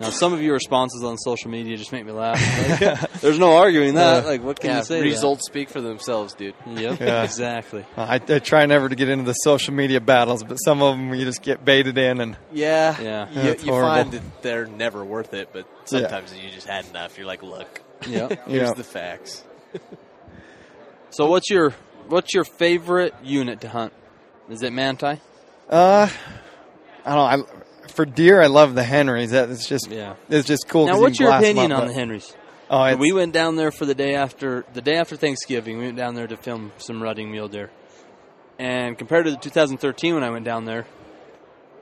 Now, 0.00 0.08
some 0.10 0.32
of 0.32 0.40
your 0.40 0.54
responses 0.54 1.04
on 1.04 1.18
social 1.18 1.50
media 1.50 1.76
just 1.76 1.92
make 1.92 2.06
me 2.06 2.12
laugh. 2.12 2.40
Like, 2.80 3.12
there's 3.20 3.38
no 3.38 3.56
arguing 3.56 3.94
that. 3.96 4.24
Like, 4.24 4.42
what 4.42 4.58
can 4.58 4.70
Yeah, 4.70 4.78
you 4.78 4.84
say? 4.84 5.02
results 5.02 5.44
speak 5.46 5.68
for 5.68 5.80
themselves, 5.82 6.32
dude. 6.34 6.54
Yep. 6.66 7.00
Yeah. 7.00 7.22
Exactly. 7.22 7.84
I, 7.96 8.14
I 8.14 8.38
try 8.38 8.64
never 8.66 8.88
to 8.88 8.94
get 8.96 9.10
into 9.10 9.24
the 9.24 9.34
social 9.34 9.74
media 9.74 10.00
battles, 10.00 10.42
but 10.42 10.56
some 10.56 10.80
of 10.82 10.96
them 10.96 11.12
you 11.14 11.24
just 11.26 11.42
get 11.42 11.64
baited 11.64 11.98
in, 11.98 12.20
and 12.20 12.36
Yeah, 12.50 12.98
Yeah. 13.00 13.30
You, 13.30 13.50
you 13.62 13.72
find 13.72 14.12
that 14.12 14.22
they're 14.42 14.64
never 14.66 15.04
worth 15.04 15.34
it, 15.34 15.50
but 15.52 15.66
sometimes 15.84 16.34
you 16.34 16.50
just 16.50 16.66
had 16.66 16.86
enough. 16.86 17.18
You're 17.18 17.26
like, 17.26 17.42
look, 17.42 17.82
Yep. 18.08 18.30
here's 18.48 18.68
Yeah. 18.68 18.72
the 18.74 18.84
facts. 18.84 19.44
So, 21.10 21.26
what's 21.26 21.50
your 21.50 21.74
what's 22.08 22.32
your 22.34 22.44
favorite 22.44 23.14
unit 23.22 23.60
to 23.62 23.68
hunt? 23.68 23.92
Is 24.48 24.62
it 24.62 24.72
manti? 24.72 25.20
uh, 25.68 26.08
I 27.04 27.14
don't. 27.14 27.40
know. 27.40 27.44
I, 27.46 27.59
for 27.90 28.04
deer, 28.04 28.40
I 28.42 28.46
love 28.46 28.74
the 28.74 28.82
Henrys. 28.84 29.30
That 29.30 29.50
it's 29.50 29.66
just 29.66 29.90
Yeah. 29.90 30.14
it's 30.28 30.46
just 30.46 30.68
cool. 30.68 30.86
'cause 30.86 30.96
Now, 30.96 31.00
what's 31.02 31.18
can 31.18 31.26
your 31.26 31.36
opinion 31.36 31.72
up, 31.72 31.82
on 31.82 31.88
the 31.88 31.94
Henrys? 31.94 32.34
Oh, 32.70 32.94
we 32.96 33.12
went 33.12 33.32
down 33.32 33.56
there 33.56 33.70
for 33.72 33.84
the 33.84 33.94
day 33.94 34.14
after 34.14 34.64
the 34.74 34.80
day 34.80 34.96
after 34.96 35.16
Thanksgiving. 35.16 35.78
We 35.78 35.86
went 35.86 35.96
down 35.96 36.14
there 36.14 36.26
to 36.26 36.36
film 36.36 36.72
some 36.78 37.02
rutting 37.02 37.30
mule 37.30 37.48
deer, 37.48 37.70
and 38.58 38.96
compared 38.96 39.24
to 39.26 39.32
the 39.32 39.36
2013 39.36 40.14
when 40.14 40.22
I 40.24 40.30
went 40.30 40.44
down 40.44 40.64
there, 40.66 40.86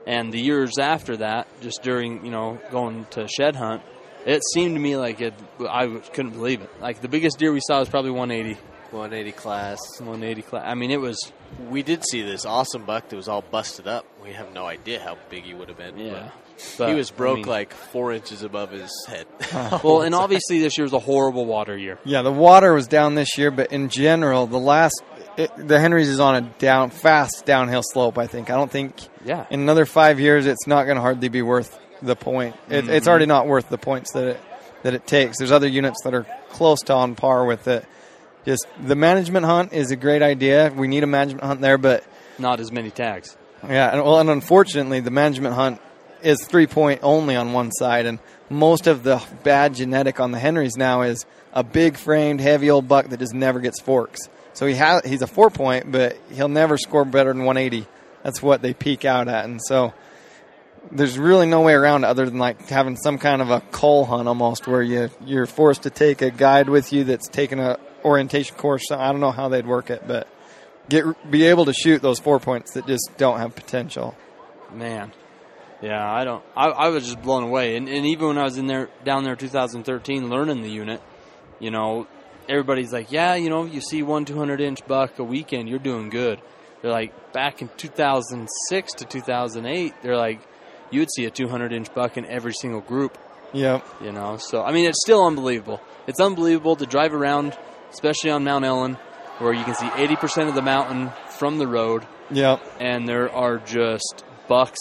and 0.07 0.31
the 0.31 0.39
years 0.39 0.77
after 0.79 1.17
that, 1.17 1.47
just 1.61 1.83
during 1.83 2.25
you 2.25 2.31
know 2.31 2.59
going 2.71 3.05
to 3.11 3.27
shed 3.27 3.55
hunt, 3.55 3.81
it 4.25 4.41
seemed 4.53 4.75
to 4.75 4.81
me 4.81 4.97
like 4.97 5.21
it. 5.21 5.33
I 5.69 5.87
couldn't 6.13 6.31
believe 6.31 6.61
it. 6.61 6.69
Like 6.81 7.01
the 7.01 7.07
biggest 7.07 7.37
deer 7.37 7.51
we 7.51 7.61
saw 7.61 7.79
was 7.79 7.89
probably 7.89 8.11
180, 8.11 8.57
180 8.91 9.31
class. 9.33 9.79
180 9.99 10.41
class. 10.43 10.63
I 10.65 10.73
mean, 10.75 10.91
it 10.91 10.99
was 10.99 11.31
We 11.69 11.83
did 11.83 12.03
see 12.05 12.21
this 12.21 12.45
awesome 12.45 12.85
buck 12.85 13.09
that 13.09 13.15
was 13.15 13.27
all 13.27 13.41
busted 13.41 13.87
up. 13.87 14.05
We 14.23 14.33
have 14.33 14.53
no 14.53 14.65
idea 14.65 14.99
how 14.99 15.17
big 15.29 15.43
he 15.43 15.53
would 15.53 15.69
have 15.69 15.77
been. 15.77 15.97
yeah. 15.97 16.29
but 16.55 16.77
But, 16.77 16.89
he 16.89 16.95
was 16.95 17.11
I 17.11 17.15
broke 17.15 17.37
mean- 17.37 17.45
like 17.47 17.73
four 17.73 18.11
inches 18.11 18.43
above 18.43 18.71
his 18.71 18.91
head. 19.07 19.27
Well, 19.83 20.01
and 20.01 20.13
obviously 20.15 20.59
this 20.59 20.77
year 20.77 20.83
was 20.85 20.93
a 20.93 20.99
horrible 20.99 21.45
water 21.45 21.77
year. 21.77 21.99
Yeah, 22.05 22.21
the 22.21 22.31
water 22.31 22.73
was 22.73 22.87
down 22.87 23.15
this 23.15 23.37
year, 23.37 23.51
but 23.51 23.71
in 23.71 23.89
general, 23.89 24.45
the 24.47 24.59
last 24.59 25.01
it, 25.37 25.51
the 25.55 25.79
Henrys 25.79 26.09
is 26.09 26.19
on 26.19 26.35
a 26.35 26.41
down 26.41 26.89
fast 26.89 27.45
downhill 27.45 27.83
slope. 27.83 28.17
I 28.17 28.27
think. 28.27 28.49
I 28.49 28.55
don't 28.55 28.71
think 28.71 28.95
Yeah. 29.23 29.45
in 29.49 29.61
another 29.61 29.85
five 29.85 30.19
years 30.19 30.45
it's 30.45 30.67
not 30.67 30.83
going 30.83 30.95
to 30.95 31.01
hardly 31.01 31.29
be 31.29 31.41
worth 31.41 31.79
the 32.01 32.15
point. 32.15 32.55
It, 32.69 32.89
It's 32.89 33.03
mm-hmm. 33.03 33.09
already 33.09 33.25
not 33.25 33.47
worth 33.47 33.69
the 33.69 33.77
points 33.77 34.11
that 34.13 34.27
it 34.27 34.39
that 34.83 34.93
it 34.93 35.05
takes. 35.07 35.37
There's 35.37 35.51
other 35.51 35.67
units 35.67 36.01
that 36.03 36.13
are 36.13 36.25
close 36.49 36.79
to 36.83 36.93
on 36.93 37.15
par 37.15 37.45
with 37.45 37.67
it. 37.67 37.85
Just 38.45 38.65
the 38.83 38.95
management 38.95 39.45
hunt 39.45 39.73
is 39.73 39.91
a 39.91 39.95
great 39.95 40.21
idea. 40.21 40.71
We 40.75 40.87
need 40.87 41.03
a 41.03 41.07
management 41.07 41.43
hunt 41.43 41.61
there, 41.61 41.77
but 41.77 42.03
Not 42.37 42.59
as 42.59 42.71
many 42.71 42.89
tags. 42.89 43.35
yeah, 43.67 43.91
and, 43.91 44.03
well, 44.03 44.19
and 44.19 44.29
unfortunately, 44.29 45.01
the 45.01 45.11
management 45.11 45.55
hunt 45.55 45.81
is 46.23 46.43
three 46.45 46.67
point 46.67 47.01
only 47.03 47.35
on 47.35 47.53
one 47.53 47.71
side, 47.71 48.05
and 48.05 48.19
most 48.49 48.87
of 48.87 49.03
the 49.03 49.21
bad 49.43 49.75
genetic 49.75 50.19
on 50.19 50.31
the 50.31 50.39
Henrys 50.39 50.75
now 50.77 51.01
is 51.03 51.25
a 51.53 51.63
big 51.63 51.97
framed, 51.97 52.39
heavy 52.41 52.69
old 52.69 52.87
buck 52.87 53.09
that 53.09 53.19
just 53.19 53.33
never 53.33 53.59
gets 53.59 53.79
forks. 53.81 54.19
So 54.53 54.65
he 54.65 54.75
has 54.75 55.01
he's 55.05 55.21
a 55.21 55.27
four 55.27 55.49
point, 55.49 55.91
but 55.91 56.17
he'll 56.31 56.47
never 56.49 56.77
score 56.77 57.05
better 57.05 57.31
than 57.33 57.45
180. 57.45 57.87
That's 58.23 58.41
what 58.41 58.61
they 58.61 58.73
peak 58.73 59.05
out 59.05 59.27
at, 59.27 59.45
and 59.45 59.61
so 59.63 59.93
there's 60.91 61.17
really 61.19 61.45
no 61.45 61.61
way 61.61 61.73
around 61.73 62.03
it 62.03 62.07
other 62.07 62.25
than 62.25 62.37
like 62.39 62.67
having 62.69 62.95
some 62.95 63.17
kind 63.17 63.41
of 63.41 63.49
a 63.49 63.61
coal 63.71 64.05
hunt 64.05 64.27
almost, 64.27 64.67
where 64.67 64.81
you 64.81 65.09
you're 65.25 65.45
forced 65.45 65.83
to 65.83 65.89
take 65.89 66.21
a 66.21 66.31
guide 66.31 66.67
with 66.69 66.91
you 66.91 67.03
that's 67.03 67.27
taken 67.27 67.59
a 67.59 67.77
orientation 68.03 68.55
course. 68.55 68.83
So 68.87 68.97
I 68.97 69.11
don't 69.11 69.21
know 69.21 69.31
how 69.31 69.49
they'd 69.49 69.67
work 69.67 69.89
it, 69.89 70.03
but 70.07 70.27
get 70.89 71.05
be 71.29 71.45
able 71.45 71.65
to 71.65 71.73
shoot 71.73 72.01
those 72.01 72.19
four 72.19 72.39
points 72.39 72.73
that 72.73 72.87
just 72.87 73.09
don't 73.17 73.39
have 73.39 73.55
potential. 73.55 74.15
Man. 74.73 75.11
Yeah, 75.81 76.05
I 76.11 76.25
don't. 76.25 76.43
I, 76.57 76.67
I 76.67 76.87
was 76.89 77.05
just 77.05 77.21
blown 77.21 77.43
away, 77.43 77.77
and, 77.77 77.87
and 77.87 78.05
even 78.05 78.27
when 78.27 78.37
I 78.37 78.43
was 78.43 78.57
in 78.57 78.67
there 78.67 78.89
down 79.05 79.23
there, 79.23 79.37
2013, 79.37 80.29
learning 80.29 80.61
the 80.61 80.69
unit, 80.69 81.01
you 81.59 81.71
know, 81.71 82.05
everybody's 82.49 82.91
like, 82.91 83.13
yeah, 83.13 83.35
you 83.35 83.49
know, 83.49 83.63
you 83.63 83.79
see 83.79 84.03
one 84.03 84.25
200 84.25 84.59
inch 84.59 84.85
buck 84.85 85.17
a 85.19 85.23
weekend, 85.23 85.69
you're 85.69 85.79
doing 85.79 86.09
good. 86.09 86.41
They're 86.81 86.91
like, 86.91 87.31
back 87.31 87.61
in 87.61 87.69
2006 87.77 88.93
to 88.95 89.05
2008, 89.05 89.93
they're 90.01 90.17
like, 90.17 90.41
you 90.91 90.99
would 90.99 91.09
see 91.15 91.23
a 91.25 91.29
200 91.31 91.71
inch 91.71 91.93
buck 91.93 92.17
in 92.17 92.25
every 92.25 92.53
single 92.53 92.81
group, 92.81 93.17
Yep. 93.53 93.85
you 94.03 94.11
know. 94.11 94.35
So 94.35 94.61
I 94.61 94.73
mean, 94.73 94.85
it's 94.85 95.01
still 95.01 95.25
unbelievable. 95.25 95.79
It's 96.07 96.19
unbelievable 96.19 96.75
to 96.75 96.85
drive 96.85 97.13
around, 97.13 97.57
especially 97.91 98.31
on 98.31 98.43
Mount 98.43 98.65
Ellen, 98.65 98.95
where 99.39 99.53
you 99.53 99.63
can 99.63 99.75
see 99.75 99.87
80% 99.87 100.47
of 100.49 100.55
the 100.55 100.61
mountain 100.61 101.11
from 101.37 101.57
the 101.57 101.67
road 101.67 102.05
Yep. 102.31 102.61
and 102.79 103.07
there 103.07 103.31
are 103.31 103.57
just 103.57 104.23
bucks 104.47 104.79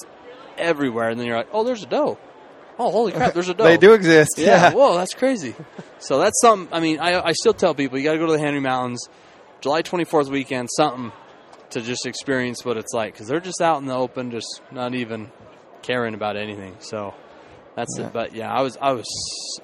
everywhere. 0.56 1.10
And 1.10 1.18
then 1.18 1.26
you're 1.26 1.36
like, 1.36 1.48
oh, 1.52 1.64
there's 1.64 1.82
a 1.82 1.86
doe. 1.86 2.18
Oh, 2.78 2.90
holy 2.90 3.12
crap, 3.12 3.34
there's 3.34 3.48
a 3.48 3.54
doe. 3.58 3.64
They 3.64 3.76
do 3.76 3.92
exist. 3.92 4.32
Yeah, 4.36 4.46
Yeah. 4.70 4.72
whoa, 4.72 4.96
that's 4.96 5.14
crazy. 5.14 5.54
so 5.98 6.18
that's 6.18 6.40
something. 6.40 6.68
I 6.76 6.80
mean, 6.80 6.98
I, 7.00 7.20
I 7.28 7.32
still 7.32 7.54
tell 7.54 7.74
people 7.74 7.98
you 7.98 8.04
got 8.04 8.12
to 8.12 8.18
go 8.18 8.26
to 8.26 8.32
the 8.32 8.38
Henry 8.38 8.60
Mountains, 8.60 9.08
July 9.60 9.82
24th 9.82 10.28
weekend, 10.30 10.68
something 10.76 11.12
to 11.70 11.80
just 11.80 12.06
experience 12.06 12.64
what 12.64 12.76
it's 12.76 12.92
like 12.94 13.12
because 13.12 13.26
they're 13.28 13.40
just 13.40 13.60
out 13.60 13.78
in 13.80 13.86
the 13.86 13.94
open, 13.94 14.30
just 14.30 14.62
not 14.70 14.94
even 14.94 15.30
caring 15.82 16.14
about 16.14 16.36
anything. 16.36 16.76
So 16.80 17.14
that's 17.76 17.98
it. 17.98 18.12
But 18.12 18.34
yeah, 18.34 18.52
I 18.52 18.62
was 18.62 18.76
I 18.80 18.92
was 18.92 19.06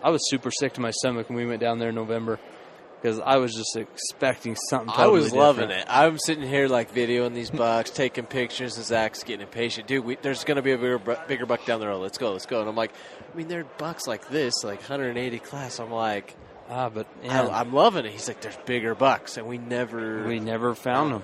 I 0.03 0.11
was 0.11 0.29
super 0.29 0.51
sick 0.51 0.75
to 0.75 0.81
my 0.81 0.91
stomach 0.91 1.29
when 1.29 1.37
we 1.39 1.47
went 1.47 1.61
down 1.61 1.79
there 1.79 1.89
in 1.91 1.95
November 1.95 2.39
because 3.05 3.21
I 3.21 3.37
was 3.37 3.53
just 3.53 3.77
expecting 3.77 4.57
something. 4.57 4.89
I 4.89 5.05
Totally 5.05 5.21
was 5.21 5.33
loving 5.35 5.71
it. 5.71 5.85
I'm 5.91 6.19
sitting 6.19 6.49
here 6.49 6.69
like 6.69 6.95
videoing 6.95 7.35
these 7.35 7.51
bucks, 7.51 7.91
taking 7.91 8.25
pictures, 8.25 8.79
and 8.79 8.87
Zach's 8.87 9.23
getting 9.25 9.47
impatient. 9.47 9.87
Dude, 9.87 10.07
we, 10.07 10.17
there's 10.17 10.43
going 10.45 10.57
to 10.57 10.63
be 10.63 10.73
a 10.73 10.79
bigger, 10.79 11.19
bigger 11.29 11.45
buck 11.45 11.67
down 11.67 11.81
the 11.81 11.87
road. 11.87 11.99
Let's 12.01 12.17
go, 12.17 12.33
let's 12.33 12.47
go. 12.47 12.61
And 12.61 12.69
I'm 12.69 12.77
like, 12.77 12.93
I 13.31 13.37
mean, 13.37 13.49
there 13.49 13.61
are 13.61 13.67
bucks 13.77 14.07
like 14.07 14.31
this, 14.31 14.65
like 14.65 14.79
180 14.79 15.39
class. 15.41 15.81
I'm 15.81 15.91
like, 15.91 16.35
Ah, 16.71 16.89
but 16.89 17.07
yeah, 17.23 17.43
I, 17.43 17.61
I'm 17.61 17.75
loving 17.75 18.07
it. 18.07 18.13
He's 18.13 18.27
like, 18.27 18.41
there's 18.41 18.57
bigger 18.65 18.95
bucks, 18.95 19.37
and 19.37 19.47
we 19.47 19.59
never. 19.59 20.27
we 20.27 20.41
never 20.41 20.75
found 20.75 21.13
them. 21.13 21.23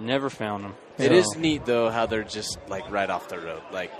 Never 0.00 0.28
found 0.28 0.64
them. 0.64 0.74
It 0.98 1.12
is 1.12 1.36
neat 1.36 1.64
though 1.64 1.90
how 1.90 2.06
they're 2.06 2.24
just 2.24 2.58
like 2.66 2.90
right 2.90 3.08
off 3.08 3.28
the 3.28 3.38
road. 3.38 3.62
Like 3.72 3.92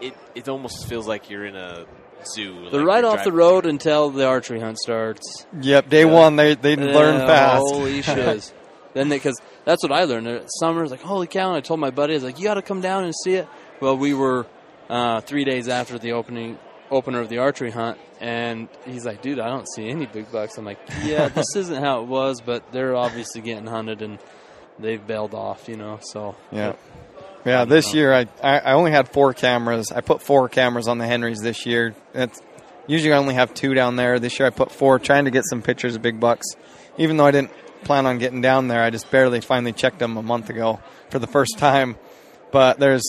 it, 0.00 0.14
it 0.34 0.48
almost 0.48 0.88
feels 0.88 1.06
like 1.06 1.30
you're 1.30 1.46
in 1.46 1.54
a 1.54 1.86
zoo. 2.26 2.68
They're 2.70 2.80
like, 2.80 2.86
right 2.86 3.04
off 3.04 3.24
the 3.24 3.30
driving- 3.30 3.34
road 3.34 3.66
until 3.66 4.10
the 4.10 4.26
archery 4.26 4.60
hunt 4.60 4.78
starts. 4.78 5.46
Yep. 5.60 5.88
Day 5.88 6.04
one, 6.04 6.36
they 6.36 6.54
they 6.54 6.76
learn 6.76 7.18
fast. 7.26 7.60
Holy 7.68 8.02
shiz. 8.02 8.52
then 8.94 9.08
because 9.08 9.40
that's 9.64 9.82
what 9.82 9.92
I 9.92 10.04
learned. 10.04 10.28
Uh, 10.28 10.46
Summer 10.46 10.82
was 10.82 10.90
like, 10.90 11.00
holy 11.02 11.26
cow! 11.26 11.48
And 11.48 11.56
I 11.56 11.60
told 11.60 11.80
my 11.80 11.90
buddy, 11.90 12.14
I 12.14 12.16
was 12.16 12.24
like, 12.24 12.38
you 12.38 12.44
got 12.44 12.54
to 12.54 12.62
come 12.62 12.80
down 12.80 13.04
and 13.04 13.14
see 13.24 13.34
it. 13.34 13.48
Well, 13.80 13.96
we 13.96 14.14
were 14.14 14.46
uh, 14.88 15.20
three 15.20 15.44
days 15.44 15.68
after 15.68 15.98
the 15.98 16.12
opening 16.12 16.58
opener 16.90 17.20
of 17.20 17.28
the 17.28 17.38
archery 17.38 17.70
hunt, 17.70 17.98
and 18.20 18.68
he's 18.86 19.04
like, 19.04 19.20
dude, 19.20 19.38
I 19.38 19.48
don't 19.48 19.68
see 19.68 19.88
any 19.88 20.06
big 20.06 20.32
bucks. 20.32 20.56
I'm 20.56 20.64
like, 20.64 20.78
yeah, 21.04 21.28
this 21.34 21.54
isn't 21.54 21.82
how 21.82 22.00
it 22.02 22.06
was, 22.08 22.40
but 22.40 22.72
they're 22.72 22.96
obviously 22.96 23.42
getting 23.42 23.66
hunted 23.66 24.00
and 24.00 24.18
they've 24.78 25.04
bailed 25.06 25.34
off, 25.34 25.68
you 25.68 25.76
know. 25.76 25.98
So 26.00 26.34
Yeah. 26.50 26.74
Yeah, 27.48 27.64
this 27.64 27.94
year 27.94 28.12
I, 28.12 28.26
I 28.42 28.72
only 28.72 28.90
had 28.90 29.08
four 29.08 29.32
cameras. 29.32 29.90
I 29.90 30.02
put 30.02 30.20
four 30.20 30.48
cameras 30.48 30.86
on 30.86 30.98
the 30.98 31.06
Henrys 31.06 31.40
this 31.40 31.64
year. 31.64 31.94
That's 32.12 32.42
usually 32.86 33.12
I 33.14 33.16
only 33.16 33.34
have 33.34 33.54
two 33.54 33.72
down 33.72 33.96
there. 33.96 34.18
This 34.18 34.38
year 34.38 34.46
I 34.46 34.50
put 34.50 34.70
four, 34.70 34.98
trying 34.98 35.24
to 35.24 35.30
get 35.30 35.44
some 35.46 35.62
pictures 35.62 35.96
of 35.96 36.02
big 36.02 36.20
bucks. 36.20 36.46
Even 36.98 37.16
though 37.16 37.26
I 37.26 37.30
didn't 37.30 37.52
plan 37.84 38.06
on 38.06 38.18
getting 38.18 38.42
down 38.42 38.68
there, 38.68 38.82
I 38.82 38.90
just 38.90 39.10
barely 39.10 39.40
finally 39.40 39.72
checked 39.72 39.98
them 39.98 40.16
a 40.18 40.22
month 40.22 40.50
ago 40.50 40.80
for 41.10 41.18
the 41.18 41.26
first 41.26 41.54
time. 41.58 41.96
But 42.50 42.78
there's 42.78 43.04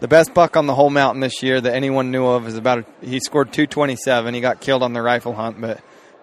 the 0.00 0.08
best 0.08 0.34
buck 0.34 0.56
on 0.56 0.66
the 0.66 0.74
whole 0.74 0.90
mountain 0.90 1.20
this 1.20 1.42
year 1.42 1.60
that 1.60 1.74
anyone 1.74 2.10
knew 2.10 2.26
of 2.26 2.48
is 2.48 2.56
about 2.56 2.78
a, 2.80 3.06
he 3.06 3.20
scored 3.20 3.52
227. 3.52 4.34
He 4.34 4.40
got 4.40 4.60
killed 4.60 4.82
on 4.82 4.92
the 4.92 5.02
rifle 5.02 5.34
hunt, 5.34 5.60
but 5.60 5.80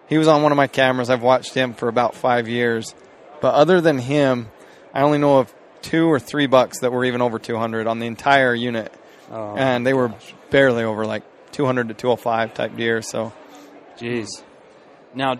he 0.10 0.18
was 0.18 0.28
on 0.28 0.44
one 0.44 0.52
of 0.52 0.58
my 0.58 0.68
cameras. 0.68 1.10
I've 1.10 1.24
watched 1.24 1.54
him 1.54 1.74
for 1.74 1.88
about 1.88 2.16
five 2.16 2.50
years. 2.50 2.94
But 3.40 3.56
other 3.56 3.80
than 3.80 3.98
him, 3.98 4.50
I 4.94 5.02
only 5.04 5.20
know 5.20 5.40
of 5.40 5.54
two 5.82 6.08
or 6.08 6.20
three 6.20 6.48
bucks 6.48 6.80
that 6.80 6.92
were 6.92 7.06
even 7.06 7.22
over 7.22 7.40
200 7.40 7.88
on 7.88 8.00
the 8.00 8.08
entire 8.08 8.54
unit, 8.54 8.94
oh, 9.32 9.56
and 9.56 9.86
they 9.86 9.94
were 9.94 10.14
barely 10.50 10.84
over 10.84 11.06
like 11.06 11.24
200 11.52 11.90
to 11.90 11.94
205 11.94 12.54
type 12.54 12.76
deer. 12.76 13.02
So 13.02 13.34
Jeez. 13.98 14.44
Now, 15.14 15.36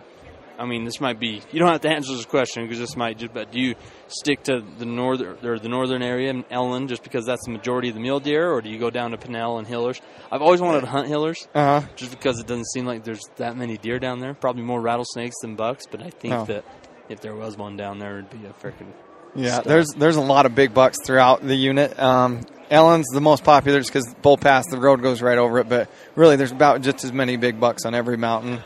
I 0.60 0.66
mean, 0.66 0.86
this 0.86 1.02
might 1.02 1.20
be 1.20 1.42
you 1.52 1.60
don't 1.60 1.70
have 1.70 1.82
to 1.82 1.90
answer 1.90 2.14
this 2.16 2.26
question 2.26 2.64
because 2.64 2.78
this 2.78 2.96
might 2.96 3.18
just. 3.18 3.34
But 3.34 3.52
do 3.52 3.60
you 3.60 3.76
stick 4.08 4.44
to 4.44 4.62
the 4.78 4.86
northern 4.86 5.44
or 5.44 5.58
the 5.58 5.70
northern 5.70 6.04
area 6.04 6.30
in 6.30 6.46
Ellen 6.52 6.88
just 6.88 7.02
because 7.02 7.26
that's 7.26 7.44
the 7.46 7.52
majority 7.52 7.90
of 7.90 7.96
the 7.96 8.02
mule 8.02 8.20
deer, 8.20 8.52
or 8.52 8.62
do 8.62 8.70
you 8.70 8.78
go 8.78 8.92
down 8.92 9.12
to 9.12 9.18
Pennell 9.18 9.58
and 9.58 9.68
Hillers? 9.68 10.00
I've 10.32 10.42
always 10.42 10.62
wanted 10.62 10.82
to 10.82 10.88
hunt 10.88 11.08
Hillers 11.08 11.48
uh 11.56 11.82
huh. 11.82 11.88
just 11.96 12.12
because 12.12 12.40
it 12.40 12.46
doesn't 12.46 12.70
seem 12.70 12.86
like 12.86 13.04
there's 13.04 13.24
that 13.38 13.58
many 13.58 13.78
deer 13.78 13.98
down 13.98 14.20
there. 14.20 14.36
Probably 14.36 14.62
more 14.62 14.80
rattlesnakes 14.80 15.36
than 15.42 15.56
bucks, 15.56 15.86
but 15.90 16.04
I 16.04 16.12
think 16.12 16.48
that 16.48 16.64
if 17.10 17.22
there 17.22 17.36
was 17.36 17.58
one 17.58 17.76
down 17.76 17.98
there, 17.98 18.20
it'd 18.20 18.30
be 18.30 18.46
a 18.46 18.54
freaking 18.54 18.94
Yeah, 19.36 19.54
Stuff. 19.54 19.64
there's 19.66 19.88
there's 19.94 20.16
a 20.18 20.22
lot 20.22 20.46
of 20.46 20.56
big 20.56 20.74
bucks 20.74 20.98
throughout 21.06 21.42
the 21.46 21.56
unit. 21.56 21.98
Um, 22.00 22.42
Ellen's 22.70 23.08
the 23.14 23.22
most 23.22 23.44
popular 23.44 23.80
just 23.80 23.92
because 23.94 24.14
Bull 24.22 24.38
Pass, 24.38 24.66
the 24.70 24.78
road 24.78 25.02
goes 25.02 25.22
right 25.22 25.38
over 25.38 25.60
it. 25.60 25.70
But 25.70 25.90
really, 26.16 26.36
there's 26.36 26.52
about 26.52 26.82
just 26.82 27.04
as 27.04 27.12
many 27.14 27.38
big 27.38 27.60
bucks 27.60 27.86
on 27.86 27.94
every 27.96 28.18
mountain. 28.18 28.60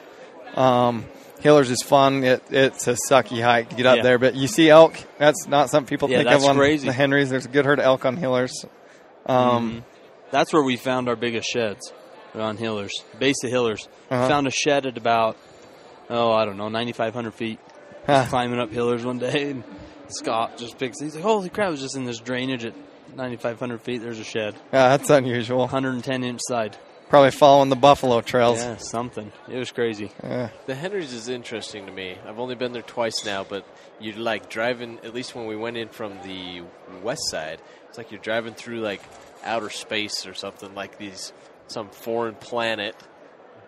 Um, 0.56 1.06
Hillers 1.42 1.70
is 1.70 1.82
fun. 1.84 2.24
It, 2.24 2.44
it's 2.50 2.88
a 2.88 2.94
sucky 3.10 3.44
hike 3.44 3.70
to 3.70 3.76
get 3.76 3.86
up 3.86 3.98
Yeah. 3.98 4.04
there, 4.04 4.18
but 4.20 4.36
you 4.36 4.48
see 4.48 4.70
elk. 4.70 4.96
That's 5.20 5.48
not 5.48 5.70
something 5.70 5.88
people 5.90 6.10
Yeah, 6.10 6.20
think 6.24 6.30
of 6.32 6.44
on 6.46 6.56
crazy. 6.56 6.88
the 6.88 6.94
Henrys. 6.94 7.30
There's 7.30 7.46
a 7.46 7.50
good 7.50 7.66
herd 7.66 7.80
of 7.80 7.86
elk 7.86 8.06
on 8.06 8.18
Hillers. 8.18 8.66
Um, 9.28 9.84
That's 10.32 10.52
where 10.54 10.64
we 10.64 10.76
found 10.78 11.08
our 11.10 11.16
biggest 11.16 11.48
sheds 11.50 11.94
on 12.34 12.58
Hillers, 12.58 12.92
base 13.20 13.44
of 13.44 13.52
Hillers. 13.52 13.88
Uh-huh. 14.10 14.28
Found 14.28 14.48
a 14.48 14.52
shed 14.52 14.86
at 14.86 14.98
about, 14.98 15.38
oh, 16.10 16.32
I 16.32 16.46
don't 16.46 16.58
know, 16.58 16.70
9,500 16.70 17.34
feet. 17.34 17.60
Huh. 18.08 18.26
Climbing 18.30 18.60
up 18.60 18.72
Hillers 18.72 19.04
one 19.06 19.18
day, 19.20 19.52
and 19.52 19.64
Scott 20.10 20.58
just 20.58 20.78
picks. 20.78 21.00
He's 21.00 21.16
like, 21.16 21.24
"Holy 21.24 21.50
crap!" 21.50 21.68
I 21.68 21.70
was 21.72 21.82
just 21.82 21.96
in 21.96 22.06
this 22.06 22.20
drainage 22.20 22.66
at 22.66 22.74
9,500 23.16 23.82
feet. 23.82 24.02
There's 24.02 24.20
a 24.20 24.24
shed, 24.24 24.56
yeah, 24.74 24.98
that's 24.98 25.10
unusual. 25.10 25.60
110 25.60 26.24
inch 26.24 26.42
side. 26.44 26.78
Probably 27.08 27.32
following 27.32 27.70
the 27.70 27.76
buffalo 27.76 28.22
trails. 28.22 28.58
Yeah, 28.58 28.78
something. 28.78 29.32
It 29.48 29.58
was 29.58 29.72
crazy. 29.72 30.12
Yeah. 30.24 30.50
The 30.66 30.74
Henrys 30.74 31.14
is 31.14 31.30
interesting 31.30 31.86
to 31.86 31.92
me. 31.92 32.18
I've 32.26 32.40
only 32.40 32.56
been 32.56 32.74
there 32.74 32.82
twice 32.82 33.24
now, 33.24 33.44
but 33.44 33.64
you're 34.00 34.16
like 34.18 34.50
driving. 34.50 34.98
At 35.04 35.14
least 35.14 35.36
when 35.36 35.46
we 35.46 35.56
went 35.56 35.78
in 35.78 35.90
from 35.90 36.14
the 36.24 36.64
west 37.04 37.30
side, 37.30 37.62
it's 37.88 37.98
like 37.98 38.12
you're 38.12 38.22
driving 38.22 38.56
through 38.56 38.80
like 38.80 39.02
outer 39.44 39.70
space 39.70 40.26
or 40.26 40.34
something 40.34 40.74
like 40.74 40.98
these 40.98 41.32
some 41.68 41.90
foreign 41.90 42.36
planet, 42.36 42.96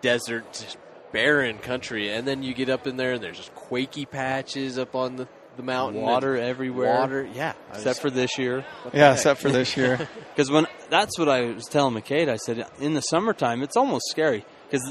desert, 0.00 0.52
just 0.52 0.76
barren 1.12 1.58
country, 1.58 2.12
and 2.12 2.26
then 2.26 2.42
you 2.42 2.54
get 2.54 2.68
up 2.68 2.86
in 2.86 2.96
there 2.96 3.12
and 3.12 3.22
there's 3.22 3.38
just 3.38 3.54
quaky 3.54 4.04
patches 4.04 4.78
up 4.78 4.94
on 4.96 5.16
the 5.16 5.28
the 5.58 5.62
mountain, 5.64 6.00
Water 6.00 6.36
everywhere. 6.36 6.94
water. 6.98 7.28
Yeah, 7.34 7.52
Except 7.70 7.84
was- 7.86 7.98
for 7.98 8.10
this 8.10 8.38
year, 8.38 8.64
what 8.84 8.94
Yeah, 8.94 9.12
except 9.12 9.40
for 9.42 9.50
this 9.50 9.76
year. 9.76 10.08
because 10.34 10.50
when 10.50 10.66
that's 10.88 11.18
what 11.18 11.28
I 11.28 11.50
was 11.52 11.64
telling 11.66 11.94
McCade. 11.94 12.30
I 12.30 12.36
said 12.36 12.64
in 12.80 12.94
the 12.94 13.02
summertime, 13.02 13.62
it's 13.62 13.76
almost 13.76 14.06
scary 14.08 14.44
because 14.70 14.90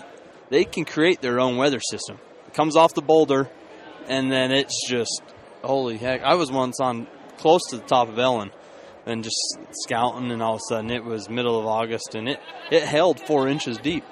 they 0.49 0.63
can 0.65 0.86
create 0.86 1.22
their 1.22 1.39
own 1.39 1.57
weather 1.57 1.80
system. 1.80 2.20
It 2.47 2.53
comes 2.53 2.76
off 2.76 2.93
the 2.93 3.01
boulder, 3.01 3.49
and 4.07 4.32
then 4.32 4.51
it's 4.51 4.88
just 4.88 5.22
holy 5.63 5.97
heck! 5.97 6.22
I 6.22 6.36
was 6.36 6.51
once 6.51 6.80
on 6.80 7.07
close 7.38 7.61
to 7.70 7.78
the 7.78 7.84
top 7.84 8.09
of 8.09 8.20
Ellen, 8.20 8.51
and 9.05 9.24
just 9.24 9.38
scouting, 9.72 10.32
and 10.32 10.43
all 10.43 10.55
of 10.55 10.59
a 10.59 10.74
sudden 10.74 10.91
it 10.91 11.03
was 11.03 11.30
middle 11.30 11.57
of 11.59 11.65
August, 11.65 12.13
and 12.13 12.28
it 12.30 12.39
it 12.72 12.84
held 12.84 13.20
four 13.22 13.47
inches 13.47 13.78
deep. 13.78 14.03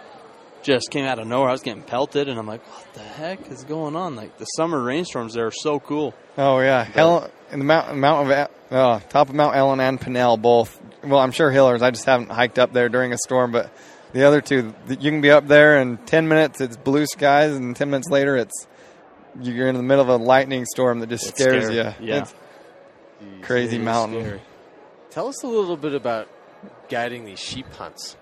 Just 0.66 0.89
came 0.89 1.05
out 1.05 1.20
of 1.20 1.28
nowhere. 1.28 1.49
I 1.49 1.51
was 1.51 1.61
getting 1.61 1.84
pelted, 1.84 2.28
and 2.28 2.39
I'm 2.39 2.47
like, 2.47 2.61
"What 2.68 2.93
the 2.95 2.99
heck 3.01 3.51
is 3.51 3.63
going 3.63 3.95
on?" 3.95 4.16
Like 4.16 4.38
the 4.39 4.45
summer 4.45 4.82
rainstorms 4.82 5.36
there 5.36 5.45
are 5.45 5.51
so 5.51 5.80
cool. 5.80 6.16
Oh 6.39 6.59
yeah, 6.59 6.84
Hell, 6.84 7.30
in 7.51 7.59
the 7.59 7.66
mountain, 7.66 7.99
mount 7.99 8.32
of 8.32 8.49
uh, 8.72 8.99
top 9.09 9.30
of 9.30 9.36
Mount 9.36 9.55
Ellen 9.55 9.80
and 9.80 10.01
Pennell 10.01 10.38
both. 10.38 10.82
Well, 11.03 11.20
I'm 11.20 11.32
sure 11.32 11.51
Hillers. 11.51 11.84
I 11.84 11.91
just 11.91 12.05
haven't 12.05 12.32
hiked 12.32 12.57
up 12.57 12.74
there 12.74 12.89
during 12.89 13.13
a 13.13 13.18
storm, 13.20 13.51
but 13.51 13.72
the 14.11 14.24
other 14.24 14.41
two, 14.41 14.74
you 14.89 14.97
can 15.11 15.22
be 15.22 15.30
up 15.30 15.47
there 15.47 15.80
in 15.80 15.97
10 15.97 16.28
minutes. 16.28 16.59
It's 16.61 16.76
blue 16.78 17.05
skies, 17.05 17.55
and 17.55 17.76
10 17.76 17.91
minutes 17.91 18.09
later, 18.09 18.36
it's 18.36 18.68
you're 19.39 19.68
in 19.68 19.76
the 19.76 19.84
middle 19.84 20.01
of 20.01 20.09
a 20.09 20.16
lightning 20.18 20.66
storm 20.66 20.99
that 21.01 21.09
just 21.09 21.28
It's 21.30 21.39
scares 21.39 21.66
scary. 21.66 21.76
you. 21.76 21.93
Yeah. 22.07 22.22
It's 22.24 22.34
crazy 23.43 23.78
mountain. 23.78 24.22
scary. 24.24 24.41
Tell 25.11 25.28
us 25.28 25.43
a 25.43 25.47
little 25.47 25.78
bit 25.78 25.93
about 25.93 26.28
guiding 26.89 27.24
these 27.26 27.39
sheep 27.39 27.72
hunts. 27.74 28.16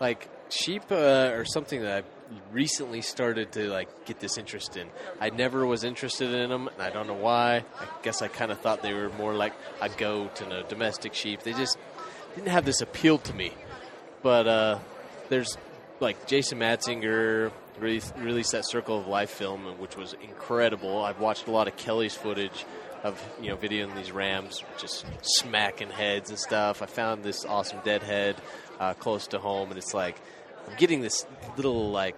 Like 0.00 0.28
sheep 0.52 0.82
uh, 0.90 1.32
are 1.34 1.44
something 1.44 1.82
that 1.82 1.98
I've 1.98 2.40
recently 2.52 3.00
started 3.00 3.52
to 3.52 3.68
like 3.68 4.04
get 4.04 4.20
this 4.20 4.38
interest 4.38 4.76
in. 4.76 4.88
I 5.20 5.30
never 5.30 5.66
was 5.66 5.84
interested 5.84 6.32
in 6.32 6.50
them, 6.50 6.68
and 6.68 6.82
I 6.82 6.90
don't 6.90 7.06
know 7.06 7.14
why. 7.14 7.64
I 7.80 7.86
guess 8.02 8.22
I 8.22 8.28
kind 8.28 8.52
of 8.52 8.60
thought 8.60 8.82
they 8.82 8.94
were 8.94 9.10
more 9.10 9.34
like 9.34 9.52
a 9.80 9.88
goat 9.88 10.40
and 10.40 10.52
a 10.52 10.62
domestic 10.64 11.14
sheep. 11.14 11.42
They 11.42 11.52
just 11.52 11.78
didn't 12.34 12.48
have 12.48 12.64
this 12.64 12.80
appeal 12.80 13.18
to 13.18 13.34
me. 13.34 13.52
But 14.22 14.46
uh, 14.46 14.78
there's 15.28 15.56
like 15.98 16.26
Jason 16.26 16.58
Matzinger 16.58 17.52
released, 17.78 18.14
released 18.18 18.52
that 18.52 18.68
Circle 18.68 19.00
of 19.00 19.06
Life 19.06 19.30
film, 19.30 19.64
which 19.78 19.96
was 19.96 20.14
incredible. 20.22 21.02
I've 21.02 21.20
watched 21.20 21.46
a 21.46 21.50
lot 21.50 21.68
of 21.68 21.76
Kelly's 21.76 22.14
footage 22.14 22.64
of 23.02 23.22
you 23.40 23.48
know 23.48 23.56
videoing 23.56 23.94
these 23.96 24.12
rams 24.12 24.62
just 24.78 25.06
smacking 25.22 25.90
heads 25.90 26.30
and 26.30 26.38
stuff. 26.38 26.82
I 26.82 26.86
found 26.86 27.22
this 27.22 27.44
awesome 27.44 27.80
deadhead 27.84 28.36
uh, 28.78 28.94
close 28.94 29.26
to 29.28 29.38
home, 29.38 29.70
and 29.70 29.78
it's 29.78 29.94
like 29.94 30.20
I'm 30.70 30.76
getting 30.76 31.00
this 31.00 31.26
little 31.56 31.90
like 31.90 32.16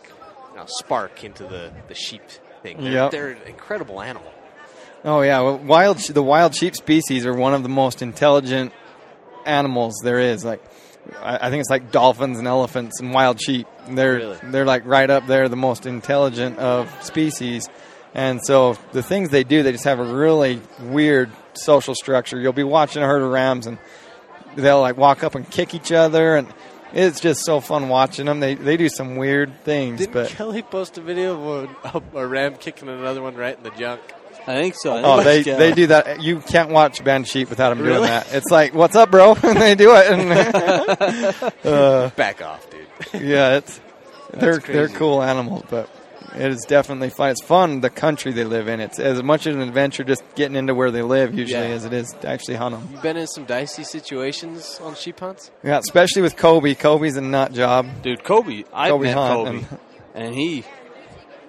you 0.51 0.57
know, 0.59 0.65
spark 0.67 1.25
into 1.25 1.45
the 1.45 1.73
the 1.89 1.95
sheep 1.95 2.23
thing. 2.63 2.83
They're, 2.83 2.93
Yep. 2.93 3.11
they're 3.11 3.29
an 3.31 3.43
incredible 3.47 4.01
animal. 4.01 4.31
Oh 5.05 5.21
yeah, 5.23 5.41
well, 5.41 5.59
wild 5.59 5.99
the 5.99 6.23
wild 6.23 6.55
sheep 6.55 6.77
species 6.77 7.27
are 7.27 7.35
one 7.35 7.55
of 7.55 7.63
the 7.63 7.69
most 7.69 8.03
intelligent 8.03 8.73
animals 9.45 9.95
there 10.03 10.19
is. 10.21 10.45
Like 10.45 10.63
I, 11.21 11.47
I 11.47 11.51
think 11.51 11.61
it's 11.61 11.71
like 11.71 11.91
dolphins 11.91 12.39
and 12.39 12.47
elephants 12.47 13.01
and 13.01 13.13
wild 13.13 13.41
sheep. 13.41 13.67
They're 13.89 14.15
Really? 14.15 14.39
they're 14.45 14.65
like 14.65 14.87
right 14.87 15.09
up 15.11 15.27
there, 15.27 15.49
the 15.49 15.57
most 15.57 15.87
intelligent 15.87 16.59
of 16.59 16.89
species. 17.05 17.69
And 18.15 18.45
so 18.45 18.77
the 18.93 19.03
things 19.03 19.31
they 19.31 19.43
do, 19.43 19.63
they 19.63 19.73
just 19.73 19.85
have 19.85 19.99
a 19.99 20.05
really 20.05 20.61
weird 20.81 21.31
social 21.55 21.95
structure. 21.95 22.39
You'll 22.39 22.53
be 22.53 22.63
watching 22.63 23.03
a 23.03 23.07
herd 23.07 23.23
of 23.23 23.31
rams 23.31 23.67
and 23.67 23.79
they'll 24.55 24.81
like 24.83 24.99
walk 24.99 25.25
up 25.25 25.35
and 25.35 25.49
kick 25.51 25.75
each 25.75 25.91
other 25.93 26.37
and 26.37 26.47
it's 26.93 27.21
just 27.21 27.45
so 27.45 27.61
fun 27.61 27.89
watching 27.89 28.27
them. 28.27 28.41
They 28.41 28.55
they 28.55 28.77
do 28.77 28.89
some 28.89 29.17
weird 29.17 29.65
things, 29.65 29.99
Didn't 30.01 30.13
but 30.13 30.29
Kelly 30.31 30.63
post 30.63 30.99
a 30.99 31.01
video 31.01 31.65
of 31.65 32.05
a, 32.15 32.19
a 32.19 32.27
ram 32.27 32.57
kicking 32.57 32.89
another 32.89 33.23
one 33.23 33.35
right 33.35 33.57
in 33.57 33.63
the 33.63 33.71
junk? 33.71 34.01
I 34.47 34.55
think 34.61 34.75
so. 34.75 34.95
I 34.97 35.03
Oh, 35.05 35.23
they 35.23 35.41
it's, 35.41 35.47
they 35.47 35.73
do 35.73 35.87
that. 35.89 36.21
You 36.21 36.41
can't 36.41 36.71
watch 36.71 37.03
band 37.05 37.29
sheep 37.29 37.49
without 37.49 37.69
them 37.71 37.85
doing 37.85 38.03
that. 38.03 38.35
It's 38.35 38.51
like, 38.51 38.75
what's 38.75 38.97
up, 38.97 39.11
bro? 39.11 39.35
and 39.43 39.57
they 39.61 39.75
do 39.77 39.93
it. 39.95 40.11
And 40.11 41.53
uh, 41.65 42.11
Back 42.11 42.43
off, 42.43 42.69
dude. 42.71 43.23
yeah, 43.23 43.59
it's 43.59 43.81
they're 44.33 44.55
That's 44.55 44.67
they're 44.67 44.89
cool 44.89 45.23
animals, 45.23 45.65
but 45.71 45.89
it 46.35 46.51
is 46.51 46.65
definitely 46.67 47.11
fun. 47.11 47.31
It's 47.31 47.43
fun 47.43 47.81
the 47.81 47.91
country 47.91 48.33
they 48.33 48.45
live 48.45 48.69
in. 48.69 48.81
It's 48.81 48.99
as 48.99 49.23
much 49.23 49.47
of 49.47 49.55
an 49.55 49.67
adventure 49.69 50.03
just 50.05 50.23
getting 50.35 50.57
into 50.57 50.75
where 50.75 50.91
they 50.91 51.03
live 51.03 51.35
usually 51.39 51.61
Yeah. 51.69 51.75
as 51.75 51.85
it 51.85 51.93
is 51.93 52.09
to 52.23 52.29
actually 52.29 52.57
hunt 52.57 52.75
them. 52.75 52.89
You've 52.93 53.03
been 53.03 53.17
in 53.17 53.27
some 53.27 53.45
dicey 53.45 53.85
situations 53.85 54.81
on 54.83 54.95
sheep 54.95 55.21
hunts? 55.21 55.51
Yeah, 55.63 55.79
especially 55.79 56.23
with 56.23 56.37
Kobe. 56.37 56.75
Kobe's 56.75 57.17
a 57.17 57.21
nut 57.21 57.53
job. 57.53 57.87
dude, 58.03 58.25
Kobe. 58.25 58.65
I 58.73 58.89
Kobe 58.91 59.05
met 59.07 59.15
Hunt, 59.17 59.33
Kobe, 59.47 59.59
and- 59.59 59.79
and 60.27 60.35
he 60.35 60.65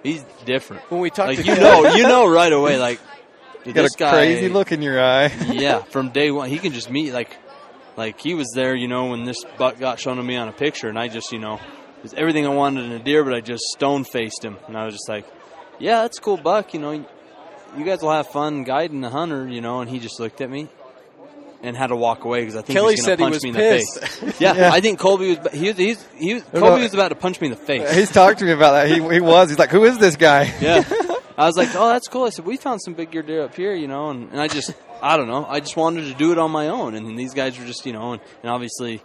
he's 0.02 0.24
different. 0.44 0.82
When 0.90 1.00
we 1.00 1.10
talk, 1.10 1.28
Like 1.28 1.38
to 1.38 1.44
you 1.44 1.56
know, 1.56 1.94
you 1.94 2.02
know 2.04 2.28
right 2.30 2.52
away. 2.52 2.78
Like 2.78 3.00
dude, 3.64 3.74
Got 3.74 3.82
this 3.82 3.94
a 3.94 3.98
guy, 3.98 4.10
crazy 4.10 4.48
look 4.48 4.72
in 4.72 4.82
your 4.82 5.02
eye. 5.02 5.26
yeah, 5.52 5.78
from 5.82 6.10
day 6.10 6.30
one, 6.30 6.48
he 6.50 6.58
can 6.58 6.72
just 6.72 6.90
meet 6.90 7.12
like, 7.12 7.34
like 7.96 8.20
he 8.20 8.34
was 8.34 8.50
there. 8.54 8.74
You 8.74 8.88
know, 8.88 9.06
when 9.06 9.24
this 9.24 9.44
buck 9.56 9.78
got 9.78 9.98
shown 9.98 10.16
to 10.18 10.22
me 10.22 10.36
on 10.36 10.48
a 10.48 10.52
picture, 10.52 10.88
and 10.88 10.98
I 10.98 11.08
just, 11.08 11.32
you 11.32 11.38
know, 11.38 11.54
it 11.54 11.60
was 12.04 12.14
everything 12.14 12.46
I 12.46 12.50
wanted 12.50 12.84
in 12.84 12.92
a 12.92 12.98
deer, 13.00 13.24
but 13.24 13.34
I 13.34 13.40
just 13.40 13.64
stone 13.74 14.04
faced 14.04 14.44
him, 14.44 14.56
and 14.68 14.76
I 14.76 14.84
was 14.84 14.94
just 14.94 15.08
like, 15.08 15.26
yeah, 15.80 16.02
that's 16.02 16.18
a 16.18 16.20
cool 16.20 16.36
buck. 16.36 16.72
You 16.74 16.80
know, 16.80 16.92
you 16.92 17.84
guys 17.84 18.00
will 18.00 18.12
have 18.12 18.28
fun 18.28 18.62
guiding 18.62 19.00
the 19.00 19.10
hunter. 19.10 19.48
You 19.48 19.60
know, 19.60 19.80
and 19.80 19.90
he 19.90 19.98
just 19.98 20.20
looked 20.20 20.40
at 20.40 20.48
me. 20.48 20.68
And 21.62 21.74
had 21.74 21.86
to 21.86 21.96
walk 21.96 22.26
away 22.26 22.40
because 22.40 22.56
I 22.56 22.60
think 22.60 22.76
Kelly 22.78 22.92
he 22.92 23.00
was 23.00 23.04
said 23.06 23.18
he 23.18 23.22
going 23.22 23.32
to 23.32 23.36
was 23.36 23.42
punch 23.42 23.44
me 23.44 23.48
in 23.48 23.54
the 23.54 23.78
pissed. 23.78 23.98
face. 24.20 24.38
Yeah, 24.40 24.54
Yeah. 24.54 24.70
I 24.70 24.82
think 24.82 24.98
Colby 24.98 25.34
was. 25.34 25.50
He 25.54 25.68
was. 25.68 25.76
He's, 25.78 26.08
he 26.14 26.34
was. 26.34 26.52
No, 26.52 26.60
Colby 26.60 26.82
was 26.82 26.92
about 26.92 27.08
to 27.08 27.14
punch 27.14 27.40
me 27.40 27.46
in 27.46 27.52
the 27.52 27.58
face. 27.58 27.90
He's 27.94 28.12
talked 28.12 28.40
to 28.40 28.44
me 28.44 28.52
about 28.52 28.72
that. 28.72 28.88
He 28.88 28.96
he 28.96 29.20
was. 29.20 29.48
He's 29.48 29.58
like, 29.58 29.70
who 29.70 29.84
is 29.84 29.96
this 29.96 30.16
guy? 30.16 30.52
Yeah. 30.60 30.82
I 31.38 31.46
was 31.46 31.56
like, 31.56 31.70
oh, 31.74 31.88
that's 31.88 32.06
cool. 32.06 32.24
I 32.24 32.28
said, 32.30 32.44
we 32.44 32.58
found 32.58 32.82
some 32.82 32.92
big 32.92 33.10
gear 33.10 33.22
deer 33.22 33.44
up 33.44 33.54
here, 33.54 33.74
you 33.74 33.88
know, 33.88 34.10
and, 34.10 34.30
and 34.30 34.38
I 34.40 34.46
just, 34.46 34.74
I 35.02 35.16
don't 35.16 35.26
know, 35.26 35.46
I 35.46 35.58
just 35.60 35.74
wanted 35.74 36.02
to 36.12 36.14
do 36.14 36.30
it 36.32 36.38
on 36.38 36.50
my 36.50 36.68
own. 36.68 36.94
And 36.94 37.18
these 37.18 37.32
guys 37.32 37.58
were 37.58 37.64
just, 37.64 37.86
you 37.86 37.92
know, 37.94 38.12
and, 38.12 38.22
and 38.42 38.50
obviously 38.50 39.02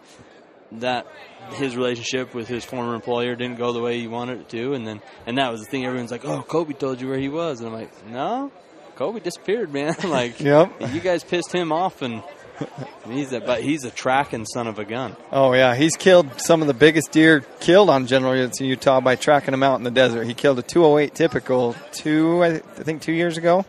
that 0.74 1.08
his 1.54 1.76
relationship 1.76 2.34
with 2.36 2.48
his 2.48 2.64
former 2.64 2.94
employer 2.96 3.36
didn't 3.36 3.58
go 3.58 3.74
the 3.74 3.82
way 3.82 4.00
he 4.00 4.08
wanted 4.08 4.42
it 4.42 4.50
to. 4.50 4.74
And 4.74 4.86
then, 4.86 5.02
and 5.26 5.38
that 5.38 5.52
was 5.52 5.62
the 5.62 5.68
thing. 5.68 5.86
Everyone's 5.86 6.12
like, 6.12 6.26
oh, 6.26 6.42
Kobe 6.44 6.74
told 6.74 7.02
you 7.02 7.08
where 7.10 7.18
he 7.18 7.30
was. 7.30 7.60
And 7.62 7.70
I'm 7.70 7.74
like, 7.74 8.06
no, 8.08 8.52
Kobe 8.96 9.20
disappeared, 9.20 9.74
man. 9.74 9.96
like, 10.04 10.40
Yep. 10.40 10.94
you 10.94 11.00
guys 11.00 11.24
pissed 11.24 11.52
him 11.52 11.72
off 11.72 12.02
and 12.04 12.22
he's 13.08 13.32
a, 13.34 13.40
but 13.40 13.62
he's 13.64 13.86
a 13.86 13.90
tracking 13.90 14.46
son 14.46 14.68
of 14.68 14.78
a 14.80 14.86
gun. 14.86 15.16
Oh 15.32 15.54
yeah, 15.54 15.76
he's 15.76 15.96
killed 15.96 16.40
some 16.42 16.62
of 16.62 16.68
the 16.68 16.74
biggest 16.74 17.12
deer 17.12 17.40
killed 17.62 17.90
on 17.90 18.06
general 18.06 18.36
units 18.36 18.60
in 18.60 18.68
Utah 18.68 19.00
by 19.00 19.16
tracking 19.16 19.52
them 19.52 19.64
out 19.64 19.78
in 19.78 19.84
the 19.84 19.92
desert. 19.92 20.26
He 20.26 20.34
killed 20.34 20.60
a 20.60 20.62
208 20.62 21.16
typical 21.16 21.76
two, 21.94 22.44
I 22.44 22.58
think, 22.58 23.02
two 23.02 23.14
years 23.14 23.38
ago, 23.38 23.66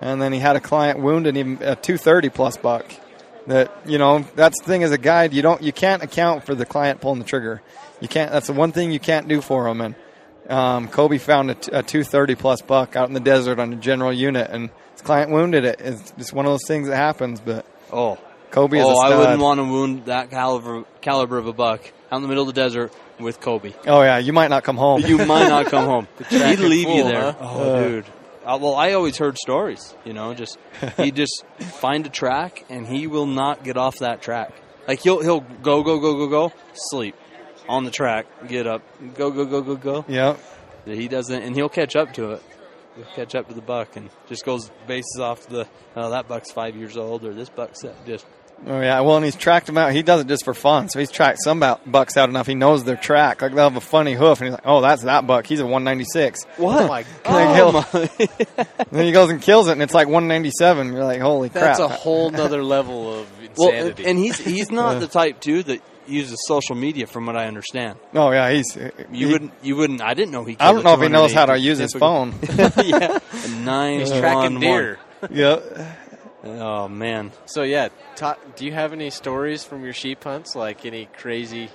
and 0.00 0.20
then 0.20 0.32
he 0.32 0.40
had 0.40 0.56
a 0.56 0.60
client 0.60 0.98
wounded 0.98 1.36
him 1.36 1.52
a 1.62 1.76
230 1.76 2.28
plus 2.30 2.56
buck. 2.56 2.84
That 3.46 3.70
you 3.86 3.98
know, 3.98 4.20
that's 4.34 4.60
the 4.60 4.66
thing 4.66 4.82
as 4.82 4.90
a 4.92 4.98
guide, 4.98 5.32
you 5.32 5.40
don't, 5.42 5.62
you 5.62 5.72
can't 5.72 6.02
account 6.02 6.44
for 6.44 6.54
the 6.54 6.66
client 6.66 7.00
pulling 7.00 7.20
the 7.20 7.24
trigger. 7.24 7.62
You 8.00 8.08
can't. 8.08 8.32
That's 8.32 8.48
the 8.48 8.52
one 8.52 8.72
thing 8.72 8.90
you 8.90 8.98
can't 9.00 9.28
do 9.28 9.40
for 9.40 9.64
them 9.64 9.80
And 9.80 9.94
um, 10.50 10.88
Kobe 10.88 11.18
found 11.18 11.50
a, 11.50 11.54
t- 11.54 11.70
a 11.72 11.82
230 11.82 12.34
plus 12.34 12.60
buck 12.62 12.96
out 12.96 13.08
in 13.08 13.14
the 13.14 13.20
desert 13.20 13.58
on 13.58 13.72
a 13.72 13.76
general 13.76 14.12
unit, 14.12 14.50
and 14.50 14.70
his 14.92 15.02
client 15.02 15.30
wounded 15.30 15.64
it. 15.64 15.80
It's 15.80 16.10
just 16.12 16.32
one 16.32 16.44
of 16.44 16.52
those 16.52 16.66
things 16.66 16.88
that 16.88 16.96
happens. 16.96 17.40
But 17.40 17.64
Oh, 17.92 18.18
Kobe 18.50 18.78
is 18.78 18.84
oh, 18.86 18.90
a 18.90 18.96
I 18.98 19.08
stud. 19.08 19.18
wouldn't 19.20 19.40
want 19.40 19.58
to 19.60 19.64
wound 19.64 20.04
that 20.06 20.30
caliber 20.30 20.84
caliber 21.00 21.38
of 21.38 21.46
a 21.46 21.52
buck 21.52 21.80
out 22.10 22.16
in 22.16 22.22
the 22.22 22.28
middle 22.28 22.48
of 22.48 22.52
the 22.54 22.60
desert 22.60 22.92
with 23.18 23.40
Kobe. 23.40 23.72
Oh 23.86 24.02
yeah, 24.02 24.18
you 24.18 24.32
might 24.32 24.48
not 24.48 24.62
come 24.64 24.76
home. 24.76 25.02
You 25.02 25.24
might 25.24 25.48
not 25.48 25.66
come 25.66 25.84
home. 25.94 26.08
He'd 26.28 26.38
tracking 26.38 26.68
leave 26.68 26.88
you 26.88 27.04
there. 27.04 27.32
huh? 27.32 27.34
Oh, 27.40 27.88
dude. 27.88 28.04
Uh, 28.46 28.56
well, 28.60 28.76
I 28.76 28.92
always 28.92 29.18
heard 29.18 29.36
stories. 29.36 29.94
You 30.04 30.12
know, 30.12 30.32
just 30.32 30.56
he 30.96 31.10
just 31.22 31.44
find 31.58 32.06
a 32.06 32.08
track 32.08 32.64
and 32.68 32.86
he 32.86 33.08
will 33.08 33.26
not 33.26 33.64
get 33.64 33.76
off 33.76 33.98
that 33.98 34.22
track. 34.22 34.52
Like 34.86 35.00
he'll 35.00 35.20
he'll 35.20 35.40
go 35.40 35.82
go 35.82 35.98
go 35.98 36.14
go 36.14 36.28
go 36.28 36.52
sleep 36.72 37.16
on 37.68 37.84
the 37.84 37.90
track, 37.90 38.26
get 38.46 38.68
up, 38.68 38.82
go 39.14 39.32
go 39.32 39.44
go 39.44 39.62
go 39.62 39.74
go. 39.74 40.04
Yep. 40.06 40.38
He 40.84 41.08
doesn't, 41.08 41.42
and 41.42 41.56
he'll 41.56 41.68
catch 41.68 41.96
up 41.96 42.12
to 42.14 42.32
it. 42.32 42.42
He'll 42.94 43.04
catch 43.16 43.34
up 43.34 43.48
to 43.48 43.54
the 43.54 43.60
buck 43.60 43.96
and 43.96 44.08
just 44.28 44.44
goes 44.44 44.70
bases 44.86 45.18
off 45.20 45.44
to 45.48 45.50
the. 45.50 45.68
Oh, 45.96 46.10
that 46.10 46.28
buck's 46.28 46.52
five 46.52 46.76
years 46.76 46.96
old, 46.96 47.24
or 47.24 47.34
this 47.34 47.48
buck's 47.48 47.84
just 48.06 48.24
Oh 48.64 48.80
yeah, 48.80 49.00
well, 49.00 49.16
and 49.16 49.24
he's 49.24 49.36
tracked 49.36 49.66
them 49.66 49.76
out. 49.78 49.92
He 49.92 50.02
does 50.02 50.22
it 50.22 50.26
just 50.28 50.44
for 50.44 50.54
fun. 50.54 50.88
So 50.88 50.98
he's 50.98 51.10
tracked 51.10 51.42
some 51.42 51.62
out, 51.62 51.80
bucks 51.90 52.16
out 52.16 52.28
enough. 52.28 52.46
He 52.46 52.54
knows 52.54 52.84
their 52.84 52.96
track. 52.96 53.42
Like 53.42 53.54
they'll 53.54 53.64
have 53.68 53.76
a 53.76 53.80
funny 53.80 54.14
hoof, 54.14 54.40
and 54.40 54.48
he's 54.48 54.52
like, 54.54 54.64
"Oh, 54.66 54.80
that's 54.80 55.02
that 55.02 55.26
buck. 55.26 55.46
He's 55.46 55.60
a 55.60 55.64
196." 55.64 56.44
what? 56.56 56.82
Oh 56.82 56.88
my 56.88 56.88
Like, 56.88 57.06
Oh 57.24 57.72
my! 57.92 58.74
Then 58.90 59.04
he 59.04 59.12
goes 59.12 59.30
and 59.30 59.40
kills 59.42 59.68
it, 59.68 59.72
and 59.72 59.82
it's 59.82 59.94
like 59.94 60.06
197. 60.08 60.92
You're 60.92 61.04
like, 61.04 61.20
"Holy 61.20 61.48
That's 61.48 61.78
crap!" 61.78 61.90
That's 61.90 61.92
a 61.92 61.96
whole 61.96 62.30
nother 62.30 62.62
level 62.64 63.20
of 63.20 63.28
insanity. 63.42 64.02
and, 64.02 64.10
and 64.10 64.18
he's 64.18 64.38
he's 64.38 64.70
not 64.70 65.00
the 65.00 65.06
type 65.06 65.40
too 65.40 65.62
that 65.64 65.82
uses 66.08 66.38
social 66.46 66.76
media, 66.76 67.06
from 67.06 67.26
what 67.26 67.36
I 67.36 67.46
understand. 67.46 67.98
oh 68.14 68.30
yeah, 68.30 68.50
he's. 68.50 68.74
You 68.76 68.90
he- 69.12 69.26
wouldn't. 69.26 69.52
You 69.62 69.76
wouldn't. 69.76 70.00
I 70.00 70.14
didn't 70.14 70.32
know 70.32 70.44
he. 70.44 70.56
I 70.58 70.72
don't 70.72 70.82
know 70.82 70.94
if 70.94 71.00
he 71.02 71.08
knows 71.08 71.32
how 71.32 71.46
to 71.46 71.58
use 71.58 71.78
his 71.78 71.92
phone. 71.92 72.34
yeah, 72.82 73.18
nine 73.60 74.00
He's 74.00 74.10
tracking 74.10 74.54
one 74.54 74.60
deer. 74.60 74.98
yep. 75.30 75.76
one. 75.76 75.86
Oh 76.46 76.88
man, 76.88 77.32
So 77.46 77.62
yeah, 77.62 77.88
ta 78.14 78.36
do 78.56 78.64
you 78.64 78.72
have 78.72 78.92
any 78.92 79.10
stories 79.10 79.64
from 79.64 79.84
your 79.84 79.92
sheep 79.92 80.24
hunts? 80.24 80.54
Like 80.54 80.86
any 80.86 81.06
crazy, 81.06 81.70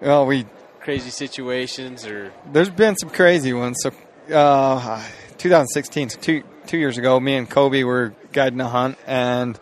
Well, 0.00 0.26
we 0.26 0.46
crazy 0.80 1.10
situations 1.10 2.06
or 2.06 2.32
there's 2.52 2.70
been 2.70 2.96
some 2.96 3.10
crazy 3.10 3.52
ones. 3.52 3.76
So, 3.82 3.90
uh, 4.34 5.02
2016, 5.38 6.10
so 6.10 6.20
two 6.20 6.42
two 6.66 6.78
years 6.78 6.98
ago, 6.98 7.18
me 7.18 7.36
and 7.36 7.48
Kobe 7.48 7.82
were 7.82 8.14
guiding 8.32 8.60
a 8.60 8.68
hunt, 8.68 8.98
and 9.06 9.58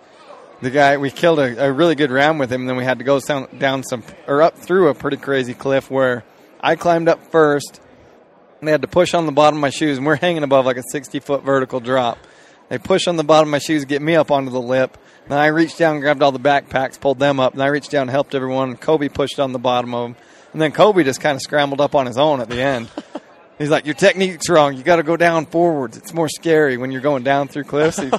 the 0.61 0.71
guy 0.71 0.97
we 0.97 1.11
killed 1.11 1.39
a, 1.39 1.66
a 1.66 1.73
really 1.73 1.95
good 1.95 2.11
ram 2.11 2.39
with 2.39 2.53
him. 2.53 2.62
And 2.62 2.71
then 2.71 2.77
we 2.77 2.85
had 2.85 2.99
to 2.99 3.05
go 3.05 3.21
down 3.21 3.49
down 3.59 3.83
some 3.85 4.03
or 4.27 4.43
up 4.43 4.59
through 4.59 4.89
a 4.89 4.95
pretty 4.95 5.16
crazy 5.16 5.55
cliff 5.55 5.91
where 5.91 6.25
I 6.61 6.77
climbed 6.77 7.09
up 7.09 7.31
first. 7.31 7.81
And 8.59 8.66
they 8.66 8.73
had 8.73 8.83
to 8.83 8.89
push 8.89 9.14
on 9.14 9.27
the 9.27 9.33
bottom 9.33 9.59
of 9.59 9.61
my 9.61 9.71
shoes, 9.71 9.99
and 9.99 10.07
we're 10.07 10.16
hanging 10.16 10.43
above 10.43 10.66
like 10.66 10.77
a 10.77 10.83
60 10.91 11.21
foot 11.21 11.45
vertical 11.45 11.79
drop. 11.79 12.19
They 12.69 12.79
push 12.79 13.07
on 13.07 13.16
the 13.16 13.25
bottom 13.25 13.49
of 13.49 13.53
my 13.53 13.59
shoes, 13.59 13.83
to 13.83 13.87
get 13.89 14.03
me 14.03 14.14
up 14.14 14.31
onto 14.31 14.51
the 14.51 14.61
lip. 14.61 14.99
Then 15.29 15.39
I 15.39 15.47
reached 15.47 15.79
down, 15.79 15.95
and 15.97 16.03
grabbed 16.03 16.23
all 16.23 16.33
the 16.33 16.39
backpacks, 16.41 17.01
pulled 17.01 17.19
them 17.19 17.41
up. 17.41 17.53
And 17.55 17.62
I 17.62 17.66
reached 17.66 17.91
down 17.91 18.03
and 18.03 18.11
helped 18.11 18.35
everyone. 18.35 18.77
Kobe 18.77 19.09
pushed 19.09 19.39
on 19.41 19.53
the 19.53 19.59
bottom 19.59 19.95
of 19.95 20.03
them. 20.11 20.16
And 20.53 20.61
then 20.62 20.73
Kobe 20.73 21.05
just 21.05 21.21
kind 21.21 21.37
of 21.37 21.43
scrambled 21.43 21.81
up 21.81 21.95
on 21.95 22.07
his 22.07 22.16
own 22.19 22.41
at 22.41 22.49
the 22.49 22.61
end. 22.61 22.89
He's 23.59 23.71
like, 23.71 23.87
"Your 23.87 23.95
technique's 23.97 24.49
wrong. 24.49 24.77
You 24.77 24.83
got 24.85 24.97
to 24.97 25.03
go 25.03 25.16
down 25.16 25.45
forwards. 25.47 25.97
It's 25.97 26.14
more 26.14 26.29
scary 26.29 26.77
when 26.77 26.93
you're 26.93 27.01
going 27.01 27.25
down 27.25 27.49
through 27.49 27.64
cliffs. 27.64 27.99
He- 28.03 28.11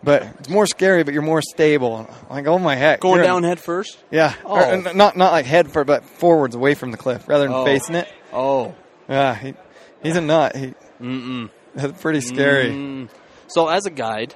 but 0.00 0.22
it's 0.38 0.48
more 0.48 0.66
scary, 0.66 1.02
but 1.02 1.12
you're 1.14 1.22
more 1.22 1.42
stable." 1.42 2.06
I'm 2.28 2.36
like, 2.36 2.46
"Oh 2.46 2.58
my 2.58 2.76
heck!" 2.76 3.00
Going 3.00 3.16
You're- 3.16 3.26
down 3.26 3.42
head 3.44 3.58
first. 3.58 3.96
yeah, 4.10 4.34
Or, 4.44 4.60
Oh. 4.62 4.80
uh, 4.86 4.92
not 4.94 5.16
not 5.16 5.32
like 5.32 5.46
head 5.46 5.70
for, 5.72 5.84
but 5.84 6.04
forwards 6.04 6.54
away 6.54 6.74
from 6.74 6.90
the 6.90 6.96
cliff 6.98 7.26
rather 7.28 7.44
than 7.44 7.54
Oh. 7.54 7.64
facing 7.64 7.94
it. 7.96 8.08
Oh. 8.32 8.74
Yeah, 9.08 9.34
he, 9.34 9.54
he's 10.02 10.16
a 10.16 10.20
nut. 10.20 10.54
He, 10.54 10.74
Mm-mm. 11.00 11.48
that's 11.74 12.00
pretty 12.02 12.20
scary. 12.20 12.70
Mm. 12.70 13.08
So, 13.48 13.68
as 13.68 13.86
a 13.86 13.90
guide, 13.90 14.34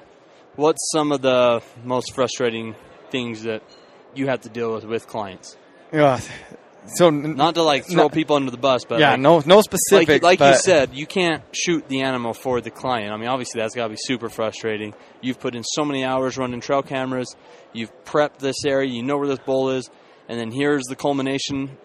what's 0.55 0.81
some 0.91 1.11
of 1.11 1.21
the 1.21 1.61
most 1.83 2.13
frustrating 2.13 2.75
things 3.11 3.43
that 3.43 3.63
you 4.15 4.27
have 4.27 4.41
to 4.41 4.49
deal 4.49 4.73
with 4.73 4.83
with 4.85 5.07
clients? 5.07 5.55
Yeah. 5.91 6.19
So 6.95 7.09
Not 7.09 7.55
to 7.55 7.63
like 7.63 7.85
throw 7.85 8.03
No. 8.03 8.09
people 8.09 8.35
under 8.35 8.51
the 8.51 8.57
bus, 8.57 8.83
but 8.83 8.99
yeah, 8.99 9.11
like, 9.11 9.19
no 9.21 9.41
no 9.45 9.55
like, 9.57 9.63
specifics. 9.63 10.21
like 10.21 10.39
you 10.41 10.55
said, 10.55 10.93
you 10.93 11.05
can't 11.05 11.41
shoot 11.53 11.87
the 11.87 12.01
animal 12.01 12.33
for 12.33 12.59
the 12.59 12.71
client. 12.71 13.13
I 13.13 13.15
mean, 13.17 13.29
obviously 13.29 13.61
that's 13.61 13.73
got 13.73 13.83
to 13.83 13.89
be 13.91 13.95
super 13.97 14.27
frustrating. 14.27 14.93
You've 15.21 15.39
put 15.39 15.55
in 15.55 15.63
so 15.63 15.85
many 15.85 16.03
hours 16.03 16.37
running 16.37 16.59
trail 16.59 16.83
cameras. 16.83 17.33
You've 17.71 17.91
prepped 18.03 18.39
this 18.39 18.65
area. 18.65 18.89
You 18.89 19.01
know 19.01 19.17
where 19.17 19.29
this 19.29 19.39
bull 19.39 19.69
is, 19.69 19.89
and 20.27 20.37
then 20.37 20.51
here's 20.51 20.83
the 20.83 20.97
culmination, 20.97 21.77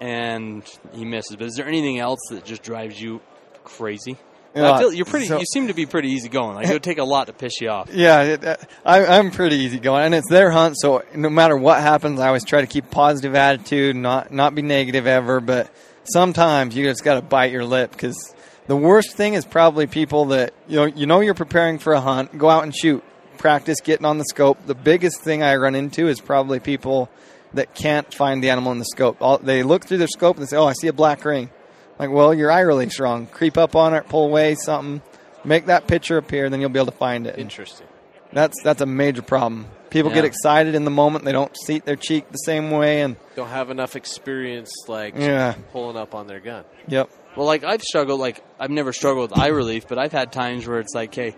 and 0.00 0.64
he 0.92 1.04
misses. 1.04 1.36
But 1.36 1.46
is 1.46 1.54
there 1.54 1.68
anything 1.68 2.00
else 2.00 2.18
that 2.30 2.44
just 2.44 2.62
drives 2.64 3.00
you 3.00 3.20
crazy? 3.62 4.16
Yeah, 4.54 4.72
I 4.72 4.78
feel 4.78 4.92
you're 4.92 5.06
pretty. 5.06 5.26
so- 5.26 5.38
you 5.38 5.46
seem 5.46 5.68
to 5.68 5.74
be 5.74 5.86
pretty 5.86 6.10
easygoing. 6.10 6.56
Like 6.56 6.68
it 6.68 6.72
would 6.72 6.82
take 6.82 6.98
a 6.98 7.04
lot 7.04 7.26
to 7.28 7.32
piss 7.32 7.60
you 7.60 7.70
off. 7.70 7.88
Yeah, 7.92 8.22
it, 8.22 8.44
uh, 8.44 8.56
I, 8.84 9.06
I'm 9.06 9.30
pretty 9.30 9.56
easygoing, 9.56 10.04
and 10.04 10.14
it's 10.14 10.28
their 10.28 10.50
hunt. 10.50 10.76
So 10.78 11.02
no 11.14 11.30
matter 11.30 11.56
what 11.56 11.80
happens, 11.80 12.20
I 12.20 12.26
always 12.28 12.44
try 12.44 12.60
to 12.60 12.66
keep 12.66 12.90
positive 12.90 13.34
attitude, 13.34 13.96
not 13.96 14.30
not 14.32 14.54
be 14.54 14.62
negative 14.62 15.06
ever. 15.06 15.40
But 15.40 15.70
sometimes 16.04 16.76
you 16.76 16.84
just 16.84 17.04
got 17.04 17.14
to 17.14 17.22
bite 17.22 17.52
your 17.52 17.64
lip 17.64 17.92
because 17.92 18.34
the 18.66 18.76
worst 18.76 19.14
thing 19.16 19.34
is 19.34 19.44
probably 19.44 19.86
people 19.86 20.26
that 20.26 20.52
you 20.68 20.76
know 20.76 20.84
you 20.84 21.06
know 21.06 21.20
you're 21.20 21.34
preparing 21.34 21.78
for 21.78 21.92
a 21.94 22.00
hunt, 22.00 22.36
go 22.36 22.48
out 22.50 22.62
and 22.64 22.74
shoot, 22.76 23.02
practice 23.38 23.80
getting 23.80 24.04
on 24.06 24.18
the 24.18 24.24
scope. 24.24 24.58
The 24.66 24.74
biggest 24.74 25.20
thing 25.22 25.42
I 25.42 25.56
run 25.56 25.74
into 25.74 26.08
is 26.08 26.20
probably 26.20 26.60
people 26.60 27.08
that 27.54 27.74
can't 27.74 28.12
find 28.12 28.42
the 28.42 28.50
animal 28.50 28.72
in 28.72 28.78
the 28.78 28.84
scope. 28.86 29.20
All, 29.20 29.38
they 29.38 29.62
look 29.62 29.84
through 29.84 29.98
their 29.98 30.08
scope 30.08 30.36
and 30.36 30.46
they 30.46 30.48
say, 30.50 30.56
"Oh, 30.56 30.66
I 30.66 30.72
see 30.74 30.88
a 30.88 30.92
black 30.92 31.24
ring." 31.24 31.50
Like, 31.98 32.10
well, 32.10 32.34
your 32.34 32.50
eye 32.50 32.60
relief's 32.60 32.98
wrong. 32.98 33.26
Creep 33.26 33.56
up 33.56 33.76
on 33.76 33.94
it, 33.94 34.08
pull 34.08 34.24
away, 34.26 34.54
something, 34.54 35.02
make 35.44 35.66
that 35.66 35.86
picture 35.86 36.16
appear, 36.18 36.48
then 36.50 36.60
you'll 36.60 36.70
be 36.70 36.78
able 36.80 36.90
to 36.92 36.98
find 36.98 37.26
it. 37.26 37.34
And 37.34 37.42
Interesting. 37.42 37.86
that's 38.32 38.60
that's 38.62 38.80
a 38.80 38.86
major 38.86 39.22
problem. 39.22 39.66
People 39.90 40.10
get 40.10 40.24
excited 40.24 40.74
in 40.74 40.84
the 40.86 40.90
moment; 40.90 41.24
they 41.26 41.32
don't 41.32 41.54
seat 41.66 41.84
their 41.84 41.96
cheek 41.96 42.30
the 42.30 42.38
same 42.38 42.70
way, 42.70 43.02
and 43.02 43.16
Don't 43.36 43.48
have 43.48 43.68
enough 43.70 43.94
experience 43.94 44.72
like 44.88 45.14
Yeah. 45.16 45.54
pulling 45.70 45.96
up 45.98 46.14
on 46.14 46.26
their 46.26 46.40
gun. 46.40 46.64
yep, 46.88 47.10
Well, 47.36 47.46
like 47.46 47.62
I've 47.62 47.82
struggled. 47.82 48.18
Like 48.18 48.42
I've 48.58 48.70
never 48.70 48.92
struggled 48.94 49.30
with 49.30 49.38
eye 49.38 49.48
relief, 49.48 49.86
but 49.86 49.98
I've 49.98 50.12
had 50.12 50.32
times 50.32 50.66
where 50.66 50.80
it's 50.80 50.94
like, 50.94 51.14
hey, 51.14 51.36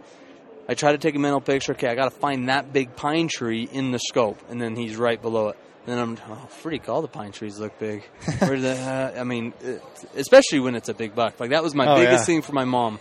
I 0.68 0.74
try 0.74 0.92
to 0.92 0.98
take 0.98 1.16
a 1.16 1.18
mental 1.18 1.40
picture. 1.40 1.72
Okay, 1.72 1.88
I 1.88 1.96
got 1.96 2.04
to 2.04 2.16
find 2.18 2.48
that 2.48 2.72
big 2.72 2.94
pine 2.94 3.26
tree 3.26 3.68
in 3.70 3.90
the 3.90 3.98
scope, 3.98 4.38
and 4.48 4.62
then 4.62 4.76
he's 4.76 4.96
right 4.96 5.20
below 5.20 5.48
it. 5.48 5.58
Then 5.86 5.98
I'm, 5.98 6.18
oh 6.30 6.46
freak! 6.48 6.88
All 6.88 7.02
the 7.02 7.08
pine 7.08 7.32
trees 7.32 7.58
look 7.58 7.78
big. 7.78 8.02
Where 8.38 8.58
the? 8.58 8.72
Uh, 8.72 9.20
I 9.20 9.24
mean, 9.24 9.52
it, 9.60 9.82
especially 10.16 10.60
when 10.60 10.74
it's 10.74 10.88
a 10.88 10.94
big 10.94 11.14
buck. 11.14 11.38
Like 11.38 11.50
that 11.50 11.62
was 11.62 11.74
my 11.74 11.86
Oh, 11.86 11.96
biggest 11.96 12.22
yeah. 12.22 12.24
thing 12.24 12.42
for 12.42 12.52
my 12.52 12.64
mom. 12.64 12.98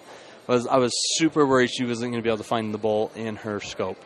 Was 0.47 0.67
I 0.67 0.77
was 0.77 0.91
super 1.17 1.45
worried 1.47 1.69
she 1.71 1.85
wasn't 1.85 2.11
going 2.11 2.21
to 2.21 2.23
be 2.25 2.29
able 2.29 2.39
to 2.39 2.43
find 2.43 2.73
the 2.73 2.77
bull 2.77 3.11
in 3.15 3.37
her 3.37 3.59
scope. 3.61 3.97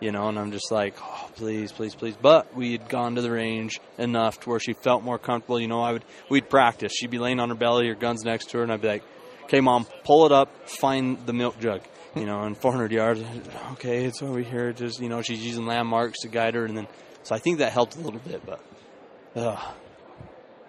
You 0.00 0.10
know, 0.10 0.28
and 0.28 0.36
I'm 0.38 0.50
just 0.50 0.70
like, 0.72 0.94
oh, 1.00 1.30
please, 1.36 1.70
please, 1.72 1.94
please. 1.94 2.16
But 2.20 2.54
we 2.56 2.72
had 2.72 2.88
gone 2.88 3.14
to 3.14 3.22
the 3.22 3.30
range 3.30 3.80
enough 3.98 4.40
to 4.40 4.50
where 4.50 4.58
she 4.58 4.72
felt 4.72 5.04
more 5.04 5.16
comfortable. 5.18 5.60
You 5.60 5.68
know, 5.68 5.80
I 5.80 5.92
would 5.92 6.04
we'd 6.28 6.50
practice. 6.50 6.92
She'd 6.92 7.10
be 7.10 7.18
laying 7.18 7.38
on 7.40 7.48
her 7.50 7.54
belly, 7.54 7.86
her 7.88 7.94
guns 7.94 8.24
next 8.24 8.50
to 8.50 8.58
her, 8.58 8.64
and 8.64 8.72
I'd 8.72 8.82
be 8.82 8.88
like, 8.88 9.04
okay, 9.44 9.60
mom, 9.60 9.86
pull 10.04 10.26
it 10.26 10.32
up, 10.32 10.68
find 10.68 11.24
the 11.24 11.32
milk 11.32 11.58
jug. 11.60 11.80
You 12.16 12.26
know, 12.26 12.42
and 12.42 12.58
400 12.58 12.92
yards. 12.92 13.22
Okay, 13.74 14.04
it's 14.04 14.22
over 14.22 14.40
here. 14.40 14.72
Just 14.74 15.00
you 15.00 15.08
know, 15.08 15.22
she's 15.22 15.42
using 15.42 15.64
landmarks 15.64 16.18
to 16.22 16.28
guide 16.28 16.54
her, 16.56 16.64
and 16.66 16.76
then 16.76 16.86
so 17.22 17.34
I 17.34 17.38
think 17.38 17.58
that 17.58 17.72
helped 17.72 17.96
a 17.96 18.00
little 18.00 18.20
bit. 18.20 18.44
But 18.44 18.60
ugh, 19.36 19.58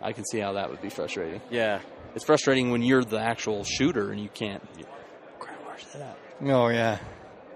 I 0.02 0.12
can 0.14 0.26
see 0.26 0.40
how 0.40 0.54
that 0.54 0.70
would 0.70 0.82
be 0.82 0.90
frustrating. 0.90 1.42
Yeah. 1.50 1.80
It's 2.16 2.26
frustrating 2.26 2.70
when 2.72 2.82
you're 2.84 3.04
the 3.04 3.20
actual 3.20 3.64
shooter 3.64 4.12
and 4.12 4.20
you 4.22 4.30
can't. 4.30 4.62
You, 4.78 4.86
crap, 5.40 5.58
where's 5.66 5.84
that 5.94 6.02
at? 6.02 6.18
oh 6.52 6.68
yeah, 6.68 7.00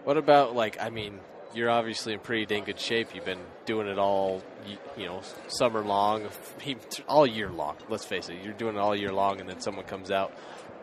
What 0.03 0.17
about 0.17 0.55
like? 0.55 0.77
I 0.81 0.89
mean, 0.89 1.19
you're 1.53 1.69
obviously 1.69 2.13
in 2.13 2.19
pretty 2.19 2.45
dang 2.45 2.63
good 2.63 2.79
shape. 2.79 3.13
You've 3.13 3.25
been 3.25 3.41
doing 3.65 3.87
it 3.87 3.99
all, 3.99 4.41
y- 4.65 4.77
you 4.97 5.05
know, 5.05 5.21
summer 5.47 5.81
long, 5.81 6.27
all 7.07 7.27
year 7.27 7.49
long. 7.49 7.75
Let's 7.89 8.05
face 8.05 8.29
it, 8.29 8.37
you're 8.43 8.53
doing 8.53 8.75
it 8.75 8.79
all 8.79 8.95
year 8.95 9.11
long, 9.13 9.39
and 9.39 9.47
then 9.49 9.59
someone 9.59 9.85
comes 9.85 10.09
out 10.09 10.33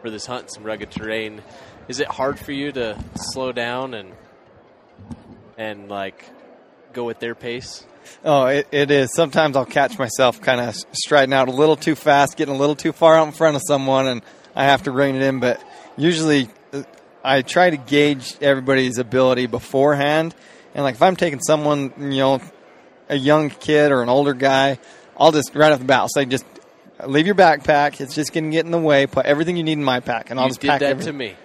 for 0.03 0.11
this 0.11 0.25
hunt 0.27 0.43
in 0.45 0.49
some 0.51 0.63
rugged 0.65 0.91
terrain. 0.93 1.43
Is 1.89 1.99
it 1.99 2.07
hard 2.09 2.39
for 2.39 2.53
you 2.53 2.71
to 2.73 3.03
slow 3.17 3.51
down 3.53 3.95
and 3.95 4.13
and 5.59 5.89
like 5.89 6.25
go 6.93 7.11
at 7.11 7.21
their 7.21 7.35
pace? 7.35 7.85
Oh 8.25 8.47
it, 8.47 8.69
it 8.73 8.91
is. 8.91 9.13
Sometimes 9.15 9.57
I'll 9.57 9.67
catch 9.67 9.99
myself 9.99 10.41
kind 10.41 10.61
of 10.61 10.75
striding 10.93 11.33
out 11.33 11.49
a 11.49 11.53
little 11.53 11.77
too 11.77 11.95
fast, 11.95 12.37
getting 12.37 12.55
a 12.55 12.59
little 12.59 12.77
too 12.77 12.93
far 12.93 13.17
out 13.17 13.27
in 13.27 13.33
front 13.33 13.57
of 13.57 13.63
someone, 13.67 14.07
and 14.07 14.23
I 14.55 14.65
have 14.65 14.85
to 14.85 14.93
rein 14.93 15.17
it 15.17 15.23
in. 15.23 15.41
But 15.41 15.63
usually, 15.97 16.49
uh, 16.73 16.83
I 17.23 17.43
try 17.43 17.71
to 17.71 17.77
gauge 17.77 18.37
everybody's 18.41 18.99
ability 18.99 19.47
beforehand, 19.47 20.35
and 20.75 20.85
like 20.85 20.97
if 20.97 21.03
I'm 21.03 21.17
taking 21.17 21.41
someone, 21.41 21.93
you 21.99 22.19
know, 22.19 22.41
a 23.09 23.17
young 23.17 23.51
kid 23.51 23.93
or 23.93 24.03
an 24.03 24.09
older 24.09 24.35
guy, 24.35 24.79
I'll 25.17 25.33
just 25.33 25.55
right 25.55 25.73
off 25.73 25.79
the 25.79 25.85
bat 25.85 26.01
I'll 26.01 26.09
say 26.09 26.25
just. 26.25 26.45
Leave 27.05 27.27
your 27.27 27.35
backpack. 27.35 28.01
It's 28.01 28.15
just 28.15 28.33
going 28.33 28.45
to 28.45 28.51
get 28.51 28.65
in 28.65 28.71
the 28.71 28.79
way. 28.79 29.07
Put 29.09 29.27
everything 29.27 29.57
you 29.57 29.65
need 29.65 29.73
in 29.73 29.85
my 29.85 29.99
pack, 29.99 30.31
and 30.31 30.39
I'll 30.39 30.47
you 30.47 30.51
just 30.51 30.61
did 30.61 30.69
pack 30.69 30.81
that 30.81 30.91
everything. 30.91 31.13
to 31.13 31.19
me. 31.19 31.37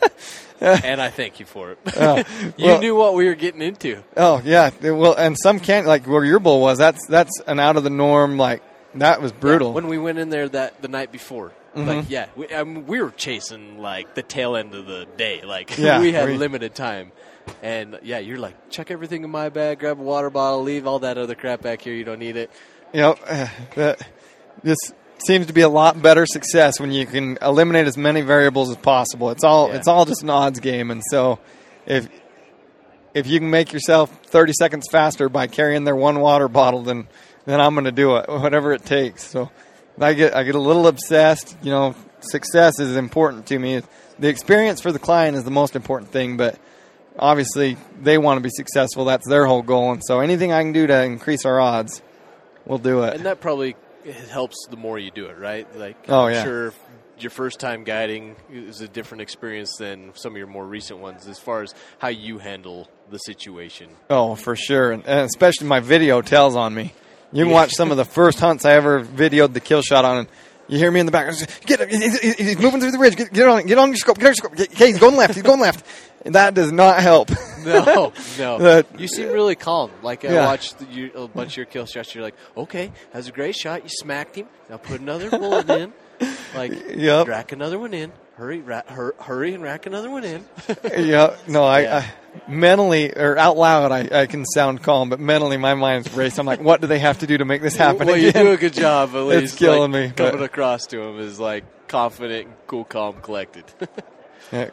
and 0.60 1.00
I 1.00 1.10
thank 1.10 1.40
you 1.40 1.46
for 1.46 1.72
it. 1.72 1.78
you 2.56 2.66
well- 2.66 2.80
knew 2.80 2.94
what 2.94 3.14
we 3.14 3.26
were 3.26 3.34
getting 3.34 3.62
into. 3.62 4.02
Oh 4.16 4.40
yeah, 4.44 4.70
well, 4.82 5.14
and 5.14 5.36
some 5.38 5.60
can't 5.60 5.86
like 5.86 6.06
where 6.06 6.24
your 6.24 6.38
bull 6.40 6.60
was. 6.60 6.78
That's 6.78 7.06
that's 7.06 7.40
an 7.46 7.58
out 7.60 7.76
of 7.76 7.84
the 7.84 7.90
norm. 7.90 8.38
Like 8.38 8.62
that 8.94 9.20
was 9.20 9.32
brutal. 9.32 9.72
When 9.72 9.88
we 9.88 9.98
went 9.98 10.18
in 10.18 10.30
there 10.30 10.48
that 10.48 10.80
the 10.80 10.88
night 10.88 11.12
before, 11.12 11.52
like 11.74 12.08
yeah, 12.08 12.28
we, 12.36 12.48
I 12.54 12.64
mean, 12.64 12.86
we 12.86 13.02
were 13.02 13.10
chasing 13.10 13.78
like 13.78 14.14
the 14.14 14.22
tail 14.22 14.56
end 14.56 14.74
of 14.74 14.86
the 14.86 15.06
day. 15.16 15.42
Like 15.42 15.76
Yeah, 15.78 16.00
we 16.00 16.12
had 16.12 16.28
we- 16.28 16.36
limited 16.38 16.74
time, 16.74 17.12
and 17.62 17.98
yeah, 18.02 18.18
you're 18.18 18.38
like 18.38 18.70
check 18.70 18.90
everything 18.90 19.24
in 19.24 19.30
my 19.30 19.50
bag, 19.50 19.80
grab 19.80 20.00
a 20.00 20.02
water 20.02 20.30
bottle, 20.30 20.62
leave 20.62 20.86
all 20.86 21.00
that 21.00 21.18
other 21.18 21.34
crap 21.34 21.60
back 21.62 21.82
here. 21.82 21.92
You 21.94 22.04
don't 22.04 22.18
need 22.18 22.36
it. 22.36 22.50
you 22.94 23.00
know, 23.00 23.12
uh, 23.28 23.94
this 24.62 24.78
seems 25.24 25.46
to 25.46 25.52
be 25.52 25.62
a 25.62 25.68
lot 25.68 26.00
better 26.00 26.26
success 26.26 26.78
when 26.80 26.92
you 26.92 27.06
can 27.06 27.38
eliminate 27.42 27.86
as 27.86 27.96
many 27.96 28.20
variables 28.20 28.70
as 28.70 28.76
possible. 28.76 29.30
It's 29.30 29.44
all 29.44 29.68
Yeah. 29.68 29.76
it's 29.76 29.88
all 29.88 30.04
just 30.04 30.22
an 30.22 30.30
odds 30.30 30.60
game, 30.60 30.90
and 30.90 31.02
so 31.10 31.38
if 31.86 32.08
if 33.14 33.26
you 33.26 33.38
can 33.38 33.50
make 33.50 33.72
yourself 33.72 34.10
thirty 34.26 34.52
seconds 34.52 34.86
faster 34.90 35.28
by 35.28 35.46
carrying 35.46 35.84
their 35.84 35.96
one 35.96 36.20
water 36.20 36.48
bottle, 36.48 36.82
then 36.82 37.06
then 37.46 37.60
I'm 37.60 37.74
going 37.74 37.84
to 37.84 37.92
do 37.92 38.16
it, 38.16 38.28
whatever 38.28 38.72
it 38.72 38.84
takes. 38.84 39.22
So 39.24 39.50
I 40.00 40.12
get 40.14 40.34
I 40.34 40.42
get 40.42 40.54
a 40.54 40.60
little 40.60 40.86
obsessed. 40.86 41.56
You 41.62 41.70
know, 41.70 41.94
success 42.20 42.78
is 42.78 42.96
important 42.96 43.46
to 43.46 43.58
me. 43.58 43.82
The 44.18 44.28
experience 44.28 44.80
for 44.80 44.92
the 44.92 44.98
client 44.98 45.36
is 45.36 45.44
the 45.44 45.50
most 45.50 45.76
important 45.76 46.10
thing, 46.10 46.36
but 46.36 46.58
obviously 47.18 47.76
they 48.02 48.18
want 48.18 48.38
to 48.38 48.42
be 48.42 48.50
successful. 48.50 49.04
That's 49.06 49.28
their 49.28 49.46
whole 49.46 49.62
goal, 49.62 49.92
and 49.92 50.02
so 50.04 50.20
anything 50.20 50.52
I 50.52 50.62
can 50.62 50.72
do 50.72 50.86
to 50.86 51.02
increase 51.04 51.44
our 51.46 51.60
odds, 51.60 52.02
we'll 52.66 52.78
do 52.78 53.02
it. 53.04 53.14
And 53.14 53.24
that 53.26 53.40
probably 53.40 53.76
helps 54.14 54.66
the 54.70 54.76
more 54.76 54.98
you 54.98 55.10
do 55.10 55.26
it, 55.26 55.38
right? 55.38 55.66
Like 55.76 55.96
Oh, 56.08 56.26
I'm 56.26 56.32
yeah. 56.34 56.44
sure 56.44 56.72
your 57.18 57.30
first 57.30 57.60
time 57.60 57.84
guiding 57.84 58.36
is 58.50 58.80
a 58.82 58.88
different 58.88 59.22
experience 59.22 59.76
than 59.78 60.12
some 60.14 60.32
of 60.32 60.38
your 60.38 60.46
more 60.46 60.66
recent 60.66 61.00
ones, 61.00 61.26
as 61.26 61.38
far 61.38 61.62
as 61.62 61.74
how 61.98 62.08
you 62.08 62.38
handle 62.38 62.88
the 63.10 63.18
situation. 63.18 63.88
Oh, 64.10 64.34
for 64.34 64.54
sure, 64.54 64.92
and, 64.92 65.04
and 65.06 65.20
especially 65.20 65.66
my 65.66 65.80
video 65.80 66.20
tells 66.22 66.56
on 66.56 66.74
me. 66.74 66.92
You 67.32 67.44
can 67.44 67.52
watch 67.52 67.72
some 67.72 67.90
of 67.90 67.96
the 67.96 68.04
first 68.04 68.38
hunts 68.38 68.64
I 68.64 68.72
ever 68.72 69.02
videoed 69.04 69.52
the 69.52 69.60
kill 69.60 69.82
shot 69.82 70.04
on, 70.04 70.18
and 70.18 70.28
you 70.68 70.78
hear 70.78 70.90
me 70.90 71.00
in 71.00 71.06
the 71.06 71.12
back. 71.12 71.34
Get, 71.66 71.88
he's, 71.90 72.20
he's- 72.20 72.36
he's 72.38 72.58
moving 72.58 72.80
through 72.80 72.92
the 72.92 72.98
ridge. 72.98 73.16
Get, 73.16 73.32
get 73.32 73.46
on, 73.48 73.66
get 73.66 73.78
on 73.78 73.88
your 73.88 73.96
scope. 73.96 74.18
Get 74.18 74.24
on 74.26 74.28
your 74.30 74.34
scope. 74.34 74.52
Okay, 74.52 74.86
he's 74.88 74.98
going 74.98 75.16
left. 75.16 75.34
He's 75.34 75.42
going 75.42 75.60
left. 75.60 75.84
And 76.24 76.34
that 76.34 76.54
does 76.54 76.70
not 76.72 77.00
help. 77.00 77.30
No, 77.66 78.12
no. 78.38 78.58
That- 78.58 79.00
you 79.00 79.08
seem 79.08 79.28
really 79.30 79.56
calm. 79.56 79.90
Like 80.02 80.24
I 80.24 80.32
Yeah. 80.32 80.46
watched 80.46 80.76
you, 80.90 81.10
a 81.14 81.28
bunch 81.28 81.52
of 81.52 81.56
your 81.58 81.66
kill 81.66 81.86
shots. 81.86 82.14
You're 82.14 82.24
like, 82.24 82.36
okay, 82.56 82.92
that 83.12 83.18
was 83.18 83.28
a 83.28 83.32
great 83.32 83.54
shot. 83.56 83.82
You 83.82 83.88
smacked 83.90 84.36
him. 84.36 84.46
Now 84.70 84.76
put 84.78 85.00
another 85.00 85.30
bullet 85.30 85.68
in. 85.70 85.92
Like, 86.54 86.72
Yep. 86.94 87.28
rack 87.28 87.52
another 87.52 87.78
one 87.78 87.92
in. 87.92 88.12
Hurry, 88.36 88.60
ra- 88.60 88.82
hur- 88.86 89.14
hurry, 89.18 89.54
and 89.54 89.62
rack 89.62 89.86
another 89.86 90.10
one 90.10 90.22
in. 90.24 90.44
yeah, 90.96 91.36
no, 91.48 91.64
I, 91.64 91.80
Yeah. 91.80 91.96
I 92.46 92.50
mentally 92.50 93.10
or 93.16 93.38
out 93.38 93.56
loud, 93.56 93.92
I, 93.92 94.20
I 94.22 94.26
can 94.26 94.44
sound 94.44 94.82
calm, 94.82 95.08
but 95.08 95.18
mentally 95.20 95.56
my 95.56 95.74
mind's 95.74 96.12
racing. 96.14 96.40
I'm 96.40 96.46
like, 96.46 96.60
what 96.60 96.80
do 96.82 96.86
they 96.86 96.98
have 96.98 97.18
to 97.20 97.26
do 97.26 97.38
to 97.38 97.44
make 97.46 97.62
this 97.62 97.76
happen? 97.76 98.06
well, 98.06 98.16
you 98.16 98.32
do 98.32 98.52
a 98.52 98.56
good 98.58 98.74
job. 98.74 99.10
At 99.14 99.20
least 99.24 99.42
It's 99.44 99.54
killing 99.56 99.90
like, 99.92 100.02
me, 100.08 100.12
but- 100.16 100.30
Coming 100.32 100.44
across 100.44 100.86
to 100.88 101.00
him 101.00 101.18
is 101.18 101.40
like 101.40 101.64
confident, 101.88 102.48
cool, 102.66 102.84
calm, 102.84 103.20
collected. 103.22 103.64
Yeah, 104.52 104.68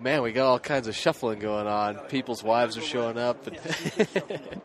man, 0.00 0.22
we 0.22 0.32
got 0.32 0.46
all 0.46 0.58
kinds 0.58 0.88
of 0.88 0.96
shuffling 0.96 1.38
going 1.38 1.66
on. 1.66 1.96
People's 2.08 2.42
wives 2.42 2.76
are 2.76 2.82
showing 2.82 3.18
up. 3.18 3.46
And 3.46 3.58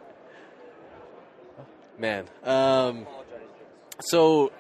man, 1.98 2.26
um, 2.44 3.08
so 4.00 4.52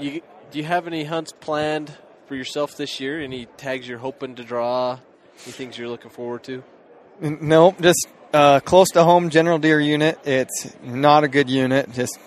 you 0.00 0.22
do 0.50 0.58
you 0.58 0.64
have 0.64 0.86
any 0.86 1.04
hunts 1.04 1.32
planned 1.32 1.92
for 2.26 2.34
yourself 2.34 2.76
this 2.76 3.00
year? 3.00 3.20
Any 3.20 3.46
tags 3.56 3.86
you're 3.86 3.98
hoping 3.98 4.36
to 4.36 4.44
draw? 4.44 4.98
Any 5.44 5.52
things 5.52 5.78
you're 5.78 5.88
looking 5.88 6.10
forward 6.10 6.42
to? 6.44 6.62
No, 7.20 7.74
just 7.80 8.08
uh, 8.32 8.60
close 8.60 8.90
to 8.90 9.04
home 9.04 9.30
general 9.30 9.58
deer 9.58 9.80
unit. 9.80 10.18
It's 10.24 10.74
not 10.82 11.24
a 11.24 11.28
good 11.28 11.50
unit. 11.50 11.92
Just 11.92 12.18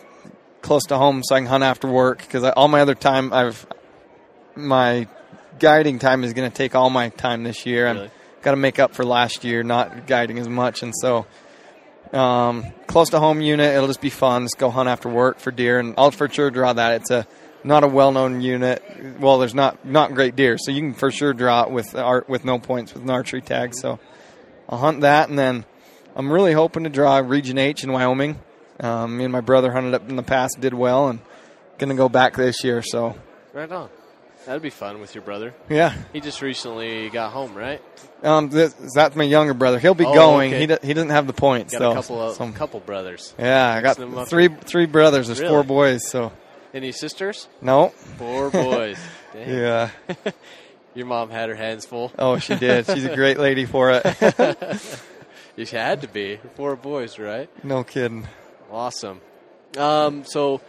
close 0.62 0.84
to 0.86 0.98
home 0.98 1.24
so 1.24 1.36
I 1.36 1.40
can 1.40 1.48
hunt 1.48 1.64
after 1.64 1.88
work 1.88 2.20
because 2.20 2.44
all 2.44 2.68
my 2.68 2.82
other 2.82 2.96
time 2.96 3.34
I've 3.34 3.66
my 4.56 5.08
guiding 5.62 6.00
time 6.00 6.24
is 6.26 6.34
going 6.34 6.50
to 6.50 6.56
take 6.56 6.76
all 6.76 6.90
my 6.90 7.10
time 7.10 7.44
this 7.44 7.66
year. 7.66 7.86
Really? 7.86 8.06
I've 8.08 8.42
got 8.42 8.52
to 8.52 8.58
make 8.58 8.80
up 8.80 8.96
for 8.96 9.06
last 9.06 9.44
year 9.46 9.64
not 9.64 10.08
guiding 10.08 10.40
as 10.40 10.50
much, 10.50 10.82
and 10.84 10.94
so 10.94 11.28
um, 12.12 12.66
close 12.88 13.12
to 13.12 13.20
home 13.20 13.40
unit. 13.40 13.74
It'll 13.74 13.88
just 13.88 14.02
be 14.02 14.10
fun. 14.10 14.44
Just 14.44 14.58
go 14.58 14.70
hunt 14.72 14.90
after 14.90 15.08
work 15.08 15.40
for 15.40 15.52
deer, 15.52 15.80
and 15.80 15.94
I'll 15.98 16.12
for 16.12 16.28
sure 16.28 16.50
draw 16.50 16.74
that. 16.74 17.02
It's 17.02 17.12
a 17.12 17.28
not 17.64 17.84
a 17.84 17.88
well-known 17.88 18.42
unit. 18.42 18.84
Well, 19.20 19.38
there's 19.38 19.54
not 19.54 19.86
not 19.86 20.16
great 20.16 20.36
deer, 20.36 20.58
so 20.58 20.72
you 20.72 20.82
can 20.82 20.94
for 20.94 21.12
sure 21.12 21.32
draw 21.32 21.64
it 21.64 21.72
with 21.72 21.96
art 21.96 22.28
with 22.28 22.44
no 22.44 22.58
points 22.58 22.94
with 22.94 23.04
an 23.04 23.10
archery 23.12 23.42
tag. 23.42 23.76
So 23.76 24.00
I'll 24.68 24.80
hunt 24.80 25.02
that, 25.02 25.30
and 25.30 25.38
then 25.38 25.64
I'm 26.16 26.32
really 26.32 26.54
hoping 26.54 26.84
to 26.84 26.90
draw 26.90 27.18
Region 27.20 27.60
H 27.60 27.84
in 27.84 27.92
Wyoming. 27.92 28.40
Um, 28.80 29.18
me 29.18 29.26
and 29.26 29.32
my 29.32 29.42
brother 29.42 29.72
hunted 29.72 29.94
up 29.94 30.10
in 30.10 30.16
the 30.16 30.24
past, 30.24 30.60
did 30.60 30.74
well, 30.74 31.10
and 31.10 31.20
gonna 31.78 31.94
go 31.94 32.10
back 32.10 32.36
this 32.36 32.64
year. 32.64 32.82
So 32.82 33.16
Right 33.54 33.72
on. 33.72 33.90
That'd 34.46 34.62
be 34.64 34.70
fun 34.72 35.00
with 35.00 35.14
your 35.14 35.24
brother. 35.24 35.54
yeah, 35.70 35.94
He 36.14 36.20
just 36.20 36.42
recently 36.42 37.10
got 37.10 37.32
home, 37.32 37.54
right? 37.54 37.82
um, 38.24 38.50
this, 38.50 38.74
that's 38.96 39.16
my 39.16 39.24
younger 39.24 39.54
brother. 39.54 39.78
He'll 39.80 39.94
be 39.94 40.06
Oh, 40.06 40.14
going. 40.14 40.52
okay. 40.52 40.60
He 40.62 40.68
do, 40.68 40.78
he 40.82 40.94
doesn't 40.94 41.10
have 41.12 41.28
the 41.28 41.34
points 41.34 41.74
Got 41.74 41.80
though. 41.80 41.92
a 41.92 41.96
couple 41.96 42.22
of 42.22 42.36
so- 42.36 42.52
couple 42.52 42.80
brothers. 42.80 43.34
yeah, 43.38 43.72
I 43.74 43.82
got 43.82 43.98
Mixing 44.00 44.14
'em 44.14 44.18
up. 44.18 44.28
three 44.28 44.48
three 44.48 44.86
brothers. 44.88 45.28
There's 45.28 45.40
four 45.42 45.64
boys. 45.64 46.08
So 46.10 46.32
Any 46.74 46.92
sisters? 46.92 47.48
no, 47.62 47.90
Four 48.18 48.50
boys. 48.50 48.98
Yeah. 49.36 49.90
Your 50.96 51.06
mom 51.06 51.30
had 51.30 51.48
her 51.48 51.56
hands 51.56 51.86
full. 51.86 52.12
Oh, 52.20 52.38
she 52.38 52.56
did. 52.56 52.86
She's 52.86 53.06
a 53.06 53.16
great 53.16 53.40
lady 53.48 53.64
for 53.66 53.92
it. 53.92 54.06
You 55.56 55.66
had 55.68 56.02
to 56.02 56.08
be. 56.08 56.38
Four 56.56 56.76
boys, 56.76 57.18
right? 57.20 57.50
no 57.64 57.84
kidding. 57.86 58.28
Awesome. 58.72 59.22
Um, 59.78 60.26
so 60.26 60.60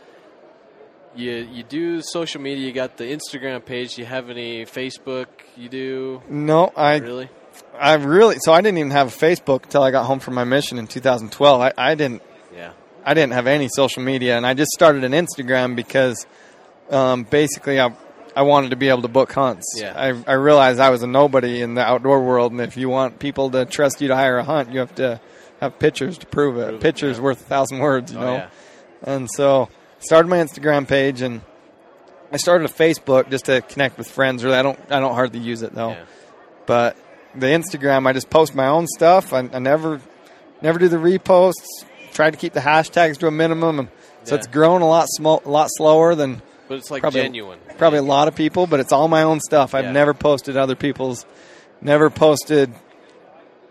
you 1.14 1.32
you 1.52 1.62
do 1.62 2.00
social 2.02 2.40
media. 2.40 2.66
You 2.66 2.72
got 2.72 2.96
the 2.96 3.04
Instagram 3.04 3.64
page. 3.64 3.94
Do 3.96 4.02
you 4.02 4.06
have 4.06 4.30
any 4.30 4.64
Facebook? 4.64 5.26
You 5.56 5.68
do 5.68 6.22
No, 6.28 6.72
I 6.76 6.96
really? 6.96 7.28
I 7.78 7.94
really 7.94 8.36
so 8.40 8.52
I 8.52 8.60
didn't 8.60 8.78
even 8.78 8.90
have 8.92 9.08
a 9.08 9.10
Facebook 9.10 9.64
until 9.64 9.82
I 9.82 9.90
got 9.90 10.06
home 10.06 10.20
from 10.20 10.34
my 10.34 10.44
mission 10.44 10.78
in 10.78 10.86
2012. 10.86 11.60
I, 11.60 11.72
I 11.76 11.94
didn't 11.94 12.22
Yeah. 12.54 12.72
I 13.04 13.14
didn't 13.14 13.32
have 13.32 13.46
any 13.46 13.68
social 13.68 14.02
media, 14.02 14.36
and 14.36 14.46
I 14.46 14.54
just 14.54 14.70
started 14.72 15.02
an 15.04 15.12
Instagram 15.12 15.74
because 15.76 16.26
um, 16.90 17.24
basically 17.24 17.80
I 17.80 17.94
I 18.34 18.42
wanted 18.42 18.70
to 18.70 18.76
be 18.76 18.88
able 18.88 19.02
to 19.02 19.08
book 19.08 19.32
hunts. 19.32 19.64
Yeah. 19.76 19.92
I 19.94 20.30
I 20.30 20.34
realized 20.34 20.80
I 20.80 20.90
was 20.90 21.02
a 21.02 21.06
nobody 21.06 21.60
in 21.60 21.74
the 21.74 21.82
outdoor 21.82 22.22
world, 22.22 22.52
and 22.52 22.60
if 22.60 22.76
you 22.76 22.88
want 22.88 23.18
people 23.18 23.50
to 23.50 23.64
trust 23.66 24.00
you 24.00 24.08
to 24.08 24.14
hire 24.16 24.38
a 24.38 24.44
hunt, 24.44 24.72
you 24.72 24.78
have 24.80 24.94
to 24.94 25.20
have 25.60 25.78
pictures 25.78 26.16
to 26.18 26.26
prove 26.26 26.56
it. 26.56 26.64
Prove 26.64 26.74
it, 26.76 26.80
pictures 26.80 27.18
yeah. 27.18 27.22
worth 27.24 27.40
a 27.42 27.44
thousand 27.44 27.78
words, 27.80 28.12
you 28.12 28.18
Oh, 28.18 28.22
know. 28.22 28.34
yeah. 28.34 28.48
And 29.02 29.30
so 29.30 29.68
started 30.02 30.28
my 30.28 30.38
Instagram 30.38 30.86
page, 30.86 31.20
and 31.22 31.40
I 32.32 32.36
started 32.36 32.68
a 32.70 32.72
Facebook 32.72 33.30
just 33.30 33.46
to 33.46 33.60
connect 33.62 33.98
with 33.98 34.10
friends. 34.10 34.44
Really, 34.44 34.56
I 34.56 34.62
don't 34.62 34.78
I 34.90 35.00
don't 35.00 35.14
hardly 35.14 35.40
use 35.40 35.62
it 35.62 35.74
though. 35.74 35.90
Yeah. 35.90 36.04
But 36.66 36.96
the 37.34 37.46
Instagram, 37.46 38.06
I 38.06 38.12
just 38.12 38.30
post 38.30 38.54
my 38.54 38.66
own 38.68 38.86
stuff. 38.86 39.32
I, 39.32 39.38
I 39.40 39.58
never, 39.58 40.00
never 40.60 40.78
do 40.78 40.88
the 40.88 40.96
reposts. 40.98 41.66
Try 42.12 42.30
to 42.30 42.36
keep 42.36 42.52
the 42.52 42.60
hashtags 42.60 43.18
to 43.18 43.26
a 43.26 43.30
minimum, 43.30 43.78
and 43.78 43.88
so 44.24 44.34
Yeah. 44.34 44.38
it's 44.38 44.46
grown 44.46 44.82
a 44.82 44.86
lot 44.88 45.06
small, 45.08 45.42
a 45.44 45.48
lot 45.50 45.68
slower 45.70 46.14
than 46.14 46.42
But 46.68 46.78
it's 46.78 46.90
like 46.90 47.00
Probably- 47.02 47.22
genuine. 47.22 47.58
probably 47.78 47.98
a 48.00 48.02
lot 48.02 48.28
of 48.28 48.34
people. 48.36 48.66
But 48.66 48.80
it's 48.80 48.92
all 48.92 49.08
my 49.08 49.22
own 49.22 49.40
stuff. 49.40 49.74
I've 49.74 49.92
never 49.92 50.14
posted 50.14 50.56
other 50.56 50.76
people's, 50.76 51.24
never 51.80 52.10
posted, 52.10 52.72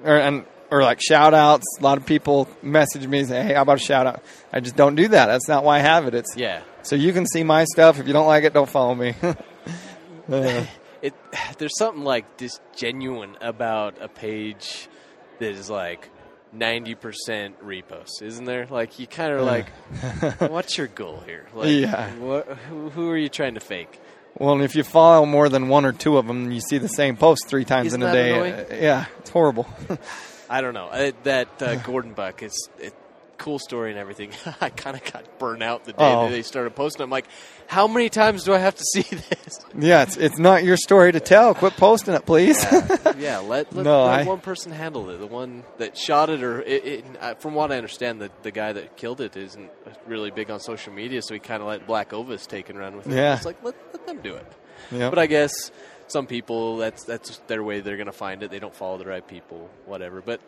or 0.03 0.17
and 0.17 0.45
or 0.71 0.81
like 0.81 0.99
shout 1.01 1.33
outs. 1.33 1.65
A 1.79 1.83
lot 1.83 1.97
of 1.97 2.05
people 2.05 2.47
message 2.63 3.05
me 3.05 3.19
and 3.19 3.27
say, 3.27 3.43
"Hey, 3.43 3.53
how 3.53 3.61
about 3.63 3.77
a 3.77 3.83
shout 3.83 4.07
out?" 4.07 4.23
I 4.51 4.59
just 4.61 4.75
don't 4.75 4.95
do 4.95 5.07
that. 5.09 5.27
That's 5.27 5.47
not 5.47 5.63
why 5.63 5.77
I 5.77 5.79
have 5.79 6.07
it. 6.07 6.15
It's 6.15 6.35
Yeah. 6.35 6.61
so 6.81 6.95
you 6.95 7.13
can 7.13 7.25
see 7.27 7.43
my 7.43 7.65
stuff. 7.65 7.99
If 7.99 8.07
you 8.07 8.13
don't 8.13 8.27
like 8.27 8.43
it, 8.45 8.53
don't 8.53 8.69
follow 8.69 8.95
me. 8.95 9.13
Uh, 10.31 10.63
It 11.01 11.15
there's 11.57 11.75
something 11.79 12.03
like 12.03 12.37
this 12.37 12.59
genuine 12.75 13.35
about 13.41 13.97
a 14.01 14.07
page 14.07 14.87
that 15.39 15.51
is 15.51 15.69
like. 15.69 16.09
90% 16.53 16.97
reposts, 17.63 18.21
isn't 18.21 18.43
there? 18.43 18.67
Like, 18.69 18.99
you 18.99 19.07
kind 19.07 19.31
of 19.31 19.45
like, 19.45 19.69
what's 20.51 20.77
your 20.77 20.87
goal 20.87 21.23
here? 21.25 21.47
Like, 21.53 21.69
Yeah. 21.69 22.13
What, 22.15 22.45
who, 22.67 22.89
who 22.89 23.09
are 23.09 23.15
you 23.17 23.29
trying 23.29 23.53
to 23.53 23.61
fake? 23.61 24.01
Well, 24.37 24.59
if 24.61 24.75
you 24.75 24.83
follow 24.83 25.25
more 25.25 25.47
than 25.47 25.69
one 25.69 25.85
or 25.85 25.93
two 25.93 26.17
of 26.17 26.27
them, 26.27 26.51
you 26.51 26.59
see 26.59 26.77
the 26.77 26.89
same 26.89 27.15
post 27.15 27.47
three 27.47 27.63
times 27.63 27.87
Isn't 27.87 28.03
in 28.03 28.09
a 28.09 28.11
day. 28.11 28.51
Uh, 28.51 28.65
yeah, 28.75 29.05
it's 29.19 29.29
horrible. 29.29 29.65
I 30.51 30.61
don't 30.61 30.73
know. 30.73 30.87
Uh, 30.87 31.11
that 31.23 31.61
uh, 31.61 31.75
Gordon 31.83 32.13
Buck, 32.13 32.43
it's 32.43 32.67
it, 32.79 32.93
cool 33.37 33.57
story 33.57 33.89
and 33.89 33.97
everything. 33.99 34.31
I 34.61 34.69
kind 34.69 34.95
of 34.95 35.11
got 35.11 35.39
burnt 35.39 35.63
out 35.63 35.85
the 35.85 35.93
day 35.93 35.97
Oh. 36.13 36.25
that 36.25 36.31
they 36.31 36.43
started 36.43 36.75
posting. 36.75 37.01
I'm 37.03 37.09
like, 37.09 37.25
how 37.67 37.87
many 37.87 38.09
times 38.09 38.43
do 38.43 38.53
I 38.53 38.59
have 38.59 38.75
to 38.75 38.83
see 38.93 39.01
this? 39.29 39.59
yeah, 39.79 40.03
it's 40.03 40.17
it's 40.17 40.37
not 40.37 40.63
your 40.63 40.77
story 40.77 41.11
to 41.11 41.19
tell. 41.19 41.55
Quit 41.55 41.73
posting 41.77 42.13
it, 42.13 42.25
please. 42.25 42.63
yeah, 43.17 43.39
let, 43.39 43.73
let, 43.73 43.83
No, 43.85 44.05
let 44.05 44.19
I- 44.19 44.23
one 44.25 44.41
person 44.41 44.71
handle 44.71 45.09
it. 45.09 45.17
The 45.17 45.25
one 45.27 45.63
that 45.79 45.97
shot 45.97 46.29
it, 46.29 46.43
or 46.43 46.61
it, 46.61 46.85
it, 47.21 47.41
from 47.41 47.55
what 47.55 47.71
I 47.71 47.77
understand, 47.77 48.21
the 48.21 48.29
the 48.43 48.51
guy 48.51 48.73
that 48.73 48.97
killed 48.97 49.21
it 49.21 49.35
isn't 49.37 49.71
really 50.05 50.29
big 50.31 50.51
on 50.51 50.59
social 50.59 50.93
media, 50.93 51.21
so 51.23 51.33
he 51.33 51.39
kind 51.39 51.61
of 51.63 51.67
let 51.67 51.87
Black 51.87 52.13
Ovis 52.13 52.45
take 52.45 52.69
and 52.69 52.77
run 52.77 52.95
with 52.97 53.07
it. 53.07 53.13
Yeah. 53.15 53.35
it's 53.37 53.45
like 53.45 53.63
let, 53.63 53.75
let 53.93 54.05
them 54.05 54.19
do 54.21 54.35
it. 54.35 54.45
Yep. 54.91 55.11
But 55.11 55.19
I 55.19 55.25
guess 55.27 55.71
some 56.11 56.27
people 56.27 56.77
that's 56.77 57.03
that's 57.03 57.37
their 57.47 57.63
way 57.63 57.79
they're 57.79 57.97
going 57.97 58.07
to 58.07 58.11
find 58.11 58.43
it. 58.43 58.51
They 58.51 58.59
don't 58.59 58.75
follow 58.75 58.97
the 58.97 59.05
right 59.05 59.25
people, 59.25 59.69
whatever. 59.85 60.21
But 60.21 60.41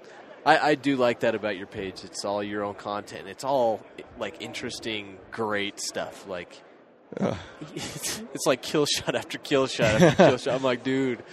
I, 0.46 0.58
I 0.58 0.76
do 0.76 0.96
like 0.98 1.22
that 1.22 1.36
about 1.36 1.58
your 1.58 1.68
page. 1.68 2.04
It's 2.04 2.26
all 2.26 2.44
your 2.44 2.64
own 2.64 2.76
content. 2.76 3.28
It's 3.28 3.44
all 3.44 3.82
like 4.20 4.42
interesting, 4.42 5.18
great 5.32 5.80
stuff. 5.80 6.28
Like 6.28 6.62
it's, 7.74 8.20
it's 8.34 8.46
like 8.46 8.62
kill 8.62 8.86
shot 8.86 9.16
after 9.16 9.38
kill 9.38 9.68
shot 9.68 10.02
after 10.02 10.16
kill 10.30 10.38
shot. 10.38 10.56
I'm 10.56 10.64
like, 10.64 10.84
dude, 10.84 11.24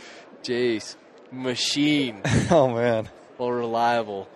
Jace, 0.43 0.97
machine, 1.33 2.22
oh 2.51 2.68
man, 2.74 3.09
well 3.39 3.51
reliable. 3.51 4.28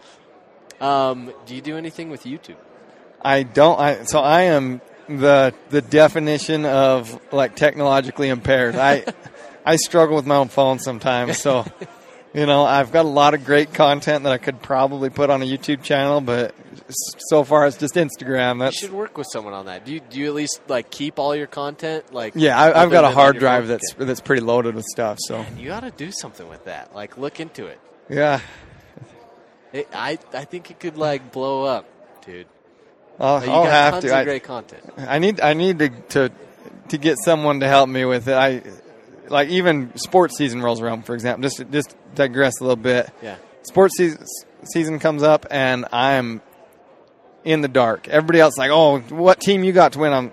Um, 0.81 1.33
do 1.47 1.55
you 1.55 1.61
do 1.61 1.77
anything 1.77 2.11
with 2.11 2.25
YouTube? 2.25 2.57
I 3.23 3.43
don't. 3.43 3.79
I 3.79 4.05
so 4.05 4.19
I 4.19 4.43
am 4.43 4.81
the 5.09 5.55
the 5.71 5.83
definition 5.83 6.67
of 6.67 7.19
like 7.33 7.55
technologically 7.57 8.29
impaired. 8.29 8.75
I 8.75 9.05
I 9.65 9.77
struggle 9.77 10.17
with 10.17 10.27
my 10.27 10.37
own 10.37 10.49
phone 10.49 10.79
sometimes. 10.79 11.39
So 11.39 11.65
you 12.35 12.47
know, 12.47 12.65
I've 12.65 12.91
got 12.91 13.05
a 13.05 13.09
lot 13.09 13.35
of 13.35 13.45
great 13.45 13.73
content 13.73 14.25
that 14.25 14.33
I 14.33 14.39
could 14.39 14.61
probably 14.61 15.09
put 15.09 15.31
on 15.31 15.41
a 15.41 15.45
YouTube 15.45 15.83
channel, 15.83 16.21
but 16.21 16.53
so 17.29 17.45
far 17.45 17.67
it's 17.67 17.77
just 17.77 17.95
Instagram. 17.95 18.65
You 18.67 18.73
should 18.73 18.93
work 18.93 19.17
with 19.17 19.29
someone 19.33 19.55
on 19.55 19.67
that. 19.67 19.87
Do 19.87 19.95
you 19.95 20.01
do 20.01 20.19
you 20.19 20.27
at 20.27 20.35
least 20.35 20.61
like 20.67 20.91
keep 20.91 21.21
all 21.21 21.37
your 21.37 21.47
content? 21.47 22.13
Like 22.13 22.33
yeah. 22.37 22.61
I, 22.61 22.83
I've 22.83 22.91
got 22.91 23.05
a 23.05 23.11
hard 23.11 23.39
drive 23.39 23.69
that's 23.69 23.95
that's 23.95 24.21
pretty 24.21 24.43
loaded 24.43 24.75
with 24.75 24.85
stuff. 24.85 25.19
So 25.21 25.47
You 25.57 25.69
got 25.69 25.81
to 25.81 25.93
do 25.93 26.11
something 26.11 26.49
with 26.49 26.65
that. 26.65 26.95
Like, 26.95 27.17
look 27.17 27.39
into 27.39 27.67
it. 27.67 27.81
yeah, 28.09 28.41
it 29.73 29.89
I 29.95 30.19
I 30.33 30.45
think 30.45 30.71
it 30.71 30.81
could 30.81 30.99
like 30.99 31.33
blow 31.33 31.65
up, 31.65 31.87
dude. 32.27 32.49
I'll, 33.21 33.37
Like, 33.37 33.49
I'll 33.49 33.65
have 33.65 34.01
to. 34.01 34.13
I, 34.13 34.25
great 34.25 34.43
content. 34.43 34.83
I 34.99 35.21
need 35.21 35.41
I 35.41 35.55
need 35.55 35.79
to, 35.79 35.89
to 35.89 36.33
to 36.89 36.99
get 36.99 37.19
someone 37.19 37.61
to 37.61 37.69
help 37.69 37.89
me 37.89 38.05
with 38.05 38.27
it. 38.29 38.35
I 38.35 38.63
like 39.29 39.49
even 39.49 39.97
sports 39.97 40.37
season 40.39 40.63
rolls 40.63 40.81
around, 40.81 41.05
for 41.07 41.15
example. 41.15 41.43
Just 41.49 41.63
just 41.71 41.97
digress 42.15 42.61
a 42.61 42.65
little 42.65 42.77
bit. 42.77 43.11
Yeah. 43.23 43.37
Sports 43.63 43.97
season 43.97 44.25
season 44.65 44.99
comes 44.99 45.23
up, 45.23 45.47
and 45.51 45.87
I'm 45.93 46.43
in 47.45 47.61
the 47.61 47.69
dark. 47.69 48.09
Everybody 48.09 48.41
else 48.41 48.55
is 48.55 48.59
like, 48.59 48.71
oh, 48.71 48.99
what 49.01 49.41
team 49.41 49.65
you 49.65 49.73
got 49.73 49.93
to 49.93 49.99
win? 49.99 50.13
I'm, 50.13 50.33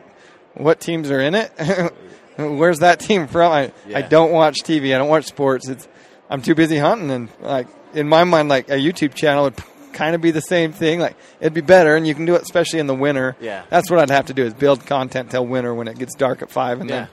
what 0.53 0.79
teams 0.79 1.11
are 1.11 1.19
in 1.19 1.35
it? 1.35 1.51
Where's 2.37 2.79
that 2.79 2.99
team 2.99 3.27
from? 3.27 3.51
I 3.51 3.71
I 3.93 4.01
don't 4.01 4.31
watch 4.31 4.57
TV. 4.63 4.95
I 4.95 4.97
don't 4.97 5.09
watch 5.09 5.25
sports. 5.25 5.67
It's 5.69 5.87
I'm 6.29 6.41
too 6.41 6.55
busy 6.55 6.77
hunting, 6.77 7.11
and 7.11 7.29
like 7.41 7.67
in 7.93 8.07
my 8.07 8.23
mind, 8.23 8.49
like 8.49 8.69
a 8.69 8.73
YouTube 8.75 9.13
channel 9.13 9.43
would 9.45 9.55
kind 9.93 10.15
of 10.15 10.21
be 10.21 10.31
the 10.31 10.41
same 10.41 10.71
thing. 10.71 10.99
Like 10.99 11.15
it'd 11.39 11.53
be 11.53 11.61
better, 11.61 11.95
and 11.95 12.07
you 12.07 12.15
can 12.15 12.25
do 12.25 12.35
it 12.35 12.41
especially 12.41 12.79
in 12.79 12.87
the 12.87 12.95
winter. 12.95 13.35
Yeah. 13.41 13.63
that's 13.69 13.89
what 13.91 13.99
I'd 13.99 14.09
have 14.09 14.27
to 14.27 14.33
do 14.33 14.43
is 14.45 14.53
build 14.53 14.85
content 14.85 15.31
till 15.31 15.45
winter 15.45 15.73
when 15.73 15.87
it 15.89 15.97
gets 15.99 16.15
dark 16.15 16.41
at 16.41 16.49
five, 16.49 16.79
and 16.81 16.89
Yeah. 16.89 16.95
then 17.01 17.07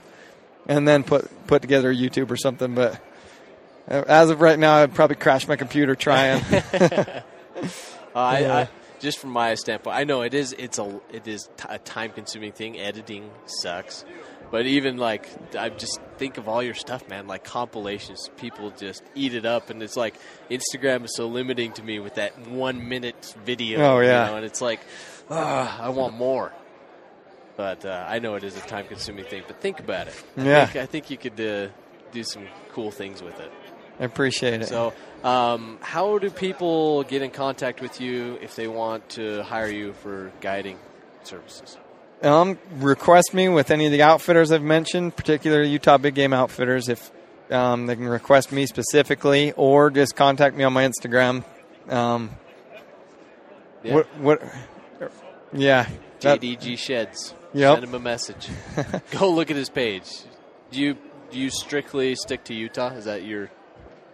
and 0.67 0.87
then 0.87 1.03
put 1.03 1.29
put 1.47 1.61
together 1.61 1.91
a 1.91 1.95
YouTube 1.95 2.29
or 2.31 2.37
something. 2.37 2.75
But 2.75 3.01
uh, 3.89 4.03
as 4.07 4.29
of 4.29 4.41
right 4.41 4.57
now, 4.57 4.75
I'd 4.75 4.93
probably 4.93 5.15
crash 5.15 5.47
my 5.47 5.55
computer 5.55 5.95
trying. 5.95 6.43
Uh, 8.15 8.19
I, 8.19 8.39
Yeah. 8.39 8.57
I 8.57 8.69
just 8.99 9.19
from 9.19 9.29
my 9.31 9.53
standpoint, 9.55 9.95
I 9.95 10.03
know 10.03 10.21
it 10.23 10.33
is 10.33 10.53
it's 10.57 10.79
a 10.79 10.99
it 11.11 11.27
is 11.27 11.47
t- 11.57 11.65
a 11.69 11.77
time 11.77 12.11
consuming 12.11 12.51
thing. 12.53 12.79
Editing 12.79 13.29
sucks, 13.45 14.03
But 14.51 14.65
even 14.65 14.97
like, 14.97 15.27
I 15.57 15.69
just 15.69 15.99
think 16.17 16.37
of 16.37 16.49
all 16.49 16.63
your 16.63 16.73
stuff, 16.73 17.07
man. 17.07 17.27
Like 17.27 17.43
compilations, 17.43 18.29
people 18.37 18.71
just 18.71 19.03
eat 19.13 19.35
it 19.35 19.45
up, 19.45 19.69
and 19.69 19.83
it's 19.83 19.95
like 19.95 20.15
Instagram 20.49 21.05
is 21.05 21.15
so 21.15 21.27
limiting 21.27 21.71
to 21.73 21.83
me 21.83 21.99
with 21.99 22.15
that 22.15 22.47
one 22.47 22.87
minute 22.89 23.35
video. 23.45 23.79
Oh, 23.79 23.99
yeah. 23.99 24.25
you 24.25 24.31
know, 24.31 24.37
and 24.37 24.45
it's 24.45 24.61
like, 24.61 24.79
ah, 25.29 25.79
I 25.81 25.89
want 25.89 26.15
more. 26.15 26.51
But 27.59 27.83
uh, 27.83 28.05
I 28.07 28.19
know 28.19 28.35
it 28.35 28.45
is 28.45 28.55
a 28.55 28.61
time 28.61 28.87
consuming 28.87 29.25
thing. 29.25 29.43
But 29.45 29.59
think 29.59 29.81
about 29.81 30.07
it. 30.07 30.13
I 30.37 30.43
Yeah. 30.45 30.65
think, 30.65 30.81
I 30.81 30.85
think 30.85 31.09
you 31.09 31.17
could 31.17 31.41
uh, 31.41 31.67
do 32.13 32.23
some 32.23 32.47
cool 32.71 32.89
things 32.89 33.21
with 33.21 33.37
it. 33.41 33.51
I 33.99 34.05
appreciate 34.05 34.61
it. 34.61 34.67
So, 34.69 34.93
um, 35.25 35.77
how 35.81 36.19
do 36.19 36.29
people 36.29 37.03
get 37.03 37.21
in 37.21 37.31
contact 37.31 37.81
with 37.81 37.99
you 37.99 38.37
if 38.41 38.55
they 38.55 38.69
want 38.69 39.09
to 39.09 39.43
hire 39.43 39.67
you 39.67 39.91
for 39.91 40.31
guiding 40.39 40.79
services? 41.23 41.77
Um, 42.21 42.57
request 42.77 43.33
me 43.33 43.49
with 43.49 43.71
any 43.71 43.87
of 43.87 43.91
the 43.91 44.03
outfitters 44.03 44.53
I've 44.53 44.61
mentioned, 44.63 45.17
particularly 45.17 45.67
Utah 45.67 45.97
Big 45.97 46.15
Game 46.15 46.31
Outfitters. 46.31 46.87
If 46.87 47.11
um, 47.51 47.87
they 47.87 47.97
can 47.97 48.07
request 48.07 48.53
me 48.53 48.67
specifically, 48.67 49.51
or 49.57 49.89
just 49.89 50.15
contact 50.15 50.55
me 50.55 50.63
on 50.63 50.71
my 50.71 50.87
Instagram. 50.87 51.43
Um, 51.89 52.29
Yeah. 53.83 53.95
What? 53.95 54.05
What? 54.19 54.41
Yeah. 55.51 55.89
that- 56.21 56.39
JDG 56.39 56.77
Sheds. 56.77 57.33
Yep. 57.53 57.73
Send 57.75 57.83
him 57.85 57.95
a 57.95 57.99
message. 57.99 58.47
Go 59.11 59.31
look 59.31 59.49
at 59.49 59.55
his 59.57 59.69
page. 59.69 60.07
Do 60.71 60.79
you 60.79 60.97
do 61.31 61.39
you 61.39 61.49
strictly 61.49 62.15
stick 62.15 62.43
to 62.45 62.53
Utah? 62.53 62.93
Is 62.93 63.05
that 63.05 63.23
your 63.23 63.49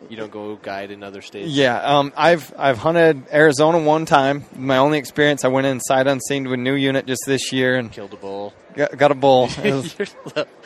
you 0.09 0.17
don't 0.17 0.31
go 0.31 0.55
guide 0.57 0.91
in 0.91 1.01
other 1.03 1.21
states? 1.21 1.49
Yeah, 1.49 1.77
um, 1.81 2.13
I've 2.15 2.53
I've 2.57 2.77
hunted 2.77 3.23
Arizona 3.33 3.79
one 3.79 4.05
time. 4.05 4.45
My 4.55 4.77
only 4.77 4.99
experience, 4.99 5.43
I 5.43 5.47
went 5.47 5.65
in 5.67 5.79
sight 5.79 6.05
unseen 6.07 6.43
to 6.43 6.53
a 6.53 6.57
new 6.57 6.73
unit 6.75 7.07
just 7.07 7.23
this 7.25 7.51
year 7.51 7.75
and 7.77 7.91
Killed 7.91 8.13
a 8.13 8.17
bull. 8.17 8.53
got, 8.75 8.95
got 8.97 9.11
a 9.11 9.15
bull. 9.15 9.49
It 9.63 9.73
was- 9.73 9.97
You're 9.97 10.07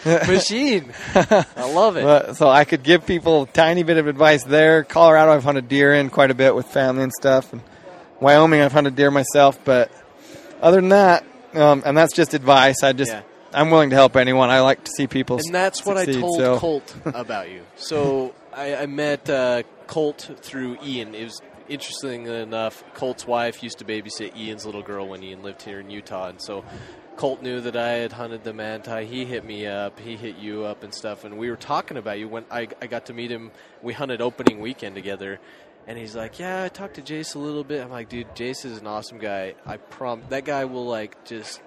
the 0.04 0.26
machine. 0.28 0.94
I 1.16 1.72
love 1.74 1.96
it. 1.98 2.04
But, 2.04 2.36
so 2.38 2.50
I 2.50 2.66
could 2.66 2.84
give 2.84 3.06
people 3.06 3.44
a 3.44 3.48
tiny 3.48 3.84
bit 3.84 3.98
of 3.98 4.08
advice 4.08 4.44
there. 4.44 4.84
Colorado, 4.84 5.32
I've 5.32 5.44
hunted 5.44 5.70
deer 5.70 5.94
in 5.94 6.10
quite 6.10 6.32
a 6.32 6.36
bit 6.36 6.54
with 6.54 6.66
family 6.68 7.04
and 7.04 7.14
stuff, 7.14 7.54
and 7.54 7.62
Wyoming, 8.20 8.62
I've 8.62 8.74
hunted 8.74 8.96
deer 8.96 9.12
myself. 9.12 9.60
But 9.64 9.92
other 10.62 10.82
than 10.82 10.90
that, 10.90 11.24
um, 11.54 11.84
and 11.86 11.98
that's 11.98 12.14
just 12.14 12.34
advice. 12.34 12.84
I 12.84 12.94
just 12.94 13.12
Yeah. 13.12 13.22
I'm 13.54 13.72
willing 13.72 13.90
to 13.90 13.96
help 13.96 14.16
anyone. 14.16 14.50
I 14.50 14.62
like 14.62 14.84
to 14.84 14.92
see 14.96 15.08
people. 15.08 15.40
and 15.44 15.54
that's 15.54 15.86
what 15.86 15.98
I 15.98 16.06
told 16.06 16.38
so. 16.38 16.60
Colt 16.60 16.96
about 17.06 17.50
you. 17.50 17.64
So 17.76 18.36
I, 18.54 18.76
I 18.76 18.86
met 18.86 19.30
uh, 19.30 19.64
Colt 19.88 20.32
through 20.42 20.78
Ian. 20.84 21.16
It 21.16 21.24
was 21.24 21.42
interesting 21.68 22.28
enough. 22.28 22.84
Colt's 22.94 23.26
wife 23.26 23.64
used 23.64 23.80
to 23.80 23.86
babysit 23.86 24.36
Ian's 24.36 24.66
little 24.66 24.84
girl 24.84 25.08
when 25.08 25.24
Ian 25.24 25.42
lived 25.42 25.64
here 25.64 25.80
in 25.80 25.90
Utah, 25.90 26.30
and 26.30 26.42
so 26.42 26.64
Colt 27.16 27.42
knew 27.42 27.60
that 27.62 27.76
I 27.76 27.90
had 27.90 28.14
hunted 28.14 28.44
the 28.44 28.54
manti. 28.54 29.06
He 29.06 29.26
hit 29.26 29.44
me 29.44 29.68
up. 29.68 30.00
He 30.00 30.16
hit 30.16 30.38
you 30.38 30.64
up 30.64 30.84
and 30.84 30.94
stuff, 30.94 31.26
and 31.26 31.38
we 31.38 31.50
were 31.50 31.58
talking 31.58 31.98
about 31.98 32.18
you 32.20 32.28
when 32.28 32.46
I, 32.50 32.70
I 32.82 32.88
got 32.88 33.08
to 33.08 33.14
meet 33.14 33.32
him. 33.32 33.52
We 33.82 33.94
hunted 33.94 34.22
opening 34.22 34.60
weekend 34.60 34.96
together. 34.96 35.40
And 35.90 35.98
he's 35.98 36.16
like, 36.16 36.38
"Yeah, 36.38 36.64
I 36.64 36.70
talked 36.70 36.96
to 36.96 37.02
Jace 37.02 37.36
a 37.36 37.40
little 37.40 37.66
bit." 37.66 37.82
I'm 37.82 37.90
like, 37.90 38.08
"Dude, 38.08 38.34
Jace 38.36 38.64
is 38.64 38.78
an 38.78 38.88
awesome 38.88 39.18
guy. 39.18 39.56
I 39.66 39.76
prom 39.78 40.22
that 40.30 40.46
guy 40.46 40.66
will 40.66 40.86
like 40.86 41.26
just 41.26 41.62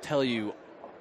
tell 0.00 0.24
you 0.24 0.54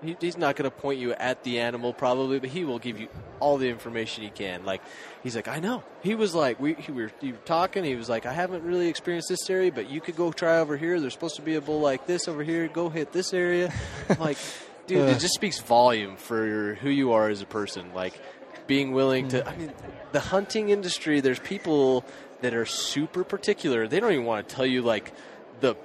he, 0.03 0.15
he's 0.19 0.37
not 0.37 0.55
going 0.55 0.69
to 0.69 0.75
point 0.75 0.99
you 0.99 1.13
at 1.13 1.43
the 1.43 1.59
animal 1.59 1.93
probably, 1.93 2.39
but 2.39 2.49
he 2.49 2.63
will 2.63 2.79
give 2.79 2.99
you 2.99 3.07
all 3.39 3.57
the 3.57 3.69
information 3.69 4.23
he 4.23 4.29
can. 4.29 4.65
Like 4.65 4.81
he's 5.23 5.35
like, 5.35 5.47
I 5.47 5.59
know. 5.59 5.83
He 6.01 6.15
was 6.15 6.35
like, 6.35 6.59
we, 6.59 6.73
he, 6.75 6.91
we 6.91 7.03
were, 7.03 7.11
he 7.19 7.31
were 7.31 7.37
talking. 7.39 7.83
He 7.83 7.95
was 7.95 8.09
like, 8.09 8.25
I 8.25 8.33
haven't 8.33 8.63
really 8.63 8.87
experienced 8.87 9.29
this 9.29 9.49
area, 9.49 9.71
but 9.71 9.89
you 9.89 10.01
could 10.01 10.15
go 10.15 10.31
try 10.31 10.59
over 10.59 10.77
here. 10.77 10.99
There's 10.99 11.13
supposed 11.13 11.35
to 11.37 11.41
be 11.41 11.55
a 11.55 11.61
bull 11.61 11.81
like 11.81 12.05
this 12.05 12.27
over 12.27 12.43
here. 12.43 12.67
Go 12.67 12.89
hit 12.89 13.11
this 13.11 13.33
area. 13.33 13.73
I'm 14.09 14.19
like, 14.19 14.37
dude, 14.87 15.09
it 15.09 15.19
just 15.19 15.33
speaks 15.33 15.59
volume 15.59 16.15
for 16.17 16.75
who 16.75 16.89
you 16.89 17.13
are 17.13 17.29
as 17.29 17.41
a 17.41 17.45
person. 17.45 17.93
Like 17.93 18.19
being 18.67 18.91
willing 18.93 19.29
to. 19.29 19.47
I 19.47 19.55
mean, 19.55 19.71
the 20.11 20.19
hunting 20.19 20.69
industry. 20.69 21.21
There's 21.21 21.39
people 21.39 22.05
that 22.41 22.53
are 22.53 22.65
super 22.65 23.23
particular. 23.23 23.87
They 23.87 23.99
don't 23.99 24.11
even 24.11 24.25
want 24.25 24.47
to 24.47 24.55
tell 24.55 24.65
you 24.65 24.81
like 24.81 25.13
the 25.61 25.75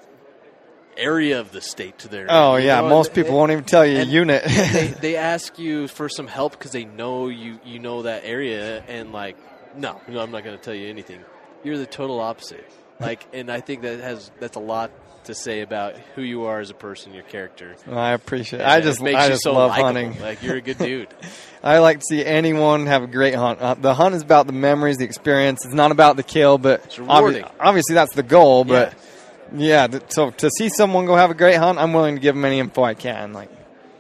area 0.97 1.41
of 1.41 1.53
the 1.53 1.61
state 1.61 1.99
to 2.01 2.09
their. 2.09 2.27
Oh 2.29 2.57
you 2.57 2.67
yeah, 2.67 2.81
know, 2.81 2.89
most 2.89 3.09
and- 3.09 3.15
people 3.17 3.37
won't 3.37 3.53
even 3.53 3.65
tell 3.65 3.87
you 3.87 3.99
a 3.99 4.05
unit. 4.05 4.45
they, 4.45 4.95
they 5.01 5.17
ask 5.17 5.59
you 5.59 5.89
for 5.89 6.09
some 6.09 6.27
help 6.27 6.53
because 6.53 6.73
they 6.73 6.85
know 6.85 7.29
you 7.29 7.59
you 7.65 7.79
know 7.79 8.03
that 8.03 8.25
area 8.25 8.83
and 8.89 9.13
like 9.13 9.37
no 9.77 10.01
no 10.09 10.21
I'm 10.21 10.31
not 10.31 10.45
going 10.45 10.57
to 10.57 10.63
tell 10.63 10.75
you 10.75 10.89
anything. 10.89 11.21
You're 11.63 11.79
the 11.79 11.87
total 11.87 12.21
opposite. 12.21 12.69
Like 12.99 13.27
and 13.33 13.51
I 13.51 13.61
think 13.61 13.83
that 13.83 14.01
has 14.01 14.31
that's 14.41 14.57
a 14.57 14.61
lot 14.61 14.91
to 15.25 15.35
say 15.35 15.61
about 15.61 15.97
who 16.15 16.23
you 16.23 16.45
are 16.45 16.61
as 16.61 16.71
a 16.71 16.75
person, 16.75 17.13
your 17.15 17.23
character. 17.23 17.77
I 17.91 18.11
appreciate. 18.13 18.61
it. 18.61 18.63
And 18.63 18.73
I 18.73 18.79
it 18.79 18.83
just 18.83 19.01
makes 19.03 19.19
I 19.19 19.25
you 19.25 19.31
just 19.31 19.43
so 19.43 19.53
love 19.53 19.71
likable. 19.71 19.87
hunting. 19.87 20.21
Like 20.21 20.43
you're 20.43 20.57
a 20.57 20.61
good 20.61 20.79
dude. 20.79 21.09
I 21.63 21.79
like 21.79 21.99
to 22.01 22.05
see 22.09 22.25
anyone 22.25 22.87
have 22.87 23.03
a 23.03 23.07
great 23.07 23.35
hunt. 23.35 23.61
Uh, 23.61 23.75
the 23.75 23.95
hunt 23.95 24.15
is 24.15 24.23
about 24.23 24.47
the 24.47 24.53
memories, 24.53 24.97
the 24.97 25.05
experience. 25.05 25.65
It's 25.65 25.75
not 25.75 25.93
about 25.93 26.17
the 26.17 26.23
kill, 26.23 26.57
but 26.59 26.89
obvi- 26.91 27.49
obviously 27.61 27.95
that's 27.95 28.15
the 28.15 28.23
goal. 28.23 28.65
But 28.65 28.95
yeah, 29.55 29.87
th- 29.87 30.05
so 30.09 30.31
to 30.31 30.51
see 30.51 30.69
someone 30.71 31.07
go 31.07 31.17
have 31.17 31.31
a 31.31 31.35
great 31.35 31.57
hunt, 31.57 31.79
I'm 31.79 31.93
willing 31.93 32.15
to 32.15 32.21
give 32.21 32.35
them 32.35 32.45
any 32.45 32.59
info 32.59 32.83
I 32.83 32.95
can. 32.95 33.33
Like 33.33 33.51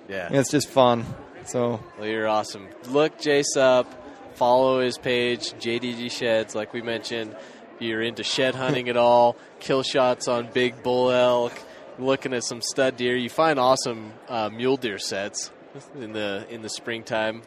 yeah. 0.09 0.29
it's 0.33 0.51
just 0.51 0.69
fun. 0.69 1.05
So 1.45 1.81
Well, 1.99 2.09
you're 2.09 2.29
awesome. 2.29 2.69
Look 2.89 3.19
Jace 3.19 3.57
up. 3.57 3.97
Follow 4.37 4.81
his 4.81 4.97
page, 4.97 5.53
JDG 5.55 6.11
Sheds, 6.11 6.55
like 6.55 6.73
we 6.73 6.81
mentioned. 6.81 7.37
You're 7.81 8.03
into 8.03 8.23
shed 8.23 8.55
hunting 8.55 8.89
at 8.89 8.97
all, 8.97 9.37
kill 9.59 9.83
shots 9.83 10.29
on 10.29 10.49
big 10.53 10.83
bull 10.83 11.11
elk, 11.11 11.53
looking 11.99 12.35
at 12.35 12.45
some 12.45 12.61
stud 12.63 12.97
deer. 12.97 13.17
You 13.17 13.31
find 13.31 13.59
awesome 13.59 14.13
uh, 14.29 14.51
mule 14.51 14.77
deer 14.77 14.99
sets 14.99 15.51
in 15.95 16.13
the 16.13 16.47
in 16.51 16.63
the 16.63 16.69
springtime. 16.69 17.43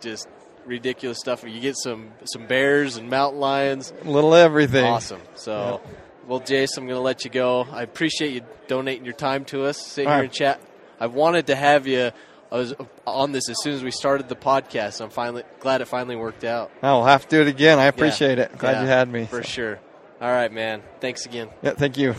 Just 0.00 0.28
ridiculous 0.66 1.18
stuff. 1.18 1.42
You 1.42 1.60
get 1.60 1.76
some 1.76 2.10
some 2.24 2.46
bears 2.46 2.96
and 2.96 3.08
mountain 3.08 3.40
lions. 3.40 3.92
a 4.04 4.10
little 4.10 4.34
everything. 4.34 4.84
Awesome. 4.84 5.22
So, 5.34 5.80
well, 6.26 6.40
Jace, 6.40 6.76
I'm 6.76 6.84
going 6.84 6.96
to 6.98 7.00
let 7.00 7.24
you 7.24 7.30
go. 7.30 7.66
I 7.72 7.82
appreciate 7.82 8.32
you 8.34 8.42
donating 8.66 9.04
your 9.06 9.14
time 9.14 9.44
to 9.46 9.64
us, 9.64 9.78
sit 9.78 10.06
All 10.06 10.12
here 10.12 10.18
right. 10.20 10.24
and 10.24 10.32
chat. 10.32 10.60
I 11.00 11.06
wanted 11.06 11.46
to 11.46 11.56
have 11.56 11.86
you. 11.86 12.10
I 12.50 12.56
was 12.56 12.74
on 13.06 13.32
this 13.32 13.48
as 13.50 13.56
soon 13.62 13.74
as 13.74 13.82
we 13.84 13.90
started 13.90 14.28
the 14.28 14.36
podcast. 14.36 15.00
I'm 15.02 15.10
finally 15.10 15.42
glad 15.60 15.80
it 15.82 15.84
finally 15.86 16.16
worked 16.16 16.44
out. 16.44 16.70
I'll 16.82 17.04
have 17.04 17.28
to 17.28 17.36
do 17.36 17.42
it 17.42 17.48
again. 17.48 17.78
I 17.78 17.84
appreciate 17.86 18.38
Yeah. 18.38 18.44
it. 18.44 18.58
Glad 18.58 18.72
Yeah, 18.72 18.80
you 18.82 18.86
had 18.88 19.12
me. 19.12 19.26
for 19.26 19.42
sure. 19.42 19.78
All 20.20 20.30
right, 20.30 20.50
man. 20.52 20.82
Thanks 21.00 21.26
again. 21.26 21.48
Yeah, 21.62 21.72
thank 21.72 21.98
you. 21.98 22.14